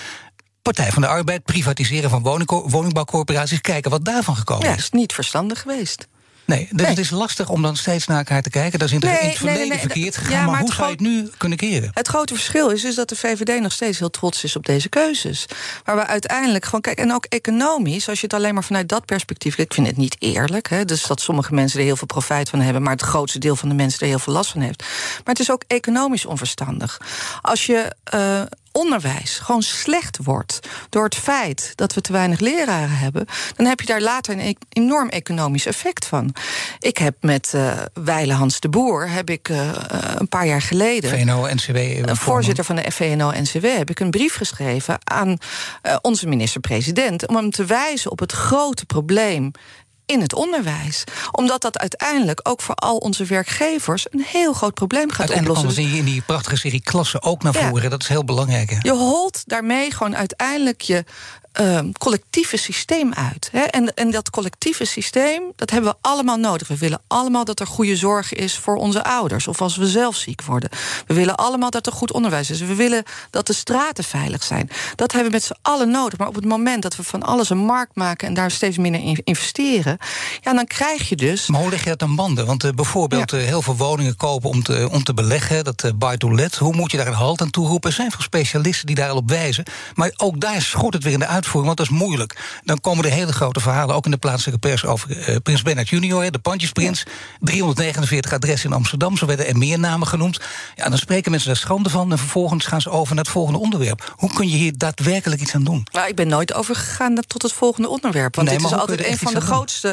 Partij 0.75 0.91
van 0.91 1.01
de 1.01 1.07
Arbeid, 1.07 1.43
privatiseren 1.43 2.09
van 2.09 2.21
woningbouwcorporaties, 2.69 3.61
kijken 3.61 3.91
wat 3.91 4.05
daarvan 4.05 4.35
gekomen 4.35 4.67
ja, 4.67 4.73
is. 4.73 4.77
is 4.77 4.89
niet 4.89 5.13
verstandig 5.13 5.61
geweest. 5.61 6.07
Nee, 6.45 6.67
dus 6.71 6.81
nee. 6.81 6.85
het 6.85 6.97
is 6.97 7.09
lastig 7.09 7.49
om 7.49 7.61
dan 7.61 7.75
steeds 7.75 8.07
naar 8.07 8.17
elkaar 8.17 8.41
te 8.41 8.49
kijken. 8.49 8.79
Dat 8.79 8.87
is 8.87 8.93
in, 8.93 8.99
nee, 8.99 9.13
het 9.13 9.37
verleden 9.37 9.67
nee, 9.67 9.77
verkeerd 9.77 10.17
gegaan. 10.17 10.31
Ja, 10.31 10.41
maar, 10.41 10.51
maar 10.51 10.59
hoe 10.59 10.73
zou 10.73 10.85
je 10.85 10.91
het 10.91 11.01
nu 11.01 11.29
kunnen 11.37 11.57
keren? 11.57 11.91
Het 11.93 12.07
grote 12.07 12.33
verschil 12.33 12.69
is, 12.69 12.83
is 12.83 12.95
dat 12.95 13.09
de 13.09 13.15
VVD 13.15 13.61
nog 13.61 13.71
steeds 13.71 13.99
heel 13.99 14.09
trots 14.09 14.43
is 14.43 14.55
op 14.55 14.65
deze 14.65 14.89
keuzes. 14.89 15.45
Waar 15.83 15.95
we 15.95 16.05
uiteindelijk 16.05 16.65
gewoon 16.65 16.81
kijken. 16.81 17.03
En 17.03 17.13
ook 17.13 17.25
economisch, 17.25 18.09
als 18.09 18.19
je 18.19 18.25
het 18.25 18.35
alleen 18.35 18.53
maar 18.53 18.63
vanuit 18.63 18.89
dat 18.89 19.05
perspectief. 19.05 19.57
Ik 19.57 19.73
vind 19.73 19.87
het 19.87 19.97
niet 19.97 20.15
eerlijk. 20.19 20.69
Hè, 20.69 20.85
dus 20.85 21.03
dat 21.03 21.21
sommige 21.21 21.53
mensen 21.53 21.79
er 21.79 21.85
heel 21.85 21.95
veel 21.95 22.07
profijt 22.07 22.49
van 22.49 22.59
hebben. 22.61 22.81
Maar 22.81 22.93
het 22.93 23.01
grootste 23.01 23.39
deel 23.39 23.55
van 23.55 23.69
de 23.69 23.75
mensen 23.75 23.99
er 23.99 24.07
heel 24.07 24.19
veel 24.19 24.33
last 24.33 24.51
van 24.51 24.61
heeft. 24.61 24.79
Maar 25.23 25.33
het 25.33 25.39
is 25.39 25.51
ook 25.51 25.63
economisch 25.67 26.25
onverstandig. 26.25 27.01
Als 27.41 27.65
je. 27.65 27.95
Uh, 28.13 28.41
onderwijs 28.71 29.37
gewoon 29.37 29.61
slecht 29.61 30.17
wordt 30.23 30.59
door 30.89 31.03
het 31.03 31.15
feit 31.15 31.71
dat 31.75 31.93
we 31.93 32.01
te 32.01 32.11
weinig 32.11 32.39
leraren 32.39 32.97
hebben, 32.97 33.25
dan 33.55 33.65
heb 33.65 33.79
je 33.79 33.85
daar 33.85 34.01
later 34.01 34.39
een 34.39 34.57
enorm 34.69 35.09
economisch 35.09 35.65
effect 35.65 36.05
van. 36.05 36.33
Ik 36.79 36.97
heb 36.97 37.15
met 37.21 37.51
uh, 37.55 37.77
Weile 37.93 38.33
Hans 38.33 38.59
de 38.59 38.69
Boer 38.69 39.09
heb 39.09 39.29
ik 39.29 39.49
uh, 39.49 39.71
een 40.15 40.27
paar 40.27 40.47
jaar 40.47 40.61
geleden 40.61 41.09
VNO-NCW 41.09 42.09
voorzitter 42.15 42.63
van 42.63 42.75
de 42.75 42.91
VNO-NCW 42.91 43.65
heb 43.65 43.89
ik 43.89 43.99
een 43.99 44.11
brief 44.11 44.35
geschreven 44.35 44.97
aan 45.03 45.37
onze 46.01 46.27
minister-president 46.27 47.27
om 47.27 47.35
hem 47.35 47.51
te 47.51 47.65
wijzen 47.65 48.11
op 48.11 48.19
het 48.19 48.31
grote 48.31 48.85
probleem 48.85 49.51
in 50.09 50.21
het 50.21 50.33
onderwijs. 50.33 51.03
Omdat 51.31 51.61
dat 51.61 51.77
uiteindelijk 51.77 52.39
ook 52.43 52.61
voor 52.61 52.75
al 52.75 52.97
onze 52.97 53.25
werkgevers 53.25 54.05
een 54.09 54.23
heel 54.27 54.53
groot 54.53 54.73
probleem 54.73 55.11
gaat 55.11 55.29
oplossen. 55.29 55.55
Anders 55.55 55.75
zie 55.75 55.89
je 55.89 55.97
in 55.97 56.05
die 56.05 56.21
prachtige 56.21 56.57
serie 56.57 56.81
klassen 56.81 57.23
ook 57.23 57.43
naar 57.43 57.53
voren. 57.53 57.83
Ja. 57.83 57.89
Dat 57.89 58.01
is 58.01 58.07
heel 58.07 58.25
belangrijk. 58.25 58.69
Hè? 58.69 58.77
Je 58.81 58.91
holt 58.91 59.43
daarmee 59.45 59.91
gewoon 59.91 60.15
uiteindelijk 60.15 60.81
je 60.81 61.03
uh, 61.61 61.79
collectieve 61.97 62.57
systeem 62.57 63.13
uit. 63.13 63.49
Hè? 63.51 63.61
En, 63.61 63.93
en 63.93 64.11
dat 64.11 64.29
collectieve 64.29 64.85
systeem, 64.85 65.43
dat 65.55 65.69
hebben 65.69 65.91
we 65.91 65.97
allemaal 66.01 66.37
nodig. 66.37 66.67
We 66.67 66.77
willen 66.77 67.01
allemaal 67.07 67.45
dat 67.45 67.59
er 67.59 67.67
goede 67.67 67.95
zorg 67.95 68.33
is 68.33 68.57
voor 68.57 68.75
onze 68.75 69.03
ouders. 69.03 69.47
Of 69.47 69.61
als 69.61 69.75
we 69.75 69.87
zelf 69.87 70.15
ziek 70.15 70.41
worden. 70.41 70.69
We 71.07 71.13
willen 71.13 71.35
allemaal 71.35 71.69
dat 71.69 71.85
er 71.85 71.91
goed 71.91 72.11
onderwijs 72.11 72.49
is. 72.49 72.59
We 72.59 72.75
willen 72.75 73.03
dat 73.29 73.47
de 73.47 73.53
straten 73.53 74.03
veilig 74.03 74.43
zijn. 74.43 74.69
Dat 74.95 75.11
hebben 75.11 75.31
we 75.31 75.35
met 75.35 75.45
z'n 75.45 75.57
allen 75.61 75.89
nodig. 75.89 76.19
Maar 76.19 76.27
op 76.27 76.35
het 76.35 76.45
moment 76.45 76.81
dat 76.81 76.95
we 76.95 77.03
van 77.03 77.23
alles 77.23 77.49
een 77.49 77.57
markt 77.57 77.95
maken... 77.95 78.27
en 78.27 78.33
daar 78.33 78.51
steeds 78.51 78.77
minder 78.77 79.01
in 79.01 79.21
investeren... 79.23 79.97
Ja, 80.41 80.53
dan 80.53 80.65
krijg 80.65 81.09
je 81.09 81.15
dus. 81.15 81.47
Maar 81.47 81.61
hoe 81.61 81.69
leg 81.69 81.83
je 81.83 81.89
dat 81.89 82.01
aan 82.01 82.15
banden? 82.15 82.45
Want 82.45 82.63
uh, 82.63 82.71
bijvoorbeeld 82.71 83.33
uh, 83.33 83.41
heel 83.41 83.61
veel 83.61 83.75
woningen 83.75 84.15
kopen 84.15 84.49
om 84.49 84.63
te, 84.63 84.89
om 84.91 85.03
te 85.03 85.13
beleggen, 85.13 85.63
dat 85.63 85.83
uh, 85.83 85.91
buy 85.95 86.17
to 86.17 86.35
let. 86.35 86.55
Hoe 86.55 86.75
moet 86.75 86.91
je 86.91 86.97
daar 86.97 87.07
een 87.07 87.13
halt 87.13 87.41
aan 87.41 87.49
toeroepen? 87.49 87.89
Er 87.89 87.95
zijn 87.95 88.11
veel 88.11 88.21
specialisten 88.21 88.85
die 88.85 88.95
daar 88.95 89.09
al 89.09 89.15
op 89.15 89.29
wijzen. 89.29 89.63
Maar 89.95 90.11
ook 90.17 90.39
daar 90.39 90.61
schort 90.61 90.93
het 90.93 91.03
weer 91.03 91.13
in 91.13 91.19
de 91.19 91.27
uitvoering, 91.27 91.65
want 91.65 91.77
dat 91.77 91.89
is 91.89 92.01
moeilijk. 92.01 92.59
Dan 92.63 92.81
komen 92.81 93.05
er 93.05 93.11
hele 93.11 93.33
grote 93.33 93.59
verhalen, 93.59 93.95
ook 93.95 94.05
in 94.05 94.11
de 94.11 94.17
plaatselijke 94.17 94.67
pers, 94.67 94.85
over 94.85 95.41
Prins 95.41 95.61
Bernhard 95.61 95.89
junior, 95.89 96.31
de 96.31 96.39
pandjesprins. 96.39 97.03
Ja. 97.05 97.11
349 97.39 98.33
adressen 98.33 98.69
in 98.69 98.75
Amsterdam, 98.75 99.17
zo 99.17 99.25
werden 99.25 99.47
er 99.47 99.57
meer 99.57 99.79
namen 99.79 100.07
genoemd. 100.07 100.39
Ja, 100.75 100.89
dan 100.89 100.97
spreken 100.97 101.31
mensen 101.31 101.49
daar 101.49 101.59
schande 101.59 101.89
van 101.89 102.11
en 102.11 102.17
vervolgens 102.17 102.65
gaan 102.65 102.81
ze 102.81 102.89
over 102.89 103.15
naar 103.15 103.23
het 103.23 103.33
volgende 103.33 103.59
onderwerp. 103.59 104.13
Hoe 104.15 104.33
kun 104.33 104.49
je 104.49 104.55
hier 104.55 104.77
daadwerkelijk 104.77 105.41
iets 105.41 105.55
aan 105.55 105.63
doen? 105.63 105.87
Nou, 105.91 106.07
ik 106.07 106.15
ben 106.15 106.27
nooit 106.27 106.53
overgegaan 106.53 107.15
tot 107.27 107.41
het 107.41 107.53
volgende 107.53 107.89
onderwerp. 107.89 108.35
Want 108.35 108.47
nee, 108.47 108.57
dit 108.57 108.65
is 108.65 108.73
altijd 108.73 109.05
een 109.05 109.17
van 109.17 109.33
de 109.33 109.41
grootste. 109.41 109.88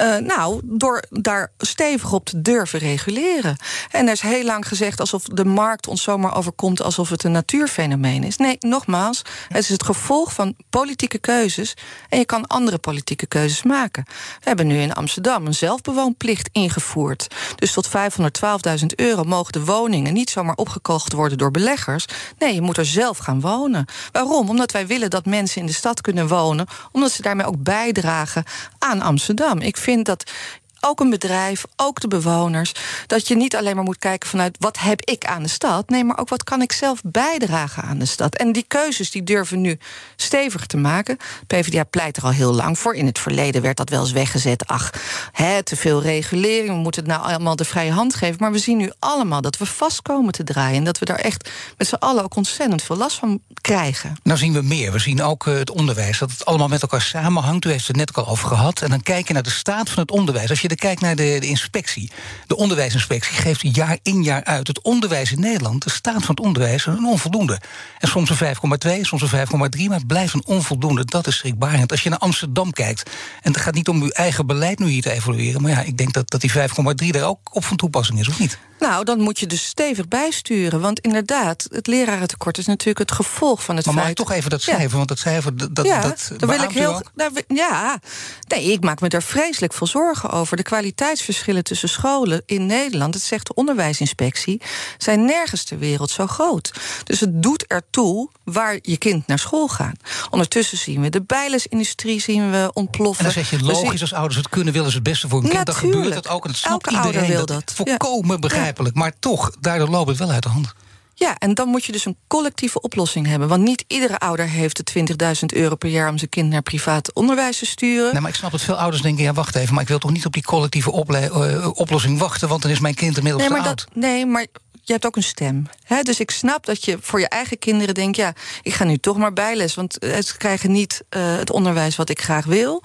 Uh, 0.00 0.16
nou, 0.16 0.60
door 0.64 1.04
daar 1.10 1.52
stevig 1.58 2.12
op 2.12 2.24
te 2.24 2.42
durven 2.42 2.78
reguleren. 2.78 3.56
En 3.90 4.06
er 4.06 4.12
is 4.12 4.20
heel 4.20 4.44
lang 4.44 4.68
gezegd 4.68 5.00
alsof 5.00 5.22
de 5.22 5.44
markt 5.44 5.86
ons 5.86 6.02
zomaar 6.02 6.36
overkomt 6.36 6.82
alsof 6.82 7.08
het 7.08 7.24
een 7.24 7.32
natuurfenomeen 7.32 8.24
is. 8.24 8.36
Nee, 8.36 8.56
nogmaals, 8.60 9.22
het 9.48 9.62
is 9.62 9.68
het 9.68 9.82
gevolg 9.82 10.32
van 10.32 10.54
politieke 10.70 11.18
keuzes. 11.18 11.74
En 12.08 12.18
je 12.18 12.24
kan 12.24 12.46
andere 12.46 12.78
politieke 12.78 13.26
keuzes 13.26 13.62
maken. 13.62 14.04
We 14.08 14.44
hebben 14.44 14.66
nu 14.66 14.78
in 14.78 14.94
Amsterdam 14.94 15.46
een 15.46 15.54
zelfbewoonplicht 15.54 16.48
ingevoerd. 16.52 17.26
Dus 17.56 17.72
tot 17.72 17.88
512.000 17.88 18.86
euro 18.96 19.24
mogen 19.24 19.52
de 19.52 19.64
woningen 19.64 20.12
niet 20.12 20.30
zomaar 20.30 20.54
opgekocht 20.54 21.12
worden 21.12 21.38
door 21.38 21.50
beleggers. 21.50 22.06
Nee, 22.38 22.54
je 22.54 22.60
moet 22.60 22.76
er 22.76 22.86
zelf 22.86 23.18
gaan 23.18 23.40
wonen. 23.40 23.86
Waarom? 24.12 24.48
Omdat 24.48 24.72
wij 24.72 24.86
willen 24.86 25.10
dat 25.10 25.26
mensen 25.26 25.60
in 25.60 25.66
de 25.66 25.72
stad 25.72 26.00
kunnen 26.00 26.28
wonen, 26.28 26.66
omdat 26.92 27.10
ze 27.10 27.22
daarmee 27.22 27.46
ook 27.46 27.62
bijdragen 27.62 28.44
aan 28.78 29.02
Amsterdam. 29.08 29.60
Ik 29.60 29.76
vind 29.76 30.06
dat 30.06 30.30
ook 30.80 31.00
een 31.00 31.10
bedrijf, 31.10 31.64
ook 31.76 32.00
de 32.00 32.08
bewoners. 32.08 32.72
Dat 33.06 33.28
je 33.28 33.36
niet 33.36 33.56
alleen 33.56 33.74
maar 33.74 33.84
moet 33.84 33.98
kijken 33.98 34.28
vanuit 34.28 34.56
wat 34.58 34.78
heb 34.78 35.00
ik 35.00 35.24
aan 35.24 35.42
de 35.42 35.48
stad. 35.48 35.88
Nee, 35.88 36.04
maar 36.04 36.18
ook 36.18 36.28
wat 36.28 36.44
kan 36.44 36.62
ik 36.62 36.72
zelf 36.72 37.00
bijdragen 37.04 37.82
aan 37.82 37.98
de 37.98 38.06
stad. 38.06 38.36
En 38.36 38.52
die 38.52 38.64
keuzes 38.68 39.10
die 39.10 39.22
durven 39.22 39.60
nu 39.60 39.78
stevig 40.16 40.66
te 40.66 40.76
maken. 40.76 41.16
PvdA 41.46 41.84
pleit 41.84 42.16
er 42.16 42.22
al 42.22 42.30
heel 42.30 42.54
lang 42.54 42.78
voor. 42.78 42.94
In 42.94 43.06
het 43.06 43.18
verleden 43.18 43.62
werd 43.62 43.76
dat 43.76 43.90
wel 43.90 44.00
eens 44.00 44.12
weggezet. 44.12 44.66
Ach, 44.66 44.90
hè, 45.32 45.62
te 45.62 45.76
veel 45.76 46.02
regulering. 46.02 46.68
We 46.68 46.74
moeten 46.74 47.02
het 47.04 47.12
nou 47.12 47.24
allemaal 47.24 47.56
de 47.56 47.64
vrije 47.64 47.92
hand 47.92 48.14
geven. 48.14 48.36
Maar 48.38 48.52
we 48.52 48.58
zien 48.58 48.76
nu 48.76 48.92
allemaal 48.98 49.40
dat 49.40 49.58
we 49.58 49.66
vast 49.66 50.02
komen 50.02 50.32
te 50.32 50.44
draaien. 50.44 50.76
En 50.76 50.84
dat 50.84 50.98
we 50.98 51.04
daar 51.04 51.18
echt 51.18 51.50
met 51.76 51.86
z'n 51.86 51.94
allen 51.94 52.24
ook 52.24 52.36
ontzettend 52.36 52.82
veel 52.82 52.96
last 52.96 53.18
van 53.18 53.40
krijgen. 53.60 54.16
Nou 54.22 54.38
zien 54.38 54.52
we 54.52 54.62
meer. 54.62 54.92
We 54.92 54.98
zien 54.98 55.22
ook 55.22 55.46
uh, 55.46 55.58
het 55.58 55.70
onderwijs. 55.70 56.18
Dat 56.18 56.30
het 56.30 56.44
allemaal 56.44 56.68
met 56.68 56.82
elkaar 56.82 57.02
samenhangt. 57.02 57.64
U 57.64 57.70
heeft 57.70 57.86
het 57.86 57.96
net 57.96 58.14
al 58.14 58.28
over 58.28 58.48
gehad. 58.48 58.82
En 58.82 58.90
dan 58.90 59.02
kijk 59.02 59.26
je 59.26 59.32
naar 59.32 59.42
de 59.42 59.50
staat 59.50 59.90
van 59.90 60.02
het 60.02 60.10
onderwijs. 60.10 60.50
Als 60.50 60.60
je 60.60 60.67
kijkt 60.76 61.00
naar 61.00 61.16
de, 61.16 61.36
de, 61.40 61.46
inspectie. 61.46 62.10
De 62.46 62.56
onderwijsinspectie 62.56 63.36
geeft 63.36 63.76
jaar 63.76 63.98
in 64.02 64.22
jaar 64.22 64.44
uit. 64.44 64.66
Het 64.66 64.82
onderwijs 64.82 65.32
in 65.32 65.40
Nederland, 65.40 65.84
de 65.84 65.90
staat 65.90 66.24
van 66.24 66.34
het 66.34 66.40
onderwijs, 66.40 66.86
een 66.86 67.06
onvoldoende. 67.06 67.60
En 67.98 68.08
soms 68.08 68.30
een 68.30 68.56
5,2, 68.86 69.00
soms 69.00 69.32
een 69.32 69.46
5,3, 69.78 69.84
maar 69.88 69.98
het 69.98 70.06
blijft 70.06 70.34
een 70.34 70.46
onvoldoende. 70.46 71.04
Dat 71.04 71.26
is 71.26 71.36
schrikbarend. 71.36 71.90
Als 71.90 72.02
je 72.02 72.08
naar 72.08 72.18
Amsterdam 72.18 72.72
kijkt, 72.72 73.10
en 73.42 73.52
het 73.52 73.60
gaat 73.60 73.74
niet 73.74 73.88
om 73.88 74.02
uw 74.02 74.10
eigen 74.10 74.46
beleid 74.46 74.78
nu 74.78 74.88
hier 74.88 75.02
te 75.02 75.10
evalueren, 75.10 75.62
maar 75.62 75.70
ja, 75.70 75.80
ik 75.80 75.96
denk 75.96 76.12
dat, 76.12 76.30
dat 76.30 76.40
die 76.40 76.52
5,3 76.52 77.08
daar 77.10 77.28
ook 77.28 77.54
op 77.54 77.64
van 77.64 77.76
toepassing 77.76 78.20
is, 78.20 78.28
of 78.28 78.38
niet? 78.38 78.58
Nou, 78.78 79.04
dan 79.04 79.20
moet 79.20 79.38
je 79.38 79.46
dus 79.46 79.66
stevig 79.66 80.08
bijsturen. 80.08 80.80
Want 80.80 81.00
inderdaad, 81.00 81.66
het 81.70 81.86
lerarentekort 81.86 82.58
is 82.58 82.66
natuurlijk 82.66 82.98
het 82.98 83.12
gevolg 83.12 83.64
van 83.64 83.76
het 83.76 83.86
maar 83.86 83.94
feit... 83.94 84.06
Maar 84.06 84.14
toch 84.14 84.32
even 84.32 84.50
dat 84.50 84.62
cijfer, 84.62 84.90
ja. 84.90 84.96
want 84.96 85.08
dat 85.08 85.18
cijfer... 85.18 85.72
Dat, 85.72 85.86
ja, 85.86 86.00
dat 86.00 86.30
daar 86.36 86.48
wil 86.48 86.62
ik 86.62 86.70
heel... 86.70 87.02
Daar, 87.14 87.30
ja, 87.48 88.00
nee, 88.48 88.72
ik 88.72 88.82
maak 88.82 89.00
me 89.00 89.08
daar 89.08 89.22
vreselijk 89.22 89.72
veel 89.72 89.86
zorgen 89.86 90.30
over. 90.30 90.56
De 90.58 90.64
kwaliteitsverschillen 90.64 91.64
tussen 91.64 91.88
scholen 91.88 92.42
in 92.46 92.66
Nederland... 92.66 93.12
dat 93.12 93.22
zegt 93.22 93.46
de 93.46 93.54
onderwijsinspectie... 93.54 94.60
zijn 94.98 95.24
nergens 95.24 95.64
ter 95.64 95.78
wereld 95.78 96.10
zo 96.10 96.26
groot. 96.26 96.72
Dus 97.04 97.20
het 97.20 97.42
doet 97.42 97.66
ertoe 97.66 98.30
waar 98.44 98.78
je 98.82 98.96
kind 98.96 99.26
naar 99.26 99.38
school 99.38 99.68
gaat. 99.68 99.96
Ondertussen 100.30 100.78
zien 100.78 101.00
we 101.00 101.08
de 101.08 101.22
bijlesindustrie 101.22 102.20
zien 102.20 102.50
we 102.50 102.70
ontploffen. 102.72 103.26
En 103.26 103.32
dan 103.34 103.44
zeg 103.44 103.60
je 103.60 103.66
logisch 103.66 104.00
als 104.00 104.12
ouders 104.12 104.36
het 104.36 104.48
kunnen... 104.48 104.72
willen 104.72 104.90
ze 104.90 104.94
het 104.94 105.04
beste 105.04 105.28
voor 105.28 105.40
hun 105.40 105.50
kind. 105.50 105.66
Dan 105.66 105.74
gebeurt 105.74 106.14
dat 106.14 106.28
ook. 106.28 106.44
En 106.44 106.50
het 106.50 106.58
snapt 106.58 106.86
Elke 106.86 107.06
iedereen. 107.06 107.28
wil 107.30 107.46
dat. 107.46 107.72
Volkomen 107.74 108.34
ja. 108.34 108.38
begrijpelijk. 108.38 108.94
Maar 108.94 109.12
toch, 109.18 109.50
daardoor 109.60 109.88
loopt 109.88 110.08
het 110.08 110.18
wel 110.18 110.30
uit 110.30 110.42
de 110.42 110.48
hand. 110.48 110.74
Ja, 111.18 111.38
en 111.38 111.54
dan 111.54 111.68
moet 111.68 111.84
je 111.84 111.92
dus 111.92 112.04
een 112.04 112.16
collectieve 112.26 112.80
oplossing 112.80 113.26
hebben. 113.26 113.48
Want 113.48 113.62
niet 113.62 113.84
iedere 113.86 114.18
ouder 114.18 114.48
heeft 114.48 114.92
de 114.92 115.16
20.000 115.40 115.58
euro 115.58 115.76
per 115.76 115.88
jaar... 115.88 116.08
om 116.10 116.18
zijn 116.18 116.30
kind 116.30 116.50
naar 116.50 116.62
privaat 116.62 117.12
onderwijs 117.12 117.58
te 117.58 117.66
sturen. 117.66 118.12
Nee, 118.12 118.20
maar 118.20 118.30
ik 118.30 118.36
snap 118.36 118.50
dat 118.50 118.60
veel 118.60 118.78
ouders 118.78 119.02
denken... 119.02 119.24
ja, 119.24 119.32
wacht 119.32 119.54
even, 119.54 119.74
maar 119.74 119.82
ik 119.82 119.88
wil 119.88 119.98
toch 119.98 120.10
niet 120.10 120.26
op 120.26 120.32
die 120.32 120.42
collectieve 120.42 121.04
uh, 121.08 121.68
oplossing 121.74 122.18
wachten... 122.18 122.48
want 122.48 122.62
dan 122.62 122.70
is 122.70 122.80
mijn 122.80 122.94
kind 122.94 123.16
inmiddels 123.16 123.42
nee, 123.42 123.52
maar 123.52 123.62
te 123.62 123.68
dat, 123.68 123.86
Nee, 123.94 124.26
maar 124.26 124.46
je 124.82 124.92
hebt 124.92 125.06
ook 125.06 125.16
een 125.16 125.22
stem. 125.22 125.66
Dus 126.02 126.20
ik 126.20 126.30
snap 126.30 126.66
dat 126.66 126.84
je 126.84 126.98
voor 127.00 127.20
je 127.20 127.28
eigen 127.28 127.58
kinderen 127.58 127.94
denkt... 127.94 128.16
ja, 128.16 128.32
ik 128.62 128.74
ga 128.74 128.84
nu 128.84 128.98
toch 128.98 129.16
maar 129.16 129.32
bijles, 129.32 129.74
want 129.74 129.92
ze 130.00 130.36
krijgen 130.36 130.72
niet 130.72 131.02
uh, 131.16 131.36
het 131.36 131.50
onderwijs 131.50 131.96
wat 131.96 132.08
ik 132.08 132.20
graag 132.20 132.44
wil. 132.44 132.82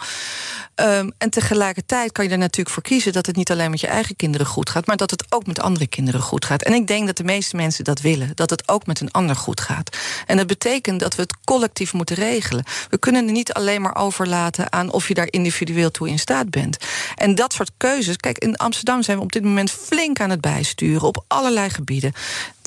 Um, 0.76 1.12
en 1.18 1.30
tegelijkertijd 1.30 2.12
kan 2.12 2.26
je 2.26 2.32
er 2.32 2.38
natuurlijk 2.38 2.70
voor 2.70 2.84
kiezen... 2.84 3.14
dat 3.14 3.26
het 3.26 3.36
niet 3.36 3.52
alleen 3.52 3.70
met 3.70 3.80
je 3.80 3.88
eigen 3.88 4.16
kinderen 4.16 4.48
goed 4.48 4.70
gaat... 4.70 4.86
maar 4.86 4.98
dat 4.98 5.12
het 5.12 5.26
ook 5.30 5.46
met 5.46 5.60
andere 5.60 5.88
kinderen 5.88 6.22
goed 6.22 6.46
gaat. 6.46 6.64
En 6.64 6.74
ik 6.74 6.88
denk 6.88 7.06
dat 7.06 7.18
de 7.18 7.24
meeste 7.24 7.56
mensen 7.56 7.84
dat 7.84 8.02
willen. 8.02 8.32
Dat 8.36 8.50
het 8.50 8.70
ook 8.70 8.86
met 8.86 9.00
een 9.00 9.12
ander 9.12 9.36
goed 9.36 9.62
gaat. 9.62 9.98
En 10.26 10.38
dat 10.38 10.48
betekent 10.48 11.00
dat 11.00 11.16
we 11.16 11.22
het 11.22 11.36
collectief 11.44 11.94
moeten 11.94 12.16
regelen. 12.16 12.64
We 12.90 12.98
kunnen 12.98 13.26
er 13.26 13.32
niet 13.32 13.54
alleen 13.54 13.82
maar 13.82 13.96
overlaten 13.96 14.72
aan... 14.72 14.92
of 14.92 15.08
je 15.08 15.14
daar 15.14 15.28
individueel 15.30 15.92
toe 15.92 16.10
in 16.10 16.20
staat 16.20 16.50
bent. 16.50 16.78
En 17.16 17.36
dat 17.36 17.54
soort 17.54 17.72
keuzes... 17.78 18.18
Kijk, 18.18 18.38
in 18.38 18.56
Amsterdam 18.56 19.04
zijn 19.04 19.18
we 19.18 19.24
op 19.24 19.32
dit 19.32 19.44
moment 19.44 19.72
flink 19.72 20.20
aan 20.20 20.30
het 20.30 20.42
bijsturen... 20.42 21.08
op 21.08 21.24
allerlei 21.28 21.70
gebieden. 21.70 22.14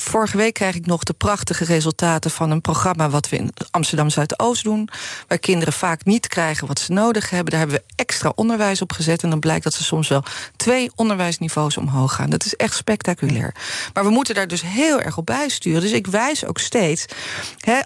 Vorige 0.02 0.36
week 0.36 0.54
krijg 0.54 0.74
ik 0.74 0.86
nog 0.86 1.02
de 1.02 1.12
prachtige 1.12 1.64
resultaten 1.64 2.30
van 2.30 2.50
een 2.50 2.60
programma... 2.60 3.10
wat 3.10 3.28
we 3.28 3.36
in 3.36 3.52
Amsterdam 3.70 4.10
Zuidoost 4.10 4.64
doen. 4.64 4.88
Waar 5.28 5.38
kinderen 5.38 5.72
vaak 5.72 6.04
niet 6.04 6.26
krijgen 6.26 6.66
wat 6.66 6.78
ze 6.78 6.92
nodig 6.92 7.30
hebben. 7.30 7.50
Daar 7.50 7.60
hebben 7.60 7.78
we 7.78 7.94
extra 7.96 8.32
onderwijs 8.34 8.82
op 8.82 8.92
gezet. 8.92 9.22
En 9.22 9.30
dan 9.30 9.40
blijkt 9.40 9.64
dat 9.64 9.74
ze 9.74 9.84
soms 9.84 10.08
wel 10.08 10.22
twee 10.56 10.90
onderwijsniveaus 10.94 11.76
omhoog 11.76 12.14
gaan. 12.14 12.30
Dat 12.30 12.44
is 12.44 12.54
echt 12.54 12.74
spectaculair. 12.76 13.54
Maar 13.94 14.04
we 14.04 14.10
moeten 14.10 14.34
daar 14.34 14.48
dus 14.48 14.62
heel 14.62 15.00
erg 15.00 15.16
op 15.16 15.26
bijsturen. 15.26 15.80
Dus 15.80 15.92
ik 15.92 16.06
wijs 16.06 16.44
ook 16.44 16.58
steeds, 16.58 17.04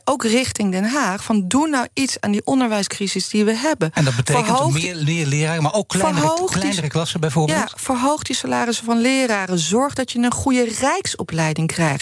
ook 0.05 0.25
richting 0.25 0.73
Den 0.73 0.85
Haag... 0.85 1.25
van 1.25 1.49
doe 1.49 1.69
nou 1.69 1.87
iets 1.93 2.21
aan 2.21 2.31
die 2.31 2.45
onderwijscrisis 2.45 3.29
die 3.29 3.45
we 3.45 3.55
hebben. 3.57 3.91
En 3.93 4.05
dat 4.05 4.17
betekent 4.17 4.47
verhoog 4.47 4.73
meer, 4.73 5.05
meer 5.05 5.27
leraren, 5.27 5.63
maar 5.63 5.75
ook 5.75 5.89
kleinere, 5.89 6.45
kleinere 6.45 6.89
klassen 6.89 7.21
bijvoorbeeld? 7.21 7.59
Ja, 7.59 7.69
verhoog 7.77 8.23
die 8.23 8.37
salarissen 8.37 8.85
van 8.85 9.01
leraren. 9.01 9.59
Zorg 9.59 9.95
dat 9.95 10.13
je 10.13 10.19
een 10.19 10.33
goede 10.33 10.75
rijksopleiding 10.81 11.67
krijgt. 11.67 11.99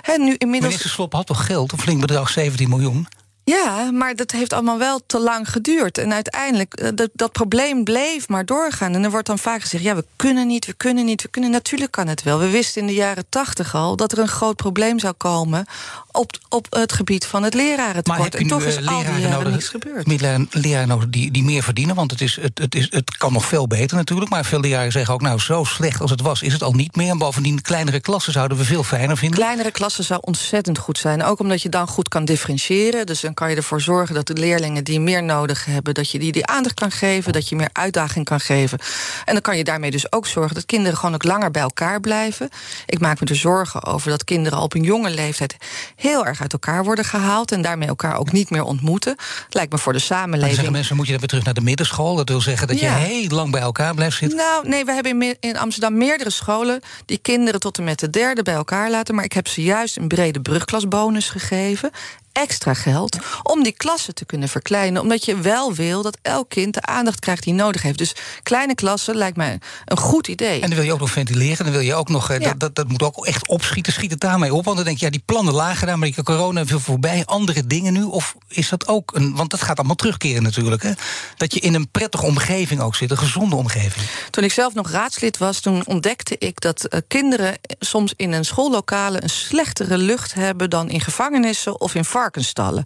He, 0.00 0.16
nu 0.16 0.34
inmiddels... 0.38 0.76
Minister 0.76 1.06
had 1.10 1.26
toch 1.26 1.46
geld, 1.46 1.72
een 1.72 1.78
flink 1.78 2.00
bedrag, 2.00 2.30
17 2.30 2.68
miljoen? 2.68 3.06
Ja, 3.44 3.90
maar 3.90 4.14
dat 4.14 4.30
heeft 4.30 4.52
allemaal 4.52 4.78
wel 4.78 5.00
te 5.06 5.18
lang 5.18 5.50
geduurd. 5.50 5.98
En 5.98 6.12
uiteindelijk, 6.12 6.96
dat, 6.96 7.10
dat 7.12 7.32
probleem 7.32 7.84
bleef 7.84 8.28
maar 8.28 8.44
doorgaan. 8.44 8.94
En 8.94 9.04
er 9.04 9.10
wordt 9.10 9.26
dan 9.26 9.38
vaak 9.38 9.60
gezegd, 9.60 9.84
ja, 9.84 9.94
we 9.94 10.04
kunnen 10.16 10.46
niet, 10.46 10.66
we 10.66 10.72
kunnen 10.72 11.04
niet, 11.04 11.22
we 11.22 11.28
kunnen. 11.28 11.50
Natuurlijk 11.50 11.90
kan 11.90 12.06
het 12.06 12.22
wel. 12.22 12.38
We 12.38 12.50
wisten 12.50 12.80
in 12.80 12.86
de 12.86 12.94
jaren 12.94 13.24
tachtig 13.28 13.74
al 13.74 13.96
dat 13.96 14.12
er 14.12 14.18
een 14.18 14.28
groot 14.28 14.56
probleem 14.56 14.98
zou 14.98 15.14
komen... 15.14 15.66
op, 16.12 16.38
op 16.48 16.66
het 16.70 16.92
gebied 16.92 17.26
van 17.26 17.42
het 17.42 17.54
lerarentekort. 17.54 18.34
En 18.34 18.46
toch 18.46 18.62
is 18.62 18.78
uh, 18.78 18.88
al 18.88 19.04
die 19.04 19.20
jaren 19.20 19.52
niets 19.52 19.68
gebeurd. 19.68 20.06
Leraren, 20.06 20.48
leraren 20.50 20.88
nodig 20.88 21.08
die, 21.08 21.30
die 21.30 21.42
meer 21.42 21.62
verdienen, 21.62 21.94
want 21.94 22.10
het, 22.10 22.20
is, 22.20 22.38
het, 22.40 22.58
het, 22.58 22.74
is, 22.74 22.86
het 22.90 23.16
kan 23.16 23.32
nog 23.32 23.44
veel 23.44 23.66
beter 23.66 23.96
natuurlijk. 23.96 24.30
Maar 24.30 24.44
veel 24.44 24.60
leraren 24.60 24.92
zeggen 24.92 25.14
ook, 25.14 25.20
nou, 25.20 25.38
zo 25.38 25.64
slecht 25.64 26.00
als 26.00 26.10
het 26.10 26.20
was... 26.20 26.42
is 26.42 26.52
het 26.52 26.62
al 26.62 26.72
niet 26.72 26.96
meer. 26.96 27.10
En 27.10 27.18
bovendien, 27.18 27.62
kleinere 27.62 28.00
klassen 28.00 28.32
zouden 28.32 28.56
we 28.56 28.64
veel 28.64 28.82
fijner 28.82 29.16
vinden. 29.16 29.38
Kleinere 29.38 29.70
klassen 29.70 30.04
zou 30.04 30.20
ontzettend 30.24 30.78
goed 30.78 30.98
zijn. 30.98 31.22
Ook 31.22 31.40
omdat 31.40 31.62
je 31.62 31.68
dan 31.68 31.86
goed 31.86 32.08
kan 32.08 32.24
differentiëren. 32.24 33.06
Dus 33.06 33.20
dan 33.20 33.34
kan 33.34 33.50
je 33.50 33.56
ervoor 33.56 33.80
zorgen 33.80 34.14
dat 34.14 34.26
de 34.26 34.34
leerlingen 34.34 34.84
die 34.84 35.00
meer 35.00 35.22
nodig 35.22 35.64
hebben... 35.64 35.94
dat 35.94 36.10
je 36.10 36.18
die 36.18 36.32
die 36.32 36.46
aandacht 36.46 36.74
kan 36.74 36.90
geven, 36.90 37.32
dat 37.32 37.48
je 37.48 37.56
meer 37.56 37.70
uitdaging 37.72 38.24
kan 38.24 38.40
geven. 38.40 38.78
En 39.24 39.32
dan 39.32 39.42
kan 39.42 39.56
je 39.56 39.64
daarmee 39.64 39.90
dus 39.90 40.12
ook 40.12 40.26
zorgen 40.26 40.54
dat 40.54 40.66
kinderen 40.66 40.98
gewoon 40.98 41.14
ook 41.14 41.24
langer 41.24 41.50
bij 41.50 41.62
elkaar 41.62 42.00
blijven. 42.00 42.48
Ik 42.86 43.00
maak 43.00 43.20
me 43.20 43.26
er 43.26 43.36
zorgen 43.36 43.84
over 43.84 44.10
dat 44.10 44.24
kinderen 44.24 44.58
op 44.58 44.74
een 44.74 44.82
jonge 44.82 45.10
leeftijd... 45.10 45.56
heel 46.00 46.26
erg 46.26 46.40
uit 46.40 46.52
elkaar 46.52 46.84
worden 46.84 47.04
gehaald 47.04 47.52
en 47.52 47.62
daarmee 47.62 47.88
elkaar 47.88 48.16
ook 48.18 48.32
niet 48.32 48.50
meer 48.50 48.64
ontmoeten. 48.64 49.14
Het 49.44 49.54
lijkt 49.54 49.72
me 49.72 49.78
voor 49.78 49.92
de 49.92 49.98
samenleving... 49.98 50.40
Maar 50.42 50.54
zeggen 50.54 50.72
mensen, 50.72 50.96
moet 50.96 51.04
je 51.06 51.10
dan 51.10 51.20
weer 51.20 51.28
terug 51.28 51.44
naar 51.44 51.54
de 51.54 51.60
middenschool? 51.60 52.16
Dat 52.16 52.28
wil 52.28 52.40
zeggen 52.40 52.68
dat 52.68 52.80
Ja. 52.80 52.96
je 52.96 53.04
heel 53.04 53.28
lang 53.28 53.50
bij 53.50 53.60
elkaar 53.60 53.94
blijft 53.94 54.16
zitten? 54.16 54.38
Nou, 54.38 54.68
nee, 54.68 54.84
we 54.84 54.92
hebben 54.92 55.22
in 55.22 55.36
in 55.40 55.58
Amsterdam 55.58 55.96
meerdere 55.96 56.30
scholen... 56.30 56.80
die 57.06 57.18
kinderen 57.18 57.60
tot 57.60 57.78
en 57.78 57.84
met 57.84 57.98
de 57.98 58.10
derde 58.10 58.42
bij 58.42 58.54
elkaar 58.54 58.90
laten. 58.90 59.14
Maar 59.14 59.24
ik 59.24 59.32
heb 59.32 59.48
ze 59.48 59.62
juist 59.62 59.96
een 59.96 60.08
brede 60.08 60.40
brugklasbonus 60.40 61.28
gegeven. 61.28 61.90
Extra 62.32 62.74
geld 62.74 63.16
om 63.42 63.62
die 63.62 63.72
klassen 63.72 64.14
te 64.14 64.24
kunnen 64.24 64.48
verkleinen. 64.48 65.02
Omdat 65.02 65.24
je 65.24 65.36
wel 65.40 65.74
wil 65.74 66.02
dat 66.02 66.18
elk 66.22 66.48
kind 66.48 66.74
de 66.74 66.82
aandacht 66.82 67.18
krijgt 67.20 67.42
die 67.42 67.54
nodig 67.54 67.82
heeft. 67.82 67.98
Dus 67.98 68.14
kleine 68.42 68.74
klassen 68.74 69.16
lijkt 69.16 69.36
mij 69.36 69.58
een 69.84 69.98
goed 69.98 70.28
idee. 70.28 70.60
En 70.60 70.66
dan 70.68 70.74
wil 70.78 70.84
je 70.84 70.92
ook 70.92 71.00
nog 71.00 71.10
ventileren. 71.10 71.64
Dan 71.64 71.72
wil 71.72 71.82
je 71.82 71.94
ook 71.94 72.08
nog. 72.08 72.30
eh, 72.30 72.38
Ja. 72.38 72.48
Dat, 72.48 72.60
dat, 72.60 72.74
dat 72.74 72.88
moet 72.88 73.02
ook 73.02 73.26
echt 73.26 73.48
opschieten. 73.48 73.92
Schiet 73.92 74.10
het 74.10 74.20
daarmee 74.20 74.54
op. 74.54 74.64
Want 74.64 74.76
dan 74.76 74.84
denk 74.86 74.98
je, 74.98 75.04
ja, 75.04 75.10
die 75.10 75.22
plannen 75.24 75.54
lagen 75.54 75.86
daar, 75.86 75.98
maar 75.98 76.10
die 76.10 76.22
corona 76.24 76.66
veel 76.66 76.80
voorbij. 76.80 77.22
Andere 77.24 77.66
dingen 77.66 77.92
nu. 77.92 78.02
Of 78.02 78.34
is 78.48 78.68
dat 78.68 78.88
ook 78.88 79.14
een. 79.14 79.36
Want 79.36 79.50
dat 79.50 79.62
gaat 79.62 79.78
allemaal 79.78 79.96
terugkeren 79.96 80.42
natuurlijk. 80.42 80.82
Hè? 80.82 80.92
Dat 81.36 81.54
je 81.54 81.60
in 81.60 81.74
een 81.74 81.90
prettige 81.90 82.24
omgeving 82.26 82.80
ook 82.80 82.94
zit. 82.96 83.10
Een 83.10 83.18
gezonde 83.18 83.56
omgeving. 83.56 84.04
Toen 84.30 84.44
ik 84.44 84.52
zelf 84.52 84.74
nog 84.74 84.90
raadslid 84.90 85.38
was, 85.38 85.60
toen 85.60 85.86
ontdekte 85.86 86.36
ik 86.38 86.60
dat 86.60 86.84
eh, 86.84 87.00
kinderen 87.08 87.58
soms 87.78 88.12
in 88.16 88.32
een 88.32 88.44
schoollokale 88.44 89.22
een 89.22 89.30
slechtere 89.30 89.98
lucht 89.98 90.34
hebben 90.34 90.70
dan 90.70 90.90
in 90.90 91.00
gevangenissen 91.00 91.80
of 91.80 91.94
in 91.94 92.04
varkensstallen. 92.20 92.82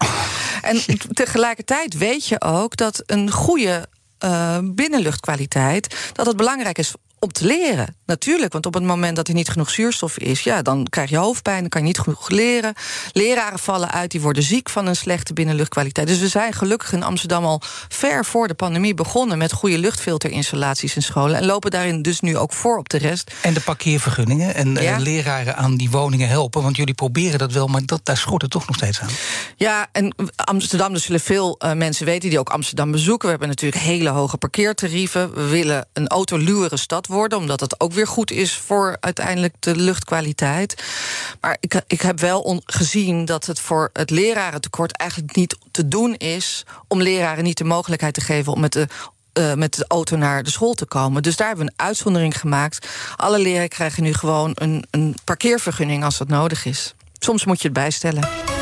en 0.62 0.80
tegelijkertijd 1.12 1.98
weet 1.98 2.26
je 2.26 2.40
ook 2.40 2.76
dat 2.76 3.02
een 3.06 3.30
goede 3.30 3.88
eh, 4.18 4.58
binnenluchtkwaliteit 4.62 6.10
dat 6.12 6.26
het 6.26 6.36
belangrijk 6.36 6.78
is 6.78 6.94
om 7.24 7.32
te 7.32 7.46
leren. 7.46 7.96
Natuurlijk, 8.06 8.52
want 8.52 8.66
op 8.66 8.74
het 8.74 8.82
moment 8.82 9.16
dat 9.16 9.28
er 9.28 9.34
niet 9.34 9.48
genoeg 9.48 9.70
zuurstof 9.70 10.18
is, 10.18 10.40
ja, 10.40 10.62
dan 10.62 10.86
krijg 10.90 11.10
je 11.10 11.16
hoofdpijn, 11.16 11.60
dan 11.60 11.68
kan 11.68 11.80
je 11.80 11.86
niet 11.86 11.98
genoeg 11.98 12.28
leren. 12.28 12.74
Leraren 13.12 13.58
vallen 13.58 13.90
uit, 13.90 14.10
die 14.10 14.20
worden 14.20 14.42
ziek 14.42 14.70
van 14.70 14.86
een 14.86 14.96
slechte 14.96 15.32
binnenluchtkwaliteit. 15.32 16.06
Dus 16.06 16.18
we 16.18 16.28
zijn 16.28 16.52
gelukkig 16.52 16.92
in 16.92 17.02
Amsterdam 17.02 17.44
al 17.44 17.60
ver 17.88 18.24
voor 18.24 18.48
de 18.48 18.54
pandemie 18.54 18.94
begonnen 18.94 19.38
met 19.38 19.52
goede 19.52 19.78
luchtfilterinstallaties 19.78 20.96
in 20.96 21.02
scholen 21.02 21.36
en 21.36 21.46
lopen 21.46 21.70
daarin 21.70 22.02
dus 22.02 22.20
nu 22.20 22.36
ook 22.36 22.52
voor 22.52 22.78
op 22.78 22.88
de 22.88 22.98
rest. 22.98 23.30
En 23.42 23.54
de 23.54 23.60
parkeervergunningen. 23.60 24.54
En 24.54 24.76
eh, 24.76 24.82
Ja. 24.84 24.98
leraren 24.98 25.56
aan 25.56 25.76
die 25.76 25.90
woningen 25.90 26.28
helpen. 26.28 26.62
Want 26.62 26.76
jullie 26.76 26.94
proberen 26.94 27.38
dat 27.38 27.52
wel, 27.52 27.66
maar 27.66 27.82
dat, 27.84 28.00
daar 28.02 28.16
schort 28.16 28.42
het 28.42 28.50
toch 28.50 28.66
nog 28.66 28.76
steeds 28.76 29.00
aan. 29.00 29.08
Ja, 29.56 29.86
en 29.92 30.14
Amsterdam, 30.36 30.94
er 30.94 31.00
zullen 31.00 31.20
veel 31.20 31.58
eh, 31.58 31.72
mensen 31.72 32.06
weten 32.06 32.30
die 32.30 32.38
ook 32.38 32.48
Amsterdam 32.50 32.90
bezoeken. 32.90 33.24
We 33.24 33.30
hebben 33.30 33.48
natuurlijk 33.48 33.82
hele 33.82 34.08
hoge 34.08 34.36
parkeertarieven. 34.36 35.34
We 35.34 35.46
willen 35.48 35.86
een 35.92 36.08
autoluwere 36.08 36.76
stad 36.76 37.06
worden, 37.06 37.13
omdat 37.14 37.58
dat 37.58 37.80
ook 37.80 37.92
weer 37.92 38.06
goed 38.06 38.30
is 38.30 38.56
voor 38.56 38.96
uiteindelijk 39.00 39.54
de 39.58 39.76
luchtkwaliteit. 39.76 40.84
Maar 41.40 41.56
ik, 41.60 41.82
ik 41.86 42.00
heb 42.00 42.20
wel 42.20 42.62
gezien 42.64 43.24
dat 43.24 43.46
het 43.46 43.60
voor 43.60 43.90
het 43.92 44.10
lerarentekort 44.10 44.96
eigenlijk 44.96 45.36
niet 45.36 45.56
te 45.70 45.88
doen 45.88 46.14
is 46.14 46.64
om 46.88 47.02
leraren 47.02 47.44
niet 47.44 47.58
de 47.58 47.64
mogelijkheid 47.64 48.14
te 48.14 48.20
geven 48.20 48.52
om 48.52 48.60
met 48.60 48.72
de 48.72 48.86
eh, 49.34 49.54
met 49.54 49.74
de 49.74 49.84
auto 49.88 50.16
naar 50.16 50.42
de 50.42 50.50
school 50.50 50.74
te 50.74 50.86
komen. 50.86 51.22
Dus 51.22 51.36
daar 51.36 51.46
hebben 51.46 51.66
we 51.66 51.72
een 51.76 51.86
uitzondering 51.86 52.38
gemaakt. 52.38 52.88
Alle 53.16 53.38
leraren 53.38 53.68
krijgen 53.68 54.02
nu 54.02 54.12
gewoon 54.12 54.52
een, 54.54 54.84
een 54.90 55.14
parkeervergunning 55.24 56.04
als 56.04 56.18
dat 56.18 56.28
nodig 56.28 56.64
is. 56.64 56.94
Soms 57.18 57.44
moet 57.44 57.62
je 57.62 57.68
het 57.68 57.76
bijstellen. 57.76 58.53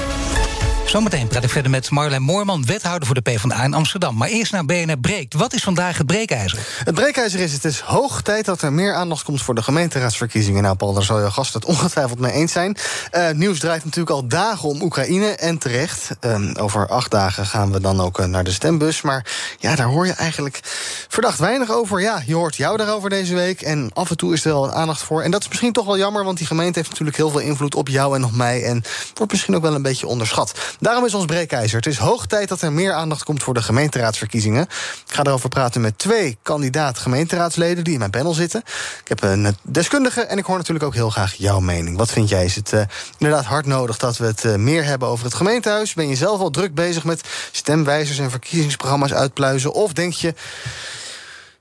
Zometeen 0.92 1.26
praat 1.26 1.44
ik 1.44 1.50
verder 1.50 1.70
met 1.70 1.90
Marjolein 1.90 2.22
Moorman, 2.22 2.64
wethouder 2.66 3.06
voor 3.06 3.14
de 3.14 3.20
PvdA 3.20 3.64
in 3.64 3.74
Amsterdam. 3.74 4.16
Maar 4.16 4.28
eerst 4.28 4.52
naar 4.52 4.64
BNR 4.64 4.98
Breekt. 4.98 5.34
Wat 5.34 5.52
is 5.52 5.62
vandaag 5.62 5.98
het 5.98 6.06
breekijzer? 6.06 6.58
Het 6.84 6.94
breekijzer 6.94 7.40
is: 7.40 7.52
het 7.52 7.64
is 7.64 7.80
hoog 7.80 8.22
tijd 8.22 8.44
dat 8.44 8.62
er 8.62 8.72
meer 8.72 8.94
aandacht 8.94 9.22
komt 9.22 9.42
voor 9.42 9.54
de 9.54 9.62
gemeenteraadsverkiezingen. 9.62 10.62
Nou, 10.62 10.76
Paul, 10.76 10.92
daar 10.92 11.02
zal 11.02 11.20
je 11.20 11.30
gast 11.30 11.54
het 11.54 11.64
ongetwijfeld 11.64 12.18
mee 12.18 12.32
eens 12.32 12.52
zijn. 12.52 12.76
Eh, 13.10 13.30
nieuws 13.30 13.58
draait 13.58 13.84
natuurlijk 13.84 14.16
al 14.16 14.26
dagen 14.26 14.68
om 14.68 14.82
Oekraïne 14.82 15.26
en 15.26 15.58
terecht. 15.58 16.10
Ehm, 16.20 16.54
over 16.56 16.88
acht 16.88 17.10
dagen 17.10 17.46
gaan 17.46 17.72
we 17.72 17.80
dan 17.80 18.00
ook 18.00 18.18
eh, 18.18 18.26
naar 18.26 18.44
de 18.44 18.52
stembus. 18.52 19.02
Maar 19.02 19.26
ja, 19.58 19.76
daar 19.76 19.86
hoor 19.86 20.06
je 20.06 20.12
eigenlijk 20.12 20.60
verdacht 21.08 21.38
weinig 21.38 21.70
over. 21.70 22.00
Ja, 22.00 22.22
je 22.26 22.34
hoort 22.34 22.56
jou 22.56 22.76
daarover 22.76 23.10
deze 23.10 23.34
week. 23.34 23.60
En 23.62 23.90
af 23.92 24.10
en 24.10 24.16
toe 24.16 24.32
is 24.32 24.44
er 24.44 24.52
wel 24.52 24.72
aandacht 24.72 25.02
voor. 25.02 25.22
En 25.22 25.30
dat 25.30 25.40
is 25.40 25.48
misschien 25.48 25.72
toch 25.72 25.86
wel 25.86 25.98
jammer, 25.98 26.24
want 26.24 26.38
die 26.38 26.46
gemeente 26.46 26.78
heeft 26.78 26.90
natuurlijk 26.90 27.16
heel 27.16 27.30
veel 27.30 27.40
invloed 27.40 27.74
op 27.74 27.88
jou 27.88 28.16
en 28.16 28.24
op 28.24 28.32
mij. 28.32 28.64
En 28.64 28.82
wordt 29.14 29.32
misschien 29.32 29.56
ook 29.56 29.62
wel 29.62 29.74
een 29.74 29.82
beetje 29.82 30.06
onderschat. 30.06 30.52
Daarom 30.82 31.04
is 31.04 31.14
ons 31.14 31.24
breekijzer. 31.24 31.76
Het 31.76 31.86
is 31.86 31.98
hoog 31.98 32.26
tijd 32.26 32.48
dat 32.48 32.62
er 32.62 32.72
meer 32.72 32.92
aandacht 32.92 33.24
komt 33.24 33.42
voor 33.42 33.54
de 33.54 33.62
gemeenteraadsverkiezingen. 33.62 34.62
Ik 35.06 35.14
ga 35.14 35.22
erover 35.24 35.48
praten 35.48 35.80
met 35.80 35.98
twee 35.98 36.38
kandidaat 36.42 36.98
gemeenteraadsleden 36.98 37.84
die 37.84 37.92
in 37.92 37.98
mijn 37.98 38.10
panel 38.10 38.32
zitten. 38.32 38.62
Ik 39.00 39.08
heb 39.08 39.22
een 39.22 39.56
deskundige 39.62 40.20
en 40.20 40.38
ik 40.38 40.44
hoor 40.44 40.56
natuurlijk 40.56 40.84
ook 40.84 40.94
heel 40.94 41.10
graag 41.10 41.34
jouw 41.34 41.60
mening. 41.60 41.96
Wat 41.96 42.10
vind 42.10 42.28
jij? 42.28 42.44
Is 42.44 42.54
het 42.54 42.72
eh, 42.72 42.82
inderdaad 43.18 43.44
hard 43.44 43.66
nodig 43.66 43.98
dat 43.98 44.16
we 44.16 44.26
het 44.26 44.44
eh, 44.44 44.54
meer 44.54 44.84
hebben 44.84 45.08
over 45.08 45.24
het 45.24 45.34
gemeentehuis? 45.34 45.94
Ben 45.94 46.08
je 46.08 46.16
zelf 46.16 46.40
al 46.40 46.50
druk 46.50 46.74
bezig 46.74 47.04
met 47.04 47.28
stemwijzers 47.50 48.18
en 48.18 48.30
verkiezingsprogramma's 48.30 49.12
uitpluizen? 49.12 49.72
Of 49.72 49.92
denk 49.92 50.12
je. 50.12 50.34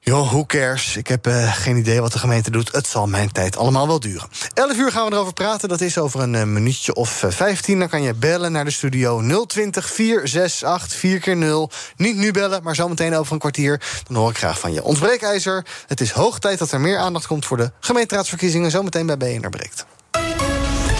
Joh, 0.03 0.27
who 0.27 0.45
cares? 0.45 0.97
Ik 0.97 1.07
heb 1.07 1.27
eh, 1.27 1.53
geen 1.53 1.77
idee 1.77 2.01
wat 2.01 2.11
de 2.11 2.19
gemeente 2.19 2.51
doet. 2.51 2.71
Het 2.71 2.87
zal 2.87 3.07
mijn 3.07 3.31
tijd 3.31 3.57
allemaal 3.57 3.87
wel 3.87 3.99
duren. 3.99 4.27
11 4.53 4.77
uur 4.77 4.91
gaan 4.91 5.05
we 5.05 5.11
erover 5.11 5.33
praten. 5.33 5.69
Dat 5.69 5.81
is 5.81 5.97
over 5.97 6.19
een 6.19 6.35
eh, 6.35 6.43
minuutje 6.43 6.93
of 6.93 7.23
eh, 7.23 7.31
15. 7.31 7.79
Dan 7.79 7.89
kan 7.89 8.01
je 8.01 8.13
bellen 8.13 8.51
naar 8.51 8.65
de 8.65 8.71
studio 8.71 9.21
020 9.45 9.91
468 9.91 10.99
4 10.99 11.19
keer 11.19 11.37
0 11.37 11.71
Niet 11.95 12.15
nu 12.15 12.31
bellen, 12.31 12.63
maar 12.63 12.75
zometeen 12.75 13.15
over 13.15 13.33
een 13.33 13.39
kwartier. 13.39 13.81
Dan 14.07 14.17
hoor 14.17 14.29
ik 14.29 14.37
graag 14.37 14.59
van 14.59 14.73
je. 14.73 14.83
Ons 14.83 14.99
breekijzer. 14.99 15.65
Het 15.87 16.01
is 16.01 16.11
hoog 16.11 16.39
tijd 16.39 16.59
dat 16.59 16.71
er 16.71 16.81
meer 16.81 16.97
aandacht 16.97 17.27
komt 17.27 17.45
voor 17.45 17.57
de 17.57 17.71
gemeenteraadsverkiezingen. 17.79 18.71
Zometeen 18.71 19.05
bij 19.05 19.17
BNR 19.17 19.49
Breekt. 19.49 19.85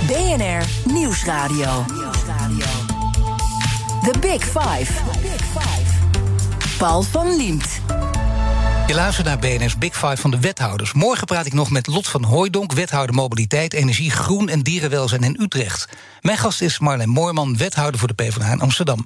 BNR 0.08 0.66
Nieuwsradio. 0.94 1.86
The 4.04 4.20
Big 4.20 4.44
Five. 4.44 4.94
Paul 6.78 7.02
van 7.02 7.36
Liemt. 7.36 7.82
Je 8.92 8.98
luistert 8.98 9.28
naar 9.28 9.40
BNR's 9.40 9.78
Big 9.78 9.94
Five 9.94 10.18
van 10.18 10.32
de 10.32 10.40
wethouders. 10.40 10.94
Morgen 10.94 11.26
praat 11.26 11.46
ik 11.46 11.54
nog 11.54 11.70
met 11.70 11.88
Lot 11.88 12.08
van 12.08 12.24
Hooijdonk, 12.24 12.74
wethouder 12.74 13.16
mobiliteit, 13.16 13.74
energie, 13.74 14.12
groen 14.12 14.50
en 14.50 14.62
dierenwelzijn 14.62 15.24
in 15.24 15.38
Utrecht. 15.40 15.88
Mijn 16.22 16.38
gast 16.38 16.62
is 16.62 16.80
Marleen 16.80 17.10
Moorman, 17.10 17.58
wethouder 17.58 18.00
voor 18.00 18.08
de 18.08 18.14
PvdA 18.14 18.52
in 18.52 18.62
Amsterdam. 18.62 19.06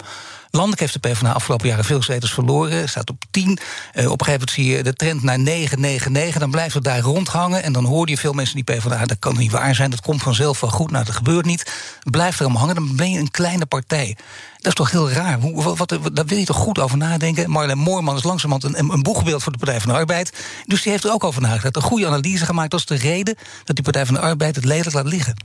Landelijk 0.56 0.82
heeft 0.82 0.94
de 0.94 1.10
PvdA 1.10 1.32
afgelopen 1.32 1.68
jaren 1.68 1.86
veel 1.86 2.04
zetels 2.04 2.34
verloren. 2.34 2.90
Staat 2.90 3.10
op 3.10 3.24
10. 3.32 3.46
Eh, 3.94 4.12
op 4.12 4.20
een 4.20 4.26
gegeven 4.26 4.32
moment 4.32 4.52
zie 4.52 4.66
je 4.66 4.84
de 4.84 4.94
trend 4.94 5.24
naar 5.24 5.40
9, 5.40 5.80
9, 5.80 6.12
9. 6.12 6.40
Dan 6.40 6.52
blijft 6.52 6.74
het 6.74 6.84
daar 6.84 7.00
rondhangen. 7.00 7.64
En 7.64 7.74
dan 7.74 7.86
hoor 7.86 8.10
je 8.10 8.18
veel 8.18 8.34
mensen 8.34 8.56
die 8.56 8.64
PvdA... 8.64 9.06
dat 9.06 9.20
kan 9.20 9.38
niet 9.38 9.52
waar 9.52 9.76
zijn, 9.76 9.90
dat 9.90 10.02
komt 10.02 10.22
vanzelf 10.22 10.60
wel 10.60 10.70
goed. 10.70 10.92
Nou, 10.92 11.06
dat 11.06 11.16
gebeurt 11.16 11.46
niet. 11.46 11.72
Blijft 12.04 12.40
er 12.40 12.46
om 12.46 12.56
hangen, 12.56 12.76
dan 12.76 12.96
ben 12.96 13.12
je 13.12 13.20
een 13.20 13.32
kleine 13.32 13.66
partij. 13.66 14.18
Dat 14.58 14.68
is 14.68 14.74
toch 14.74 14.92
heel 14.92 15.12
raar? 15.12 15.40
Hoe, 15.40 15.76
wat, 15.76 15.90
daar 16.14 16.26
wil 16.26 16.38
je 16.38 16.46
toch 16.46 16.58
goed 16.58 16.80
over 16.80 16.98
nadenken? 16.98 17.50
Marjolein 17.50 17.78
Moorman 17.78 18.16
is 18.16 18.24
langzamerhand 18.24 18.78
een, 18.78 18.90
een 18.94 19.04
boegbeeld 19.04 19.44
voor 19.44 19.52
de 19.52 19.58
Partij 19.58 19.80
van 19.80 19.92
de 19.92 19.98
Arbeid. 19.98 20.34
Dus 20.66 20.82
die 20.82 20.92
heeft 20.92 21.04
er 21.04 21.12
ook 21.12 21.24
over 21.24 21.42
nagedacht. 21.42 21.76
Een 21.76 21.82
goede 21.82 22.08
analyse 22.08 22.46
gemaakt. 22.46 22.72
Dat 22.72 22.80
is 22.80 22.86
de 22.86 22.96
reden 22.96 23.36
dat 23.64 23.76
die 23.76 23.84
Partij 23.84 24.06
van 24.06 24.16
de 24.16 24.22
Arbeid 24.22 24.56
het 24.56 24.66
lelijk 24.66 24.94
laat 24.94 25.08
liggen. 25.08 25.36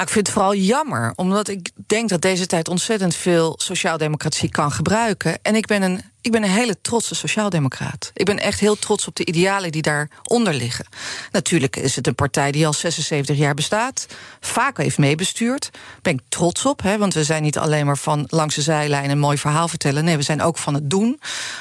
Nou, 0.00 0.12
ik 0.12 0.18
vind 0.18 0.26
het 0.28 0.36
vooral 0.36 0.54
jammer, 0.54 1.12
omdat 1.14 1.48
ik 1.48 1.70
denk 1.86 2.08
dat 2.08 2.20
deze 2.20 2.46
tijd 2.46 2.68
ontzettend 2.68 3.14
veel 3.14 3.54
sociaaldemocratie 3.56 4.48
kan 4.48 4.72
gebruiken. 4.72 5.38
En 5.42 5.54
ik 5.54 5.66
ben 5.66 5.82
een, 5.82 6.02
ik 6.22 6.32
ben 6.32 6.42
een 6.42 6.50
hele 6.50 6.80
trotse 6.80 7.14
sociaaldemocraat. 7.14 8.10
Ik 8.14 8.24
ben 8.24 8.38
echt 8.38 8.60
heel 8.60 8.76
trots 8.78 9.06
op 9.06 9.16
de 9.16 9.24
idealen 9.24 9.72
die 9.72 9.82
daaronder 9.82 10.54
liggen. 10.54 10.86
Natuurlijk 11.32 11.76
is 11.76 11.96
het 11.96 12.06
een 12.06 12.14
partij 12.14 12.52
die 12.52 12.66
al 12.66 12.72
76 12.72 13.36
jaar 13.36 13.54
bestaat, 13.54 14.06
vaak 14.40 14.76
heeft 14.76 14.98
meebestuurd. 14.98 15.68
Daar 15.72 15.82
ben 16.02 16.12
ik 16.12 16.20
trots 16.28 16.66
op, 16.66 16.82
hè, 16.82 16.98
want 16.98 17.14
we 17.14 17.24
zijn 17.24 17.42
niet 17.42 17.58
alleen 17.58 17.86
maar 17.86 17.98
van 17.98 18.24
langs 18.28 18.54
de 18.54 18.62
zijlijn 18.62 19.10
een 19.10 19.18
mooi 19.18 19.38
verhaal 19.38 19.68
vertellen. 19.68 20.04
Nee, 20.04 20.16
we 20.16 20.22
zijn 20.22 20.42
ook 20.42 20.58
van 20.58 20.74
het 20.74 20.90
doen. 20.90 21.20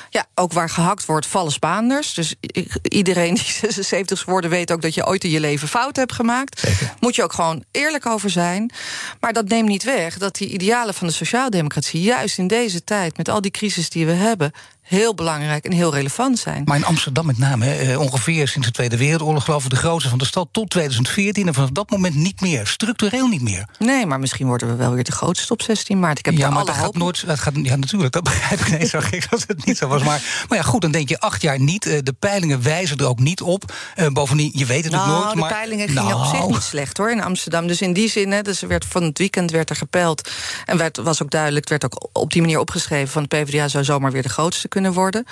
Ja, 0.10 0.26
ook 0.36 0.53
waar 0.53 0.70
gehakt 0.70 1.05
wordt, 1.05 1.26
vallen 1.26 1.51
Spaanders. 1.51 2.14
Dus 2.14 2.36
ik- 2.39 2.78
iedereen 2.82 3.34
die 3.34 3.43
76 3.43 4.18
is 4.18 4.24
geworden 4.24 4.49
weet 4.49 4.72
ook 4.72 4.82
dat 4.82 4.93
je 4.93 5.05
ooit 5.07 5.24
in 5.24 5.30
je 5.30 5.39
leven 5.39 5.68
fouten 5.68 6.01
hebt 6.01 6.14
gemaakt. 6.14 6.68
Moet 6.99 7.16
je 7.16 7.24
ook 7.24 7.34
gewoon 7.34 7.64
eerlijk 7.72 8.05
over 8.05 8.30
zijn. 8.30 8.72
Maar 9.20 9.34
dat 9.34 9.47
neemt 9.47 9.68
niet 9.68 9.84
weg 9.84 10.18
dat 10.18 10.36
die 10.36 10.47
idealen 10.49 10.93
van 10.93 11.07
de 11.07 11.14
sociaaldemocratie, 11.14 12.01
juist 12.01 12.38
in 12.38 12.47
deze 12.47 12.84
tijd, 12.84 13.18
met 13.18 13.30
al 13.30 13.41
die 13.41 13.51
crisis 13.51 13.89
die 13.89 14.05
we 14.05 14.12
hebben, 14.12 14.51
heel 14.90 15.14
belangrijk 15.16 15.66
en 15.66 15.72
heel 15.72 15.94
relevant 15.94 16.40
zijn. 16.40 16.62
Maar 16.66 16.78
in 16.78 16.86
Amsterdam 16.86 17.26
met 17.26 17.38
name, 17.38 17.66
hè, 17.66 17.92
eh, 17.92 18.00
ongeveer 18.00 18.48
sinds 18.48 18.68
de 18.68 18.74
Tweede 18.74 18.98
Wereldoorlog... 18.98 19.44
geloof 19.44 19.64
ik 19.64 19.70
de 19.70 19.76
grootste 19.76 20.10
van 20.10 20.18
de 20.18 20.26
stad 20.26 20.48
tot 20.52 20.70
2014. 20.70 21.48
En 21.48 21.54
vanaf 21.54 21.70
dat 21.70 21.90
moment 21.90 22.16
niet 22.16 22.42
meer, 22.42 22.68
structureel 22.68 23.28
niet 23.28 23.42
meer. 23.42 23.66
Nee, 23.80 24.06
maar 24.06 24.20
misschien 24.20 24.48
worden 24.48 24.68
we 24.68 24.76
wel 24.76 24.94
weer 24.94 25.04
de 25.04 25.12
grootste 25.12 25.54
op 25.54 25.62
16 25.62 26.00
maart. 26.00 26.20
Ik 26.20 26.26
heb 26.26 26.38
ja, 26.38 26.50
maar 26.50 26.66
dat 26.66 26.76
gaat 26.76 26.98
nooit. 26.98 27.28
Dat 27.28 27.40
gaat, 27.40 27.54
ja, 27.64 27.76
natuurlijk, 27.76 28.14
dat 28.14 28.24
begrijp 28.30 28.60
ik. 28.60 28.70
Nee, 28.70 28.88
zo 28.88 29.00
gek 29.02 29.28
als 29.32 29.44
het 29.48 29.66
niet 29.66 29.78
zo 29.78 29.88
was. 29.88 30.04
Maar, 30.04 30.46
maar 30.50 30.58
ja, 30.58 30.64
goed, 30.64 30.82
dan 30.82 30.92
denk 30.92 31.10
je 31.10 31.20
acht 31.20 31.42
jaar 31.42 31.60
niet. 31.60 31.86
eh, 31.86 31.98
De 32.04 32.14
peilingen 32.14 32.64
wijzen 32.64 32.98
er 32.98 33.08
ook 33.08 33.20
niet 33.20 33.42
op. 33.42 33.74
Eh, 33.96 34.08
bovendien, 34.08 34.52
je 34.54 34.66
weet 34.66 34.84
het 34.84 34.94
Nou, 34.94 35.08
natuurlijk 35.08 35.24
nooit. 35.26 35.34
de 35.36 35.40
maar, 35.40 35.60
peilingen 35.60 35.88
gingen 35.88 36.04
op 36.16 36.22
Nou, 36.22 36.36
zich 36.38 36.48
niet 36.48 36.62
slecht 36.64 36.98
hoor 36.98 37.12
in 37.12 37.24
Amsterdam. 37.24 37.68
Dus 37.68 37.82
in 37.82 37.94
die 37.94 38.10
zin, 38.10 38.32
hè, 38.32 38.42
dus 38.42 38.62
er 38.62 38.68
werd 38.68 38.86
van 38.86 39.04
het 39.04 39.18
weekend 39.18 39.52
werd 39.52 39.70
er 39.70 39.76
gepeld. 39.76 40.30
En 40.66 40.78
werd, 40.78 40.98
was 40.98 41.24
ook 41.24 41.32
duidelijk, 41.32 41.70
het 41.70 41.82
werd 41.82 41.94
ook 41.94 42.10
op 42.14 42.32
die 42.34 42.42
manier 42.42 42.60
opgeschreven... 42.60 43.08
van 43.08 43.26
de 43.28 43.38
PvdA 43.38 43.68
zou 43.68 43.84
zomaar 43.84 44.12
weer 44.12 44.22
de 44.22 44.30
grootste 44.30 44.68
kunnen 44.68 44.78
worden. 44.88 45.26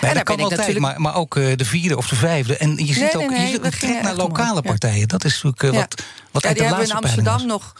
Nee, 0.00 0.10
en 0.10 0.16
dat 0.16 0.24
kan 0.24 0.40
altijd, 0.40 0.78
maar, 0.78 1.00
maar 1.00 1.14
ook 1.14 1.36
eh, 1.36 1.56
de 1.56 1.64
vierde 1.64 1.96
of 1.96 2.08
de 2.08 2.16
vijfde. 2.16 2.56
En 2.56 2.76
je 2.76 2.92
ziet 2.92 2.96
Nee, 2.96 3.24
ook 3.24 3.30
nee, 3.30 3.40
je 3.40 3.46
ziet 3.46 3.60
we 3.60 3.66
een 3.66 3.72
gingen 3.72 3.94
trek 3.94 4.04
naar 4.04 4.14
lokale 4.14 4.54
ja. 4.54 4.60
partijen. 4.60 5.08
Dat 5.08 5.24
is 5.24 5.42
natuurlijk 5.42 5.62
eh, 5.62 5.72
Ja. 5.72 5.78
wat, 5.78 6.02
wat 6.30 6.42
ja, 6.42 6.48
uit 6.48 6.58
die 6.58 6.66
de 6.66 6.74
hebben 6.74 6.86
we 6.86 6.94
in 6.94 7.00
laatste 7.00 7.20
Amsterdam 7.20 7.46
nog 7.46 7.72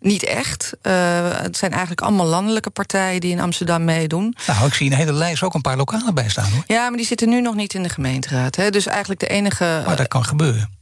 niet 0.00 0.24
echt. 0.24 0.72
Eh, 0.82 0.92
het 1.30 1.56
zijn 1.56 1.70
eigenlijk 1.70 2.00
allemaal 2.00 2.26
landelijke 2.26 2.70
partijen 2.70 3.20
die 3.20 3.30
in 3.30 3.40
Amsterdam 3.40 3.84
meedoen. 3.84 4.36
Nou, 4.46 4.66
ik 4.66 4.74
zie 4.74 4.86
in 4.86 4.92
een 4.92 4.98
hele 4.98 5.12
lijst 5.12 5.42
ook 5.42 5.54
een 5.54 5.60
paar 5.60 5.76
lokale 5.76 6.12
bij 6.12 6.28
staan 6.28 6.50
hoor. 6.50 6.64
Ja, 6.66 6.88
maar 6.88 6.96
die 6.96 7.06
zitten 7.06 7.28
nu 7.28 7.40
nog 7.40 7.54
niet 7.54 7.74
in 7.74 7.82
de 7.82 7.88
gemeenteraad. 7.88 8.56
Hè. 8.56 8.70
Dus 8.70 8.86
eigenlijk 8.86 9.20
de 9.20 9.28
enige. 9.28 9.82
Maar 9.86 9.96
dat 9.96 10.08
kan 10.08 10.24
gebeuren. 10.24 10.74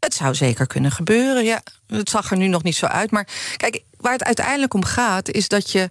Het 0.00 0.14
zou 0.14 0.34
zeker 0.34 0.66
kunnen 0.66 0.90
gebeuren, 0.90 1.44
ja. 1.44 1.60
Het 1.86 2.10
zag 2.10 2.30
er 2.30 2.36
nu 2.36 2.46
nog 2.46 2.62
niet 2.62 2.76
zo 2.76 2.86
uit. 2.86 3.10
Maar 3.10 3.28
kijk, 3.56 3.82
waar 3.96 4.12
het 4.12 4.24
uiteindelijk 4.24 4.74
om 4.74 4.84
gaat, 4.84 5.30
is 5.30 5.48
dat 5.48 5.72
je 5.72 5.90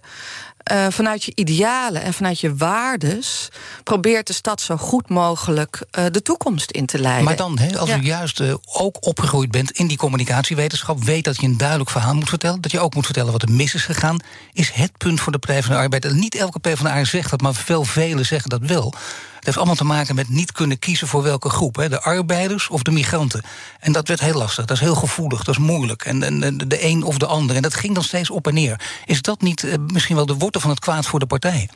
uh, 0.72 0.86
vanuit 0.88 1.24
je 1.24 1.32
idealen 1.34 2.02
en 2.02 2.14
vanuit 2.14 2.40
je 2.40 2.54
waardes 2.54 3.48
probeert 3.82 4.26
de 4.26 4.32
stad 4.32 4.60
zo 4.60 4.76
goed 4.76 5.08
mogelijk 5.08 5.82
uh, 5.98 6.04
de 6.10 6.22
toekomst 6.22 6.70
in 6.70 6.86
te 6.86 6.98
leiden. 6.98 7.24
Maar 7.24 7.36
dan, 7.36 7.58
he, 7.58 7.78
als 7.78 7.88
ja. 7.88 7.96
u 7.98 8.02
juist 8.02 8.40
uh, 8.40 8.54
ook 8.64 9.06
opgegroeid 9.06 9.50
bent 9.50 9.70
in 9.70 9.86
die 9.86 9.96
communicatiewetenschap, 9.96 11.02
weet 11.02 11.24
dat 11.24 11.40
je 11.40 11.46
een 11.46 11.56
duidelijk 11.56 11.90
verhaal 11.90 12.14
moet 12.14 12.28
vertellen, 12.28 12.60
dat 12.60 12.70
je 12.70 12.80
ook 12.80 12.94
moet 12.94 13.04
vertellen 13.04 13.32
wat 13.32 13.42
er 13.42 13.50
mis 13.50 13.74
is 13.74 13.84
gegaan, 13.84 14.20
is 14.52 14.70
het 14.70 14.96
punt 14.98 15.20
voor 15.20 15.32
de 15.32 15.38
Partij 15.38 15.62
van 15.62 15.74
de 15.74 15.80
Arbeid. 15.80 16.04
En 16.04 16.18
niet 16.18 16.34
elke 16.34 16.58
PvdA 16.58 17.04
zegt 17.04 17.30
dat, 17.30 17.40
maar 17.40 17.54
veel 17.54 17.84
velen 17.84 18.26
zeggen 18.26 18.50
dat 18.50 18.60
wel. 18.62 18.94
Heeft 19.46 19.58
allemaal 19.58 19.76
te 19.76 19.84
maken 19.84 20.14
met 20.14 20.28
niet 20.28 20.52
kunnen 20.52 20.78
kiezen 20.78 21.08
voor 21.08 21.22
welke 21.22 21.48
groep. 21.48 21.76
Hè, 21.76 21.88
de 21.88 22.00
arbeiders 22.00 22.68
of 22.68 22.82
de 22.82 22.90
migranten. 22.90 23.42
En 23.80 23.92
dat 23.92 24.08
werd 24.08 24.20
heel 24.20 24.38
lastig. 24.38 24.64
Dat 24.64 24.76
is 24.76 24.82
heel 24.82 24.94
gevoelig, 24.94 25.44
dat 25.44 25.58
is 25.58 25.60
moeilijk. 25.60 26.04
En, 26.04 26.22
en 26.22 26.58
de 26.68 26.84
een 26.84 27.02
of 27.02 27.18
de 27.18 27.26
ander. 27.26 27.56
En 27.56 27.62
dat 27.62 27.74
ging 27.74 27.94
dan 27.94 28.02
steeds 28.02 28.30
op 28.30 28.46
en 28.46 28.54
neer. 28.54 28.80
Is 29.04 29.22
dat 29.22 29.40
niet 29.40 29.62
uh, 29.62 29.74
misschien 29.92 30.16
wel 30.16 30.26
de 30.26 30.34
wortel 30.34 30.60
van 30.60 30.70
het 30.70 30.78
kwaad 30.78 31.06
voor 31.06 31.18
de 31.18 31.26
partij? 31.26 31.68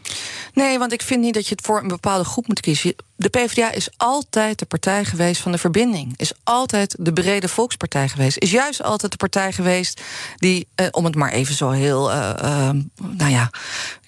Nee, 0.55 0.79
want 0.79 0.93
ik 0.93 1.03
vind 1.03 1.21
niet 1.21 1.35
dat 1.35 1.49
je 1.49 1.55
het 1.55 1.67
voor 1.67 1.83
een 1.83 1.89
bepaalde 1.89 2.25
groep 2.25 2.47
moet 2.47 2.61
kiezen. 2.61 2.95
De 3.17 3.29
PvdA 3.29 3.73
is 3.73 3.89
altijd 3.97 4.59
de 4.59 4.67
partij 4.67 5.05
geweest 5.05 5.41
van 5.41 5.53
de 5.53 5.59
verbinding. 5.59 6.13
Is 6.17 6.33
altijd 6.45 6.97
de 6.99 7.13
brede 7.13 7.49
volkspartij 7.49 8.09
geweest. 8.09 8.39
Is 8.39 8.51
juist 8.51 8.83
altijd 8.83 9.11
de 9.11 9.19
partij 9.19 9.53
geweest 9.53 10.01
die, 10.37 10.69
uh, 10.77 10.87
om 10.91 11.05
het 11.05 11.15
maar 11.15 11.33
even 11.33 11.55
zo 11.55 11.71
heel, 11.71 12.11
uh, 12.11 12.71
nou 13.11 13.31
ja, 13.31 13.51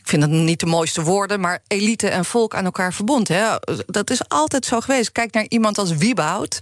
ik 0.02 0.08
vind 0.08 0.22
dat 0.22 0.30
niet 0.30 0.60
de 0.60 0.66
mooiste 0.66 1.02
woorden, 1.02 1.40
maar 1.40 1.62
elite 1.66 2.08
en 2.08 2.24
volk 2.24 2.54
aan 2.54 2.64
elkaar 2.64 2.92
verbond. 2.92 3.30
Dat 3.86 4.10
is 4.10 4.28
altijd 4.28 4.64
zo 4.64 4.80
geweest. 4.80 5.12
Kijk 5.12 5.32
naar 5.32 5.46
iemand 5.48 5.78
als 5.78 5.96
Wieboud. 5.96 6.58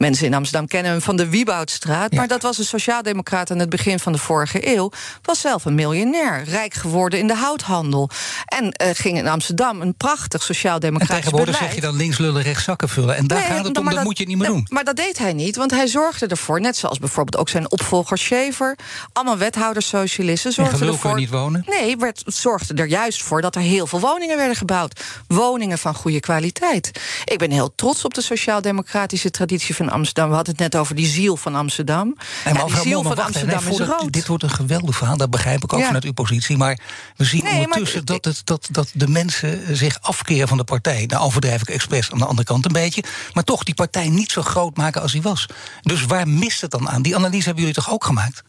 Mensen 0.00 0.26
in 0.26 0.34
Amsterdam 0.34 0.66
kennen 0.66 0.90
hem 0.92 1.00
van 1.00 1.16
de 1.16 1.28
Wieboudstraat. 1.28 2.12
Ja. 2.12 2.18
Maar 2.18 2.28
dat 2.28 2.42
was 2.42 2.58
een 2.58 2.64
sociaaldemocraat 2.64 3.50
aan 3.50 3.58
het 3.58 3.68
begin 3.68 3.98
van 3.98 4.12
de 4.12 4.18
vorige 4.18 4.76
eeuw. 4.76 4.90
Was 5.22 5.40
zelf 5.40 5.64
een 5.64 5.74
miljonair. 5.74 6.44
Rijk 6.44 6.74
geworden 6.74 7.18
in 7.18 7.26
de 7.26 7.34
houthandel. 7.34 8.10
En 8.44 8.64
uh, 8.64 8.88
ging 8.92 9.18
in 9.18 9.28
Amsterdam 9.28 9.80
een 9.80 9.94
prachtig 9.94 10.42
sociaaldemocratisch 10.42 11.16
En 11.16 11.22
tegenwoordig 11.22 11.54
beleid. 11.54 11.72
zeg 11.72 11.82
je 11.82 11.86
dan 11.86 11.96
links 11.96 12.18
lullen, 12.18 12.42
rechts 12.42 12.64
zakken 12.64 12.88
vullen. 12.88 13.16
En 13.16 13.26
daar 13.26 13.38
nee, 13.38 13.46
gaat 13.46 13.64
het 13.64 13.78
om, 13.78 13.84
dat, 13.84 13.94
dat 13.94 14.04
moet 14.04 14.18
je 14.18 14.26
niet 14.26 14.38
meer 14.38 14.46
doen. 14.46 14.66
Maar 14.68 14.84
dat 14.84 14.96
deed 14.96 15.18
hij 15.18 15.32
niet, 15.32 15.56
want 15.56 15.70
hij 15.70 15.86
zorgde 15.86 16.26
ervoor. 16.26 16.60
Net 16.60 16.76
zoals 16.76 16.98
bijvoorbeeld 16.98 17.36
ook 17.36 17.48
zijn 17.48 17.70
opvolger 17.70 18.18
Schever. 18.18 18.78
Allemaal 19.12 19.38
wethouders-socialisten. 19.38 20.52
Zorgden 20.52 20.88
ervoor. 20.88 21.16
niet 21.16 21.30
wonen? 21.30 21.64
Nee, 21.66 21.96
werd, 21.96 22.22
zorgde 22.26 22.74
er 22.74 22.88
juist 22.88 23.22
voor 23.22 23.40
dat 23.40 23.54
er 23.54 23.62
heel 23.62 23.86
veel 23.86 24.00
woningen 24.00 24.36
werden 24.36 24.56
gebouwd. 24.56 25.00
Woningen 25.26 25.78
van 25.78 25.94
goede 25.94 26.20
kwaliteit. 26.20 26.90
Ik 27.24 27.38
ben 27.38 27.50
heel 27.50 27.72
trots 27.74 28.04
op 28.04 28.14
de 28.14 28.22
sociaal-democratische 28.22 29.30
traditie 29.30 29.74
van 29.74 29.88
Amsterdam. 29.90 30.28
We 30.28 30.34
hadden 30.34 30.52
het 30.54 30.62
net 30.62 30.76
over 30.80 30.94
die 30.94 31.06
ziel 31.06 31.36
van 31.36 31.54
Amsterdam. 31.54 32.16
En 32.44 32.54
ja, 32.54 32.64
die 32.64 32.76
ziel 32.76 33.02
van 33.02 33.18
Amsterdam 33.18 33.66
is 33.68 33.78
rood. 33.78 34.12
Dit 34.12 34.26
wordt 34.26 34.42
een 34.42 34.50
geweldig 34.50 34.96
verhaal, 34.96 35.16
dat 35.16 35.30
begrijp 35.30 35.62
ik 35.64 35.72
ook 35.72 35.80
Ja. 35.80 35.86
vanuit 35.86 36.04
uw 36.04 36.12
positie. 36.12 36.56
Maar 36.56 36.78
we 37.16 37.24
zien 37.24 37.44
Nee, 37.44 37.54
ondertussen 37.64 38.04
dat, 38.04 38.24
het, 38.24 38.40
dat, 38.44 38.68
dat 38.70 38.90
de 38.94 39.08
mensen 39.08 39.76
zich 39.76 39.98
afkeren 40.00 40.48
van 40.48 40.56
de 40.56 40.64
partij. 40.64 41.04
Nou, 41.06 41.22
overdrijf 41.24 41.60
ik 41.60 41.68
expres 41.68 42.10
aan 42.12 42.18
de 42.18 42.24
andere 42.26 42.46
kant 42.46 42.64
een 42.64 42.72
beetje. 42.72 43.04
Maar 43.32 43.44
toch 43.44 43.64
die 43.64 43.74
partij 43.74 44.08
niet 44.08 44.30
zo 44.30 44.42
groot 44.42 44.76
maken 44.76 45.02
als 45.02 45.12
die 45.12 45.22
was. 45.22 45.46
Dus 45.82 46.04
waar 46.04 46.28
mist 46.28 46.60
het 46.60 46.70
dan 46.70 46.88
aan? 46.88 47.02
Die 47.02 47.16
analyse 47.16 47.44
hebben 47.44 47.64
jullie 47.64 47.74
toch 47.82 47.90
ook 47.92 48.04
gemaakt? 48.04 48.42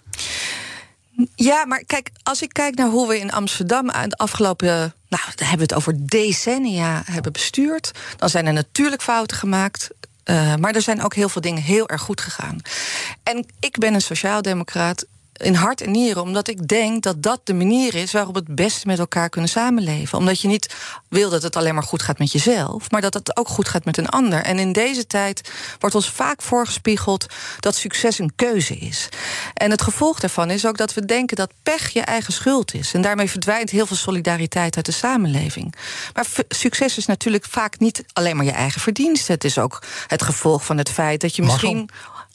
Ja, 1.35 1.65
maar 1.65 1.83
kijk, 1.85 2.09
als 2.23 2.41
ik 2.41 2.53
kijk 2.53 2.75
naar 2.75 2.87
hoe 2.89 3.07
we 3.07 3.19
in 3.19 3.31
Amsterdam 3.31 3.89
aan 3.89 4.09
de 4.09 4.15
afgelopen. 4.17 4.67
Nou, 4.67 5.23
daar 5.35 5.49
hebben 5.49 5.67
we 5.67 5.73
het 5.73 5.73
over 5.73 5.93
decennia 6.07 7.01
hebben 7.05 7.31
bestuurd. 7.31 7.91
Dan 8.17 8.29
zijn 8.29 8.45
er 8.45 8.53
natuurlijk 8.53 9.01
fouten 9.01 9.37
gemaakt. 9.37 9.89
Eh, 10.32 10.55
maar 10.55 10.75
er 10.75 10.82
zijn 10.82 11.03
ook 11.03 11.15
heel 11.15 11.29
veel 11.29 11.41
dingen 11.41 11.63
heel 11.63 11.89
erg 11.89 12.01
goed 12.01 12.21
gegaan. 12.21 12.57
En 13.23 13.45
ik 13.59 13.77
ben 13.77 13.93
een 13.93 14.01
sociaaldemocraat 14.01 15.05
in 15.34 15.53
hart 15.53 15.82
en 15.82 15.91
nieren, 15.91 16.21
omdat 16.21 16.47
ik 16.47 16.67
denk 16.67 17.03
dat 17.03 17.23
dat 17.23 17.39
de 17.43 17.53
manier 17.53 17.95
is 17.95 18.11
waarop 18.11 18.34
we 18.34 18.43
het 18.45 18.55
beste 18.55 18.88
met 18.88 18.99
elkaar 18.99 19.29
kunnen 19.29 19.49
samenleven. 19.49 20.17
Omdat 20.17 20.41
je 20.41 20.47
niet 20.47 20.75
wil 21.09 21.29
dat 21.29 21.43
het 21.43 21.55
alleen 21.55 21.73
maar 21.73 21.84
goed 21.84 22.01
gaat 22.01 22.19
met 22.19 22.32
jezelf, 22.32 22.91
maar 22.91 23.01
dat 23.01 23.13
het 23.13 23.38
ook 23.38 23.47
goed 23.47 23.69
gaat 23.69 23.86
met 23.86 23.97
een 23.97 24.09
ander. 24.09 24.43
En 24.43 24.59
in 24.59 24.71
deze 24.71 25.07
tijd 25.07 25.51
wordt 25.79 25.95
ons 25.95 26.09
vaak 26.09 26.41
voorgespiegeld 26.41 27.25
dat 27.59 27.75
succes 27.75 28.19
een 28.19 28.36
keuze 28.36 28.77
is. 28.77 29.09
En 29.53 29.71
het 29.71 29.82
gevolg 29.82 30.19
daarvan 30.19 30.49
is 30.49 30.65
ook 30.65 30.77
dat 30.77 30.93
we 30.93 31.05
denken 31.05 31.38
dat 31.38 31.53
pech 31.63 31.89
je 31.89 32.01
eigen 32.01 32.34
schuld 32.34 32.73
is. 32.73 32.93
En 32.93 33.01
daarmee 33.01 33.29
verdwijnt 33.29 33.69
heel 33.69 33.86
veel 33.86 33.97
solidariteit 33.97 34.75
uit 34.75 34.86
de 34.86 34.91
samenleving. 34.91 35.75
Maar 36.13 36.25
succes 36.47 36.97
is 36.97 37.05
natuurlijk 37.05 37.45
vaak 37.45 37.79
niet 37.79 38.03
alleen 38.13 38.36
maar 38.36 38.45
je 38.45 38.51
eigen 38.51 38.82
verdienste. 38.82 39.32
Het 39.32 39.43
is 39.43 39.57
ook 39.57 39.84
het 40.07 40.21
gevolg 40.21 40.65
van 40.65 40.77
het 40.77 40.89
feit 40.89 41.21
dat 41.21 41.36
je 41.36 41.41
misschien 41.41 41.89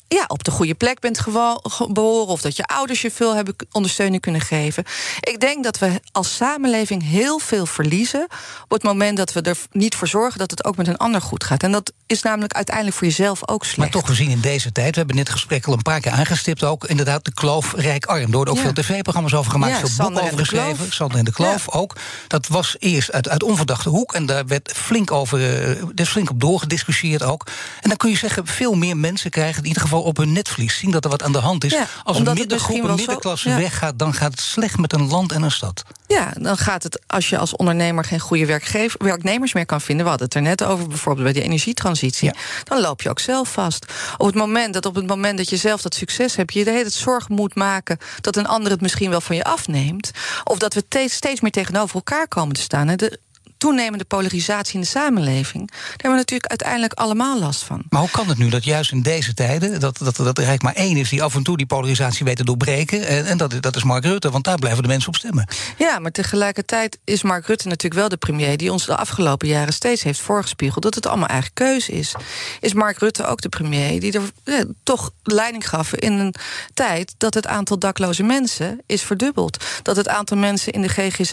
ja, 0.09 0.24
op 0.26 0.44
de 0.44 0.50
goede 0.50 0.74
plek 0.74 1.00
bent 1.00 1.20
geboren... 1.62 2.26
of 2.26 2.40
dat 2.40 2.57
je 2.57 2.64
ouders 2.64 3.02
je 3.02 3.11
veel 3.11 3.34
hebben 3.34 3.57
ondersteuning 3.72 4.22
kunnen 4.22 4.40
geven. 4.40 4.84
Ik 5.20 5.40
denk 5.40 5.64
dat 5.64 5.78
we 5.78 6.00
als 6.12 6.36
samenleving 6.36 7.02
heel 7.02 7.38
veel 7.38 7.66
verliezen... 7.66 8.22
op 8.64 8.70
het 8.70 8.82
moment 8.82 9.16
dat 9.16 9.32
we 9.32 9.40
er 9.40 9.57
niet 9.70 9.94
voor 9.94 10.09
zorgen 10.09 10.38
dat 10.38 10.50
het 10.50 10.64
ook 10.64 10.76
met 10.76 10.88
een 10.88 10.96
ander 10.96 11.20
goed 11.20 11.44
gaat. 11.44 11.62
En 11.62 11.72
dat 11.72 11.92
is 12.07 12.22
namelijk 12.22 12.52
uiteindelijk 12.52 12.96
voor 12.96 13.07
jezelf 13.07 13.48
ook 13.48 13.62
slecht. 13.64 13.78
Maar 13.78 13.88
toch, 13.90 14.07
we 14.09 14.14
zien 14.14 14.30
in 14.30 14.40
deze 14.40 14.72
tijd, 14.72 14.90
we 14.90 14.98
hebben 14.98 15.16
dit 15.16 15.28
gesprek 15.28 15.66
al 15.66 15.72
een 15.72 15.82
paar 15.82 16.00
keer 16.00 16.12
aangestipt 16.12 16.64
ook, 16.64 16.84
inderdaad 16.84 17.24
de 17.24 17.32
kloof 17.34 17.72
rijk-arm. 17.76 18.30
Door 18.30 18.46
ook 18.46 18.57
Ja. 18.57 18.62
veel 18.62 18.72
tv-programma's 18.72 19.34
over 19.34 19.50
gemaakt, 19.50 19.72
Ja, 19.72 19.78
veel 19.78 19.88
Sander 19.88 20.07
boeken 20.12 20.28
en 20.28 20.32
over 20.32 20.46
geschreven. 20.46 20.92
Sander 20.92 21.18
en 21.18 21.24
de 21.24 21.32
Kloof 21.32 21.68
ook. 21.70 21.96
Dat 22.28 22.46
was 22.46 22.76
eerst 22.78 23.12
uit, 23.12 23.28
uit 23.28 23.42
onverdachte 23.42 23.88
hoek 23.88 24.14
en 24.14 24.26
daar 24.26 24.46
werd 24.46 24.72
flink 24.76 25.11
over, 25.11 25.40
er 25.42 25.90
is 25.94 26.09
flink 26.09 26.30
op 26.30 26.40
doorgediscussieerd 26.40 27.22
ook. 27.22 27.46
En 27.80 27.88
dan 27.88 27.96
kun 27.96 28.11
je 28.11 28.16
zeggen, 28.16 28.46
veel 28.46 28.74
meer 28.74 28.96
mensen 28.96 29.30
krijgen 29.30 29.62
in 29.62 29.68
ieder 29.68 29.82
geval 29.82 30.02
op 30.02 30.16
hun 30.16 30.32
netvlies 30.32 30.78
zien 30.78 30.90
dat 30.90 31.04
er 31.04 31.11
wat 31.11 31.22
aan 31.22 31.32
de 31.32 31.38
hand 31.38 31.64
is. 31.64 31.74
Als 32.04 32.18
een 32.18 32.26
het 32.26 32.34
middengroep, 32.38 32.82
een 32.82 32.88
zo- 32.88 32.94
middenklasse 32.94 33.54
weggaat, 33.54 33.98
dan 33.98 34.14
gaat 34.14 34.30
het 34.30 34.40
slecht 34.40 34.78
met 34.78 34.92
een 34.92 35.09
land 35.09 35.32
en 35.32 35.42
een 35.42 35.50
stad. 35.50 35.82
Ja, 36.07 36.32
dan 36.40 36.57
gaat 36.57 36.82
het 36.82 37.00
als 37.07 37.28
je 37.28 37.38
als 37.38 37.57
ondernemer 37.57 38.04
geen 38.04 38.20
goede 38.20 38.46
werkgever, 38.46 39.04
werknemers 39.04 39.52
meer 39.54 39.66
kan 39.66 39.80
vinden. 39.80 40.04
We 40.04 40.11
hadden 40.11 40.26
het 40.28 40.36
er 40.36 40.42
net 40.42 40.64
over, 40.64 40.88
bijvoorbeeld 40.88 41.24
bij 41.24 41.32
de 41.32 41.42
energietransitie. 41.42 41.94
Ja. 42.01 42.34
Dan 42.64 42.80
loop 42.80 43.03
je 43.03 43.09
ook 43.11 43.18
zelf 43.18 43.53
vast. 43.53 43.86
Op 44.16 44.26
het 44.26 44.34
moment 44.34 44.74
dat 44.74 44.86
op 44.86 44.94
het 44.94 45.07
moment 45.07 45.38
dat 45.38 45.49
je 45.49 45.57
zelf 45.57 45.82
dat 45.82 45.94
succes 45.94 46.36
hebt, 46.36 46.53
je 46.53 46.64
de 46.64 46.70
hele 46.70 46.82
tijd 46.82 46.94
zorg 46.94 47.28
moet 47.28 47.55
maken 47.55 47.99
dat 48.20 48.36
een 48.36 48.47
ander 48.47 48.70
het 48.70 48.80
misschien 48.80 49.11
wel 49.11 49.20
van 49.20 49.36
je 49.36 49.44
afneemt. 49.44 50.11
Of 50.44 50.59
dat 50.59 50.74
we 50.74 50.88
te- 50.88 51.09
steeds 51.11 51.40
meer 51.40 51.51
tegenover 51.51 51.94
elkaar 51.94 52.28
komen 52.28 52.55
te 52.55 52.61
staan. 52.61 52.97
De 52.97 53.20
toenemende 53.66 54.04
polarisatie 54.04 54.74
in 54.74 54.80
de 54.80 54.86
samenleving. 54.86 55.70
Daar 55.70 55.88
hebben 55.90 56.10
we 56.10 56.16
natuurlijk 56.16 56.50
uiteindelijk 56.50 56.92
allemaal 56.92 57.38
last 57.38 57.62
van. 57.62 57.82
Maar 57.88 58.00
hoe 58.00 58.10
kan 58.10 58.28
het 58.28 58.38
nu 58.38 58.48
dat 58.48 58.64
juist 58.64 58.92
in 58.92 59.02
deze 59.02 59.34
tijden... 59.34 59.80
dat, 59.80 59.98
dat, 59.98 60.16
dat 60.16 60.38
er 60.38 60.44
eigenlijk 60.44 60.62
maar 60.62 60.84
één 60.84 60.96
is 60.96 61.08
die 61.08 61.22
af 61.22 61.34
en 61.34 61.42
toe 61.42 61.56
die 61.56 61.66
polarisatie 61.66 62.24
weet 62.24 62.36
te 62.36 62.44
doorbreken... 62.44 63.06
en, 63.06 63.26
en 63.26 63.36
dat, 63.36 63.54
dat 63.60 63.76
is 63.76 63.84
Mark 63.84 64.04
Rutte, 64.04 64.30
want 64.30 64.44
daar 64.44 64.58
blijven 64.58 64.82
de 64.82 64.88
mensen 64.88 65.08
op 65.08 65.16
stemmen. 65.16 65.48
Ja, 65.78 65.98
maar 65.98 66.10
tegelijkertijd 66.10 66.98
is 67.04 67.22
Mark 67.22 67.46
Rutte 67.46 67.68
natuurlijk 67.68 68.00
wel 68.00 68.08
de 68.08 68.16
premier 68.16 68.56
die 68.56 68.72
ons 68.72 68.86
de 68.86 68.96
afgelopen 68.96 69.48
jaren 69.48 69.72
steeds 69.72 70.02
heeft 70.02 70.20
voorgespiegeld 70.20 70.82
dat 70.82 70.94
het 70.94 71.06
allemaal 71.06 71.28
eigen 71.28 71.50
keuze 71.52 71.92
is. 71.92 72.14
Is 72.60 72.74
Mark 72.74 72.98
Rutte 72.98 73.26
ook 73.26 73.40
de 73.40 73.48
premier 73.48 74.00
die 74.00 74.12
er 74.12 74.22
ja, 74.44 74.64
toch 74.82 75.10
leiding 75.22 75.68
gaf 75.68 75.94
in 75.94 76.12
een 76.12 76.34
tijd 76.74 77.14
dat 77.18 77.34
het 77.34 77.46
aantal 77.46 77.78
dakloze 77.78 78.22
mensen 78.22 78.80
is 78.86 79.02
verdubbeld? 79.02 79.64
Dat 79.82 79.96
het 79.96 80.08
aantal 80.08 80.36
mensen 80.36 80.72
in 80.72 80.82
de 80.82 80.88
GGZ 80.88 81.32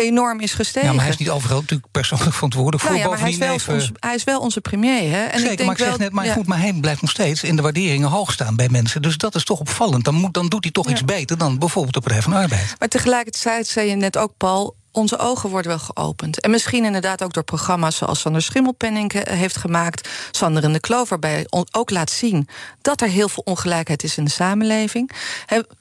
enorm 0.00 0.40
is 0.40 0.52
gestegen. 0.52 0.88
Ja, 0.88 0.94
maar 0.94 1.04
hij 1.04 1.12
is 1.12 1.18
niet 1.18 1.30
overal 1.30 1.60
natuurlijk 1.60 1.90
persoonlijk 1.92 2.32
verantwoordelijk 2.34 2.82
nou 2.82 2.94
voor. 2.94 3.04
ja, 3.04 3.10
maar 3.10 3.20
hij 3.20 3.30
is, 3.30 3.66
wel 3.66 3.80
hij 3.98 4.14
is 4.14 4.24
wel 4.24 4.40
onze 4.40 4.60
premier. 4.60 5.10
Hè? 5.10 5.22
En 5.24 5.38
Zeker, 5.38 5.50
ik 5.50 5.56
denk 5.56 5.68
maar 5.68 5.70
ik 5.70 5.78
zeg 5.78 5.88
wel, 5.88 5.98
net, 5.98 6.12
maar 6.12 6.24
ja. 6.24 6.32
goed, 6.32 6.46
maar 6.46 6.60
hij 6.60 6.72
blijft 6.72 7.00
nog 7.00 7.10
steeds 7.10 7.42
in 7.42 7.56
de 7.56 7.62
waarderingen 7.62 8.08
hoog 8.08 8.32
staan 8.32 8.56
bij 8.56 8.68
mensen. 8.68 9.02
Dus 9.02 9.16
dat 9.16 9.34
is 9.34 9.44
toch 9.44 9.60
opvallend. 9.60 10.04
Dan, 10.04 10.14
moet, 10.14 10.34
dan 10.34 10.46
doet 10.48 10.62
hij 10.64 10.72
toch 10.72 10.86
Ja. 10.86 10.92
iets 10.92 11.04
beter 11.04 11.38
dan 11.38 11.58
bijvoorbeeld 11.58 11.94
de 11.94 12.00
Partij 12.00 12.22
van 12.22 12.32
Arbeid. 12.32 12.74
Maar 12.78 12.88
tegelijkertijd 12.88 13.66
zei 13.66 13.88
je 13.88 13.94
net 13.96 14.16
ook, 14.16 14.32
Paul. 14.36 14.76
Onze 14.92 15.18
ogen 15.18 15.50
worden 15.50 15.70
wel 15.70 15.78
geopend. 15.94 16.40
En 16.40 16.50
misschien 16.50 16.84
inderdaad 16.84 17.22
ook 17.22 17.32
door 17.32 17.42
programma's 17.44 17.96
zoals 17.96 18.20
Sander 18.20 18.42
Schimmelpenning 18.42 19.12
eh, 19.12 19.38
heeft 19.38 19.56
gemaakt. 19.56 20.08
Sander 20.30 20.64
en 20.64 20.72
de 20.72 20.80
Kloof, 20.80 21.08
waarbij 21.08 21.46
on- 21.48 21.66
ook 21.70 21.90
laat 21.90 22.10
zien 22.10 22.48
dat 22.80 23.00
er 23.00 23.08
heel 23.08 23.28
veel 23.28 23.42
ongelijkheid 23.46 24.02
is 24.02 24.16
in 24.16 24.24
de 24.24 24.30
samenleving. 24.30 25.10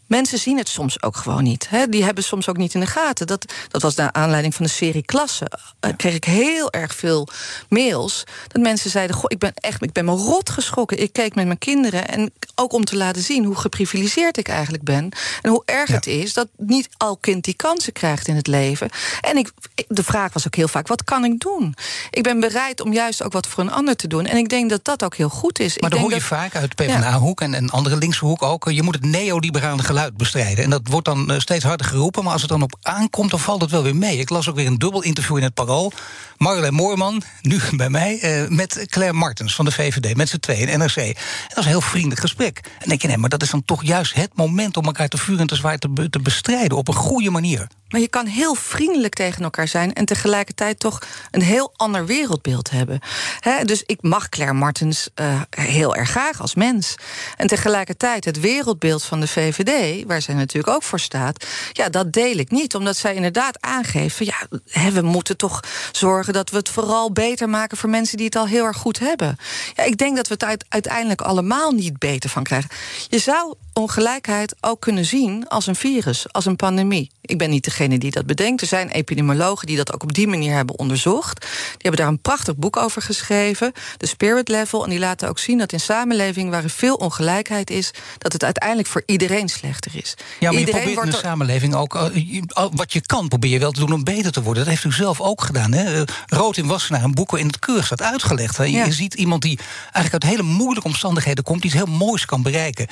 Mensen 0.07 0.39
zien 0.39 0.57
het 0.57 0.69
soms 0.69 1.01
ook 1.03 1.15
gewoon 1.17 1.43
niet. 1.43 1.69
Die 1.89 2.03
hebben 2.03 2.23
soms 2.23 2.47
ook 2.49 2.57
niet 2.57 2.73
in 2.73 2.79
de 2.79 2.85
gaten. 2.85 3.27
Dat, 3.27 3.53
dat 3.67 3.81
was 3.81 3.95
naar 3.95 4.11
aanleiding 4.11 4.55
van 4.55 4.65
de 4.65 4.71
serie 4.71 5.03
Klassen. 5.05 5.47
Eh, 5.79 5.91
kreeg 5.97 6.13
ik 6.15 6.23
heel 6.23 6.71
erg 6.71 6.95
veel 6.95 7.27
mails. 7.69 8.23
Dat 8.47 8.61
mensen 8.61 8.89
zeiden: 8.89 9.15
Goh, 9.15 9.25
ik 9.27 9.37
ben 9.37 9.51
echt, 9.55 9.83
ik 9.83 9.91
ben 9.91 10.05
me 10.05 10.11
rot 10.11 10.49
geschrokken. 10.49 11.01
Ik 11.01 11.13
keek 11.13 11.35
met 11.35 11.45
mijn 11.45 11.57
kinderen. 11.57 12.07
En 12.07 12.31
ook 12.55 12.73
om 12.73 12.85
te 12.85 12.95
laten 12.97 13.21
zien 13.21 13.43
hoe 13.45 13.55
geprivilegeerd 13.55 14.37
ik 14.37 14.47
eigenlijk 14.47 14.83
ben. 14.83 15.09
En 15.41 15.49
hoe 15.49 15.61
erg 15.65 15.89
Ja. 15.89 15.95
het 15.95 16.07
is 16.07 16.33
dat 16.33 16.47
niet 16.57 16.89
al 16.97 17.17
kind 17.17 17.43
die 17.43 17.53
kansen 17.55 17.93
krijgt 17.93 18.27
in 18.27 18.35
het 18.35 18.47
leven. 18.47 18.89
En 19.21 19.37
ik, 19.37 19.51
de 19.87 20.03
vraag 20.03 20.33
was 20.33 20.45
ook 20.45 20.55
heel 20.55 20.67
vaak: 20.67 20.87
wat 20.87 21.03
kan 21.03 21.25
ik 21.25 21.39
doen? 21.39 21.75
Ik 22.09 22.23
ben 22.23 22.39
bereid 22.39 22.81
om 22.81 22.93
juist 22.93 23.23
ook 23.23 23.33
wat 23.33 23.47
voor 23.47 23.63
een 23.63 23.71
ander 23.71 23.95
te 23.95 24.07
doen. 24.07 24.25
En 24.25 24.37
ik 24.37 24.49
denk 24.49 24.69
dat 24.69 24.85
dat 24.85 25.03
ook 25.03 25.15
heel 25.15 25.29
goed 25.29 25.59
is. 25.59 25.77
Maar 25.79 25.89
dan 25.89 25.99
hoor 25.99 26.13
je 26.13 26.21
vaak 26.21 26.55
uit 26.55 26.77
de 26.77 26.83
PvdA-hoek 26.83 27.41
en, 27.41 27.53
en 27.53 27.69
andere 27.69 27.97
linkse 27.97 28.25
hoek 28.25 28.43
ook... 28.43 28.69
je 28.69 28.83
moet 28.83 28.95
het 28.95 29.05
neoliberale 29.05 29.83
geluid 29.83 30.17
bestrijden. 30.17 30.63
En 30.63 30.69
dat 30.69 30.81
wordt 30.83 31.05
dan 31.05 31.31
eh, 31.31 31.39
steeds 31.39 31.63
harder 31.63 31.85
geroepen... 31.85 32.23
maar 32.23 32.33
als 32.33 32.41
het 32.41 32.49
dan 32.51 32.61
op 32.61 32.77
aankomt, 32.81 33.29
dan 33.29 33.39
valt 33.39 33.61
het 33.61 33.71
wel 33.71 33.83
weer 33.83 33.95
mee. 33.95 34.17
Ik 34.17 34.29
las 34.29 34.49
ook 34.49 34.55
weer 34.55 34.67
een 34.67 34.77
dubbel 34.77 35.03
interview 35.03 35.37
in 35.37 35.43
het 35.43 35.53
Parool. 35.53 35.91
Marjolein 36.37 36.73
Moorman, 36.73 37.21
nu 37.41 37.59
bij 37.71 37.89
mij, 37.89 38.19
eh, 38.19 38.47
met 38.47 38.85
Claire 38.85 39.17
Martens 39.17 39.55
van 39.55 39.65
de 39.65 39.71
VVD... 39.71 40.15
met 40.15 40.29
z'n 40.29 40.37
tweeën, 40.37 40.79
NRC. 40.79 40.95
En 40.95 41.13
dat 41.47 41.55
was 41.55 41.65
een 41.65 41.71
heel 41.71 41.81
vriendelijk 41.81 42.21
gesprek. 42.21 42.57
En 42.57 42.71
dan 42.79 42.87
denk 42.87 43.01
je, 43.01 43.07
nee, 43.07 43.17
maar 43.17 43.29
dat 43.29 43.41
is 43.41 43.49
dan 43.49 43.65
toch 43.65 43.83
juist 43.83 44.13
het 44.13 44.29
moment... 44.35 44.77
om 44.77 44.85
elkaar 44.85 45.07
te 45.07 45.17
vuren 45.17 45.41
en 45.41 45.47
te 45.47 45.55
zwaar 45.55 45.77
te, 45.77 46.07
te 46.09 46.19
bestrijden 46.19 46.77
op 46.77 46.87
een 46.87 46.93
goede 46.93 47.29
manier. 47.29 47.67
Maar 47.89 48.01
je 48.01 48.07
kan 48.07 48.25
heel 48.25 48.55
vriendelijk 48.55 48.88
tegen 49.09 49.43
elkaar 49.43 49.67
zijn 49.67 49.93
en 49.93 50.05
tegelijkertijd 50.05 50.79
toch 50.79 51.01
een 51.31 51.41
heel 51.41 51.73
ander 51.75 52.05
wereldbeeld 52.05 52.69
hebben. 52.69 52.99
dus 53.63 53.83
ik 53.85 54.01
mag 54.01 54.29
Claire 54.29 54.53
Martens 54.55 55.09
uh, 55.15 55.41
heel 55.49 55.95
erg 55.95 56.09
graag 56.09 56.41
als 56.41 56.55
mens. 56.55 56.95
En 57.37 57.47
tegelijkertijd 57.47 58.25
het 58.25 58.39
wereldbeeld 58.39 59.03
van 59.03 59.19
de 59.19 59.27
VVD, 59.27 60.03
waar 60.07 60.21
zij 60.21 60.33
natuurlijk 60.33 60.75
ook 60.75 60.83
voor 60.83 60.99
staat, 60.99 61.45
ja, 61.71 61.89
dat 61.89 62.13
deel 62.13 62.37
ik 62.37 62.51
niet. 62.51 62.75
Omdat 62.75 62.97
zij 62.97 63.15
inderdaad 63.15 63.61
aangeeft 63.61 64.15
van 64.15 64.25
ja, 64.25 64.91
we 64.91 65.01
moeten 65.01 65.37
toch 65.37 65.59
zorgen 65.91 66.33
dat 66.33 66.49
we 66.49 66.57
het 66.57 66.69
vooral 66.69 67.11
beter 67.11 67.49
maken 67.49 67.77
voor 67.77 67.89
mensen 67.89 68.17
die 68.17 68.25
het 68.25 68.35
al 68.35 68.47
heel 68.47 68.65
erg 68.65 68.77
goed 68.77 68.99
hebben. 68.99 69.37
Ja, 69.75 69.83
ik 69.83 69.97
denk 69.97 70.15
dat 70.15 70.27
we 70.27 70.33
het 70.37 70.65
uiteindelijk 70.69 71.21
allemaal 71.21 71.71
niet 71.71 71.97
beter 71.97 72.29
van 72.29 72.43
krijgen. 72.43 72.69
Je 73.07 73.19
zou 73.19 73.55
ongelijkheid 73.73 74.55
ook 74.61 74.81
kunnen 74.81 75.05
zien 75.05 75.47
als 75.47 75.67
een 75.67 75.75
virus, 75.75 76.31
als 76.31 76.45
een 76.45 76.55
pandemie. 76.55 77.11
Ik 77.21 77.37
ben 77.37 77.49
niet 77.49 77.63
degene 77.63 77.97
die 77.97 78.11
dat 78.11 78.25
bedenkt. 78.25 78.61
Er 78.61 78.67
zijn 78.67 78.78
epidemiologen 78.87 79.67
die 79.67 79.77
dat 79.77 79.93
ook 79.93 80.03
op 80.03 80.13
die 80.13 80.27
manier 80.27 80.55
hebben 80.55 80.79
onderzocht. 80.79 81.41
Die 81.41 81.49
hebben 81.71 82.01
daar 82.01 82.09
een 82.09 82.21
prachtig 82.21 82.55
boek 82.55 82.77
over 82.77 83.01
geschreven, 83.01 83.71
de 83.97 84.07
Spirit 84.07 84.47
Level. 84.47 84.83
En 84.83 84.89
die 84.89 84.99
laten 84.99 85.29
ook 85.29 85.39
zien 85.39 85.57
dat 85.57 85.71
in 85.71 85.79
samenlevingen 85.79 86.51
waar 86.51 86.63
er 86.63 86.69
veel 86.69 86.95
ongelijkheid 86.95 87.69
is, 87.69 87.91
dat 88.17 88.33
het 88.33 88.43
uiteindelijk 88.43 88.87
voor 88.87 89.03
iedereen 89.05 89.49
slechter 89.49 89.91
is. 89.95 90.13
Ja, 90.39 90.51
maar 90.51 90.59
iedereen 90.59 90.81
je 90.81 90.93
probeert 90.93 91.13
in 91.15 91.21
de 91.21 91.27
samenleving 91.27 91.75
ook 91.75 91.95
uh, 91.95 92.65
wat 92.71 92.93
je 92.93 93.01
kan, 93.01 93.27
probeer 93.27 93.51
je 93.51 93.59
wel 93.59 93.71
te 93.71 93.79
doen 93.79 93.93
om 93.93 94.03
beter 94.03 94.31
te 94.31 94.41
worden. 94.41 94.63
Dat 94.63 94.73
heeft 94.73 94.83
u 94.83 94.91
zelf 94.91 95.21
ook 95.21 95.41
gedaan. 95.41 95.71
Hè? 95.71 95.95
Uh, 95.95 96.01
Rood 96.25 96.57
in 96.57 96.67
Wassenaar, 96.67 97.03
een 97.03 97.13
boek 97.13 97.37
in 97.37 97.47
het 97.47 97.59
keurig 97.59 97.85
staat 97.85 98.01
uitgelegd. 98.01 98.57
Hè? 98.57 98.63
Je, 98.63 98.71
je 98.71 98.91
ziet 98.91 99.13
iemand 99.13 99.41
die 99.41 99.59
eigenlijk 99.91 100.23
uit 100.23 100.33
hele 100.33 100.49
moeilijke 100.49 100.87
omstandigheden 100.87 101.43
komt, 101.43 101.61
die 101.61 101.71
iets 101.71 101.79
heel 101.79 101.93
moois 101.93 102.25
kan 102.25 102.41
bereiken. 102.41 102.87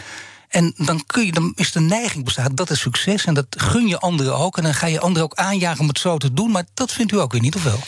En 0.47 0.73
dan, 0.77 1.05
kun 1.05 1.25
je, 1.25 1.31
dan 1.31 1.51
is 1.55 1.71
de 1.71 1.79
neiging 1.79 2.23
bestaat, 2.23 2.57
dat 2.57 2.69
is 2.69 2.79
succes. 2.79 3.25
En 3.25 3.33
dat 3.33 3.45
gun 3.49 3.87
je 3.87 3.99
anderen 3.99 4.37
ook. 4.37 4.57
En 4.57 4.63
dan 4.63 4.73
ga 4.73 4.87
je 4.87 4.99
anderen 4.99 5.23
ook 5.23 5.35
aanjagen 5.35 5.79
om 5.79 5.87
het 5.87 5.99
zo 5.99 6.17
te 6.17 6.33
doen. 6.33 6.51
Maar 6.51 6.63
dat 6.73 6.91
vindt 6.91 7.11
u 7.11 7.19
ook 7.19 7.31
weer 7.31 7.41
niet, 7.41 7.55
of 7.55 7.63
wel? 7.63 7.79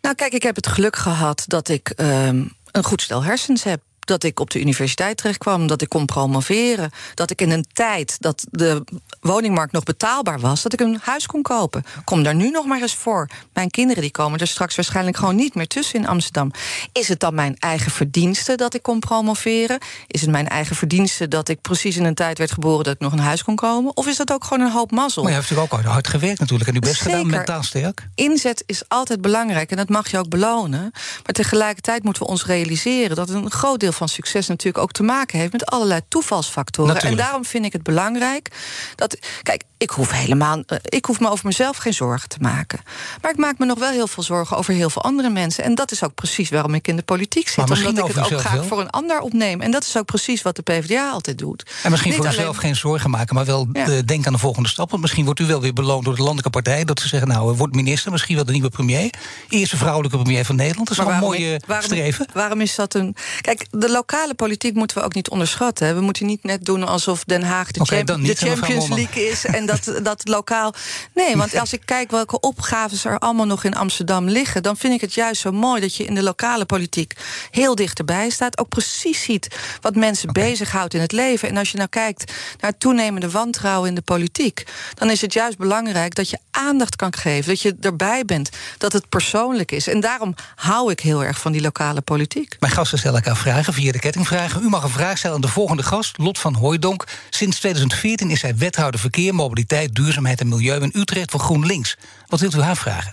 Nou, 0.00 0.14
kijk, 0.14 0.32
ik 0.32 0.42
heb 0.42 0.56
het 0.56 0.66
geluk 0.66 0.96
gehad 0.96 1.44
dat 1.46 1.68
ik 1.68 1.92
um, 1.96 2.52
een 2.70 2.84
goed 2.84 3.02
stel 3.02 3.24
hersens 3.24 3.62
heb 3.62 3.80
dat 4.06 4.22
ik 4.22 4.40
op 4.40 4.50
de 4.50 4.60
universiteit 4.60 5.16
terechtkwam, 5.16 5.66
dat 5.66 5.82
ik 5.82 5.88
kon 5.88 6.06
promoveren. 6.06 6.90
Dat 7.14 7.30
ik 7.30 7.40
in 7.40 7.50
een 7.50 7.66
tijd 7.72 8.16
dat 8.20 8.46
de 8.50 8.84
woningmarkt 9.20 9.72
nog 9.72 9.82
betaalbaar 9.82 10.40
was, 10.40 10.62
dat 10.62 10.72
ik 10.72 10.80
een 10.80 10.98
huis 11.02 11.26
kon 11.26 11.42
kopen. 11.42 11.84
Kom 12.04 12.22
daar 12.22 12.34
nu 12.34 12.50
nog 12.50 12.66
maar 12.66 12.80
eens 12.80 12.94
voor. 12.94 13.28
Mijn 13.52 13.70
kinderen 13.70 14.02
die 14.02 14.10
komen 14.10 14.38
er 14.38 14.46
straks 14.46 14.76
waarschijnlijk 14.76 15.16
gewoon 15.16 15.36
niet 15.36 15.54
meer 15.54 15.66
tussen 15.66 15.98
in 15.98 16.06
Amsterdam. 16.06 16.50
Is 16.92 17.08
het 17.08 17.20
dan 17.20 17.34
mijn 17.34 17.56
eigen 17.58 17.90
verdienste 17.90 18.54
dat 18.54 18.74
ik 18.74 18.82
kon 18.82 19.00
promoveren? 19.00 19.78
Is 20.06 20.20
het 20.20 20.30
mijn 20.30 20.48
eigen 20.48 20.76
verdienste 20.76 21.28
dat 21.28 21.48
ik 21.48 21.60
precies 21.60 21.96
in 21.96 22.04
een 22.04 22.14
tijd 22.14 22.38
werd 22.38 22.52
geboren 22.52 22.84
dat 22.84 22.94
ik 22.94 23.00
nog 23.00 23.12
een 23.12 23.18
huis 23.18 23.44
kon 23.44 23.56
komen? 23.56 23.96
Of 23.96 24.06
is 24.06 24.16
dat 24.16 24.32
ook 24.32 24.44
gewoon 24.44 24.66
een 24.66 24.72
hoop 24.72 24.90
mazzel? 24.90 25.22
Maar 25.22 25.32
je 25.32 25.38
hebt 25.38 25.50
natuurlijk 25.50 25.74
ook 25.74 25.92
hard 25.92 26.08
gewerkt 26.08 26.40
natuurlijk 26.40 26.68
en 26.68 26.76
u 26.76 26.78
best 26.78 27.00
gedaan, 27.00 27.26
mentaal 27.26 27.62
sterk. 27.62 28.08
Inzet 28.14 28.62
is 28.66 28.82
altijd 28.88 29.20
belangrijk 29.20 29.70
en 29.70 29.76
dat 29.76 29.88
mag 29.88 30.10
je 30.10 30.18
ook 30.18 30.28
belonen. 30.28 30.80
Maar 31.24 31.32
tegelijkertijd 31.32 32.02
moeten 32.02 32.22
we 32.22 32.28
ons 32.28 32.44
realiseren 32.44 33.16
dat 33.16 33.28
een 33.28 33.50
groot 33.50 33.80
deel 33.80 33.92
van 33.96 34.08
succes 34.08 34.46
natuurlijk 34.46 34.84
ook 34.84 34.92
te 34.92 35.02
maken 35.02 35.38
heeft 35.38 35.52
met 35.52 35.66
allerlei 35.66 36.00
toevalsfactoren. 36.08 37.00
En 37.00 37.16
daarom 37.16 37.44
vind 37.44 37.64
ik 37.64 37.72
het 37.72 37.82
belangrijk 37.82 38.50
dat. 38.94 39.18
Kijk, 39.42 39.62
ik 39.78 39.90
hoef 39.90 40.10
helemaal. 40.10 40.62
Eh, 40.66 40.78
ik 40.82 41.04
hoef 41.04 41.20
me 41.20 41.30
over 41.30 41.46
mezelf 41.46 41.76
geen 41.76 41.94
zorgen 41.94 42.28
te 42.28 42.36
maken. 42.40 42.80
Maar 43.22 43.30
ik 43.30 43.36
maak 43.36 43.58
me 43.58 43.66
nog 43.66 43.78
wel 43.78 43.90
heel 43.90 44.06
veel 44.06 44.22
zorgen 44.22 44.56
over 44.56 44.74
heel 44.74 44.90
veel 44.90 45.02
andere 45.02 45.30
mensen. 45.30 45.64
En 45.64 45.74
dat 45.74 45.90
is 45.92 46.04
ook 46.04 46.14
precies 46.14 46.50
waarom 46.50 46.74
ik 46.74 46.88
in 46.88 46.96
de 46.96 47.02
politiek 47.02 47.48
zit. 47.48 47.58
Omdat 47.58 47.78
ik 47.78 47.86
het 47.86 48.00
ook 48.00 48.40
graag 48.40 48.66
voor 48.66 48.80
een 48.80 48.90
ander 48.90 49.20
opneem. 49.20 49.60
En 49.60 49.70
dat 49.70 49.82
is 49.82 49.96
ook 49.96 50.04
precies 50.04 50.42
wat 50.42 50.56
de 50.56 50.62
PvdA 50.62 51.10
altijd 51.10 51.38
doet. 51.38 51.70
En 51.82 51.90
misschien 51.90 52.12
voor 52.12 52.26
uzelf 52.26 52.56
geen 52.56 52.76
zorgen 52.76 53.10
maken, 53.10 53.34
maar 53.34 53.44
wel 53.44 53.68
ja. 53.72 54.02
denk 54.02 54.26
aan 54.26 54.32
de 54.32 54.38
volgende 54.38 54.68
stap. 54.68 54.90
Want 54.90 55.02
misschien 55.02 55.24
wordt 55.24 55.40
u 55.40 55.46
wel 55.46 55.60
weer 55.60 55.72
beloond 55.72 56.04
door 56.04 56.14
de 56.14 56.22
landelijke 56.22 56.50
partij. 56.50 56.84
Dat 56.84 57.00
ze 57.00 57.08
zeggen, 57.08 57.28
nou, 57.28 57.56
wordt 57.56 57.74
minister, 57.74 58.10
misschien 58.12 58.36
wel 58.36 58.44
de 58.44 58.52
nieuwe 58.52 58.68
premier. 58.68 59.10
Eerste 59.48 59.76
vrouwelijke 59.76 60.18
premier 60.18 60.44
van 60.44 60.56
Nederland. 60.56 60.88
Dat 60.88 60.98
is 60.98 61.04
wel 61.04 61.12
een 61.12 61.20
mooie 61.20 61.60
waarom, 61.66 61.86
streven. 61.86 62.26
Waarom 62.32 62.60
is 62.60 62.74
dat 62.74 62.94
een. 62.94 63.16
Kijk, 63.40 63.66
de 63.86 63.92
lokale 63.92 64.34
politiek 64.34 64.74
moeten 64.74 64.98
we 64.98 65.04
ook 65.04 65.14
niet 65.14 65.28
onderschatten. 65.28 65.94
We 65.94 66.00
moeten 66.00 66.26
niet 66.26 66.44
net 66.44 66.64
doen 66.64 66.86
alsof 66.86 67.24
Den 67.24 67.42
Haag 67.42 67.70
de, 67.70 67.80
okay, 67.80 68.04
champ 68.04 68.24
de 68.24 68.34
Champions 68.34 68.88
League 68.88 69.28
is. 69.28 69.44
En 69.44 69.66
dat, 69.66 69.92
dat 70.02 70.28
lokaal. 70.28 70.74
Nee, 71.14 71.36
want 71.36 71.58
als 71.58 71.72
ik 71.72 71.82
kijk 71.84 72.10
welke 72.10 72.40
opgaves 72.40 73.04
er 73.04 73.18
allemaal 73.18 73.46
nog 73.46 73.64
in 73.64 73.74
Amsterdam 73.74 74.28
liggen, 74.28 74.62
dan 74.62 74.76
vind 74.76 74.94
ik 74.94 75.00
het 75.00 75.14
juist 75.14 75.40
zo 75.40 75.52
mooi 75.52 75.80
dat 75.80 75.94
je 75.94 76.04
in 76.04 76.14
de 76.14 76.22
lokale 76.22 76.64
politiek 76.64 77.12
heel 77.50 77.74
dichterbij 77.74 78.30
staat. 78.30 78.58
Ook 78.58 78.68
precies 78.68 79.22
ziet 79.22 79.56
wat 79.80 79.94
mensen 79.94 80.28
okay. 80.28 80.48
bezighoudt 80.48 80.94
in 80.94 81.00
het 81.00 81.12
leven. 81.12 81.48
En 81.48 81.56
als 81.56 81.70
je 81.70 81.76
nou 81.76 81.88
kijkt 81.88 82.32
naar 82.60 82.78
toenemende 82.78 83.30
wantrouwen 83.30 83.88
in 83.88 83.94
de 83.94 84.02
politiek, 84.02 84.64
dan 84.94 85.10
is 85.10 85.20
het 85.20 85.32
juist 85.32 85.58
belangrijk 85.58 86.14
dat 86.14 86.30
je 86.30 86.38
aandacht 86.50 86.96
kan 86.96 87.14
geven. 87.16 87.48
Dat 87.48 87.60
je 87.60 87.76
erbij 87.80 88.24
bent. 88.24 88.50
Dat 88.78 88.92
het 88.92 89.08
persoonlijk 89.08 89.72
is. 89.72 89.88
En 89.88 90.00
daarom 90.00 90.34
hou 90.54 90.90
ik 90.90 91.00
heel 91.00 91.24
erg 91.24 91.40
van 91.40 91.52
die 91.52 91.60
lokale 91.60 92.00
politiek. 92.00 92.56
Mijn 92.60 92.72
gasten 92.72 92.98
stellen 92.98 93.16
elkaar 93.16 93.36
vragen 93.36 93.72
via 93.76 93.92
de 93.92 93.98
kettingvragen. 93.98 94.62
U 94.62 94.68
mag 94.68 94.82
een 94.82 94.90
vraag 94.90 95.18
stellen 95.18 95.36
aan 95.36 95.42
de 95.42 95.48
volgende 95.48 95.82
gast, 95.82 96.18
Lot 96.18 96.38
van 96.38 96.54
Hooijdonk. 96.54 97.04
Sinds 97.30 97.58
2014 97.58 98.30
is 98.30 98.42
hij 98.42 98.56
wethouder 98.56 99.00
verkeer, 99.00 99.34
mobiliteit, 99.34 99.94
duurzaamheid 99.94 100.40
en 100.40 100.48
milieu 100.48 100.80
in 100.80 100.92
Utrecht 100.94 101.30
voor 101.30 101.40
GroenLinks. 101.40 101.96
Wat 102.26 102.40
wilt 102.40 102.54
u 102.54 102.60
haar 102.60 102.76
vragen? 102.76 103.10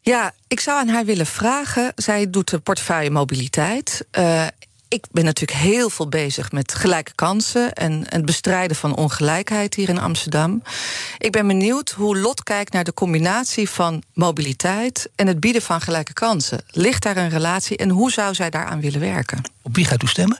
Ja, 0.00 0.32
ik 0.48 0.60
zou 0.60 0.78
aan 0.78 0.88
haar 0.88 1.04
willen 1.04 1.26
vragen. 1.26 1.92
Zij 1.96 2.30
doet 2.30 2.50
de 2.50 2.58
portefeuille 2.58 3.10
mobiliteit. 3.10 4.06
Uh, 4.18 4.46
ik 4.88 5.04
ben 5.10 5.24
natuurlijk 5.24 5.58
heel 5.58 5.90
veel 5.90 6.08
bezig 6.08 6.52
met 6.52 6.74
gelijke 6.74 7.14
kansen 7.14 7.72
en 7.72 8.04
het 8.08 8.24
bestrijden 8.24 8.76
van 8.76 8.96
ongelijkheid 8.96 9.74
hier 9.74 9.88
in 9.88 9.98
Amsterdam. 9.98 10.62
Ik 11.18 11.32
ben 11.32 11.46
benieuwd 11.46 11.90
hoe 11.90 12.18
Lot 12.18 12.42
kijkt 12.42 12.72
naar 12.72 12.84
de 12.84 12.94
combinatie 12.94 13.70
van 13.70 14.02
mobiliteit 14.14 15.10
en 15.14 15.26
het 15.26 15.40
bieden 15.40 15.62
van 15.62 15.80
gelijke 15.80 16.12
kansen. 16.12 16.60
Ligt 16.70 17.02
daar 17.02 17.16
een 17.16 17.28
relatie 17.28 17.76
en 17.76 17.88
hoe 17.88 18.10
zou 18.10 18.34
zij 18.34 18.50
daaraan 18.50 18.80
willen 18.80 19.00
werken? 19.00 19.42
Op 19.62 19.74
wie 19.74 19.84
gaat 19.84 20.02
u 20.02 20.06
stemmen? 20.06 20.38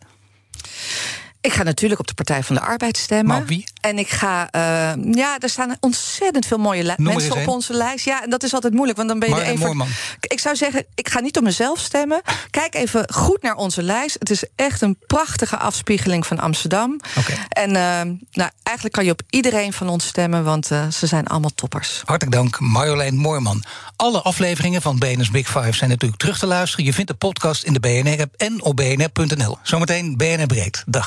Ik 1.40 1.52
ga 1.52 1.62
natuurlijk 1.62 2.00
op 2.00 2.06
de 2.06 2.14
Partij 2.14 2.42
van 2.42 2.54
de 2.54 2.60
Arbeid 2.60 2.96
stemmen. 2.96 3.26
Maar 3.26 3.46
wie? 3.46 3.64
En 3.80 3.98
ik 3.98 4.08
ga. 4.08 4.48
Uh, 4.54 5.14
ja, 5.14 5.38
er 5.38 5.48
staan 5.48 5.76
ontzettend 5.80 6.46
veel 6.46 6.58
mooie 6.58 6.94
mensen 6.96 7.32
op 7.32 7.48
onze 7.48 7.72
lijst. 7.72 8.04
Ja, 8.04 8.22
en 8.22 8.30
dat 8.30 8.42
is 8.42 8.54
altijd 8.54 8.72
moeilijk, 8.72 8.96
want 8.96 9.08
dan 9.08 9.18
ben 9.18 9.28
je 9.28 9.42
even. 9.42 9.86
Ik 10.20 10.40
zou 10.40 10.56
zeggen, 10.56 10.84
ik 10.94 11.08
ga 11.08 11.20
niet 11.20 11.36
op 11.36 11.42
mezelf 11.42 11.78
stemmen. 11.78 12.20
Kijk 12.50 12.74
even 12.74 13.12
goed 13.12 13.42
naar 13.42 13.54
onze 13.54 13.82
lijst. 13.82 14.16
Het 14.18 14.30
is 14.30 14.44
echt 14.56 14.80
een 14.80 14.98
prachtige 15.06 15.56
afspiegeling 15.56 16.26
van 16.26 16.38
Amsterdam. 16.38 17.00
Okay. 17.18 17.36
En 17.48 17.68
uh, 17.68 18.16
nou, 18.32 18.50
eigenlijk 18.62 18.96
kan 18.96 19.04
je 19.04 19.10
op 19.10 19.22
iedereen 19.30 19.72
van 19.72 19.88
ons 19.88 20.06
stemmen, 20.06 20.44
want 20.44 20.70
uh, 20.70 20.88
ze 20.88 21.06
zijn 21.06 21.26
allemaal 21.26 21.54
toppers. 21.54 22.02
Hartelijk 22.04 22.36
dank, 22.36 22.60
Marjolein 22.60 23.16
Moorman. 23.16 23.64
Alle 23.96 24.22
afleveringen 24.22 24.82
van 24.82 24.98
BNS 24.98 25.30
Big 25.30 25.46
Five 25.46 25.72
zijn 25.72 25.90
natuurlijk 25.90 26.20
terug 26.20 26.38
te 26.38 26.46
luisteren. 26.46 26.84
Je 26.84 26.92
vindt 26.92 27.10
de 27.10 27.16
podcast 27.16 27.62
in 27.64 27.72
de 27.72 27.80
BNR-app 27.80 28.34
en 28.36 28.62
op 28.62 28.76
bnr.nl. 28.76 29.58
Zometeen 29.62 30.16
BNR 30.16 30.46
Breed. 30.46 30.82
Dag. 30.86 31.06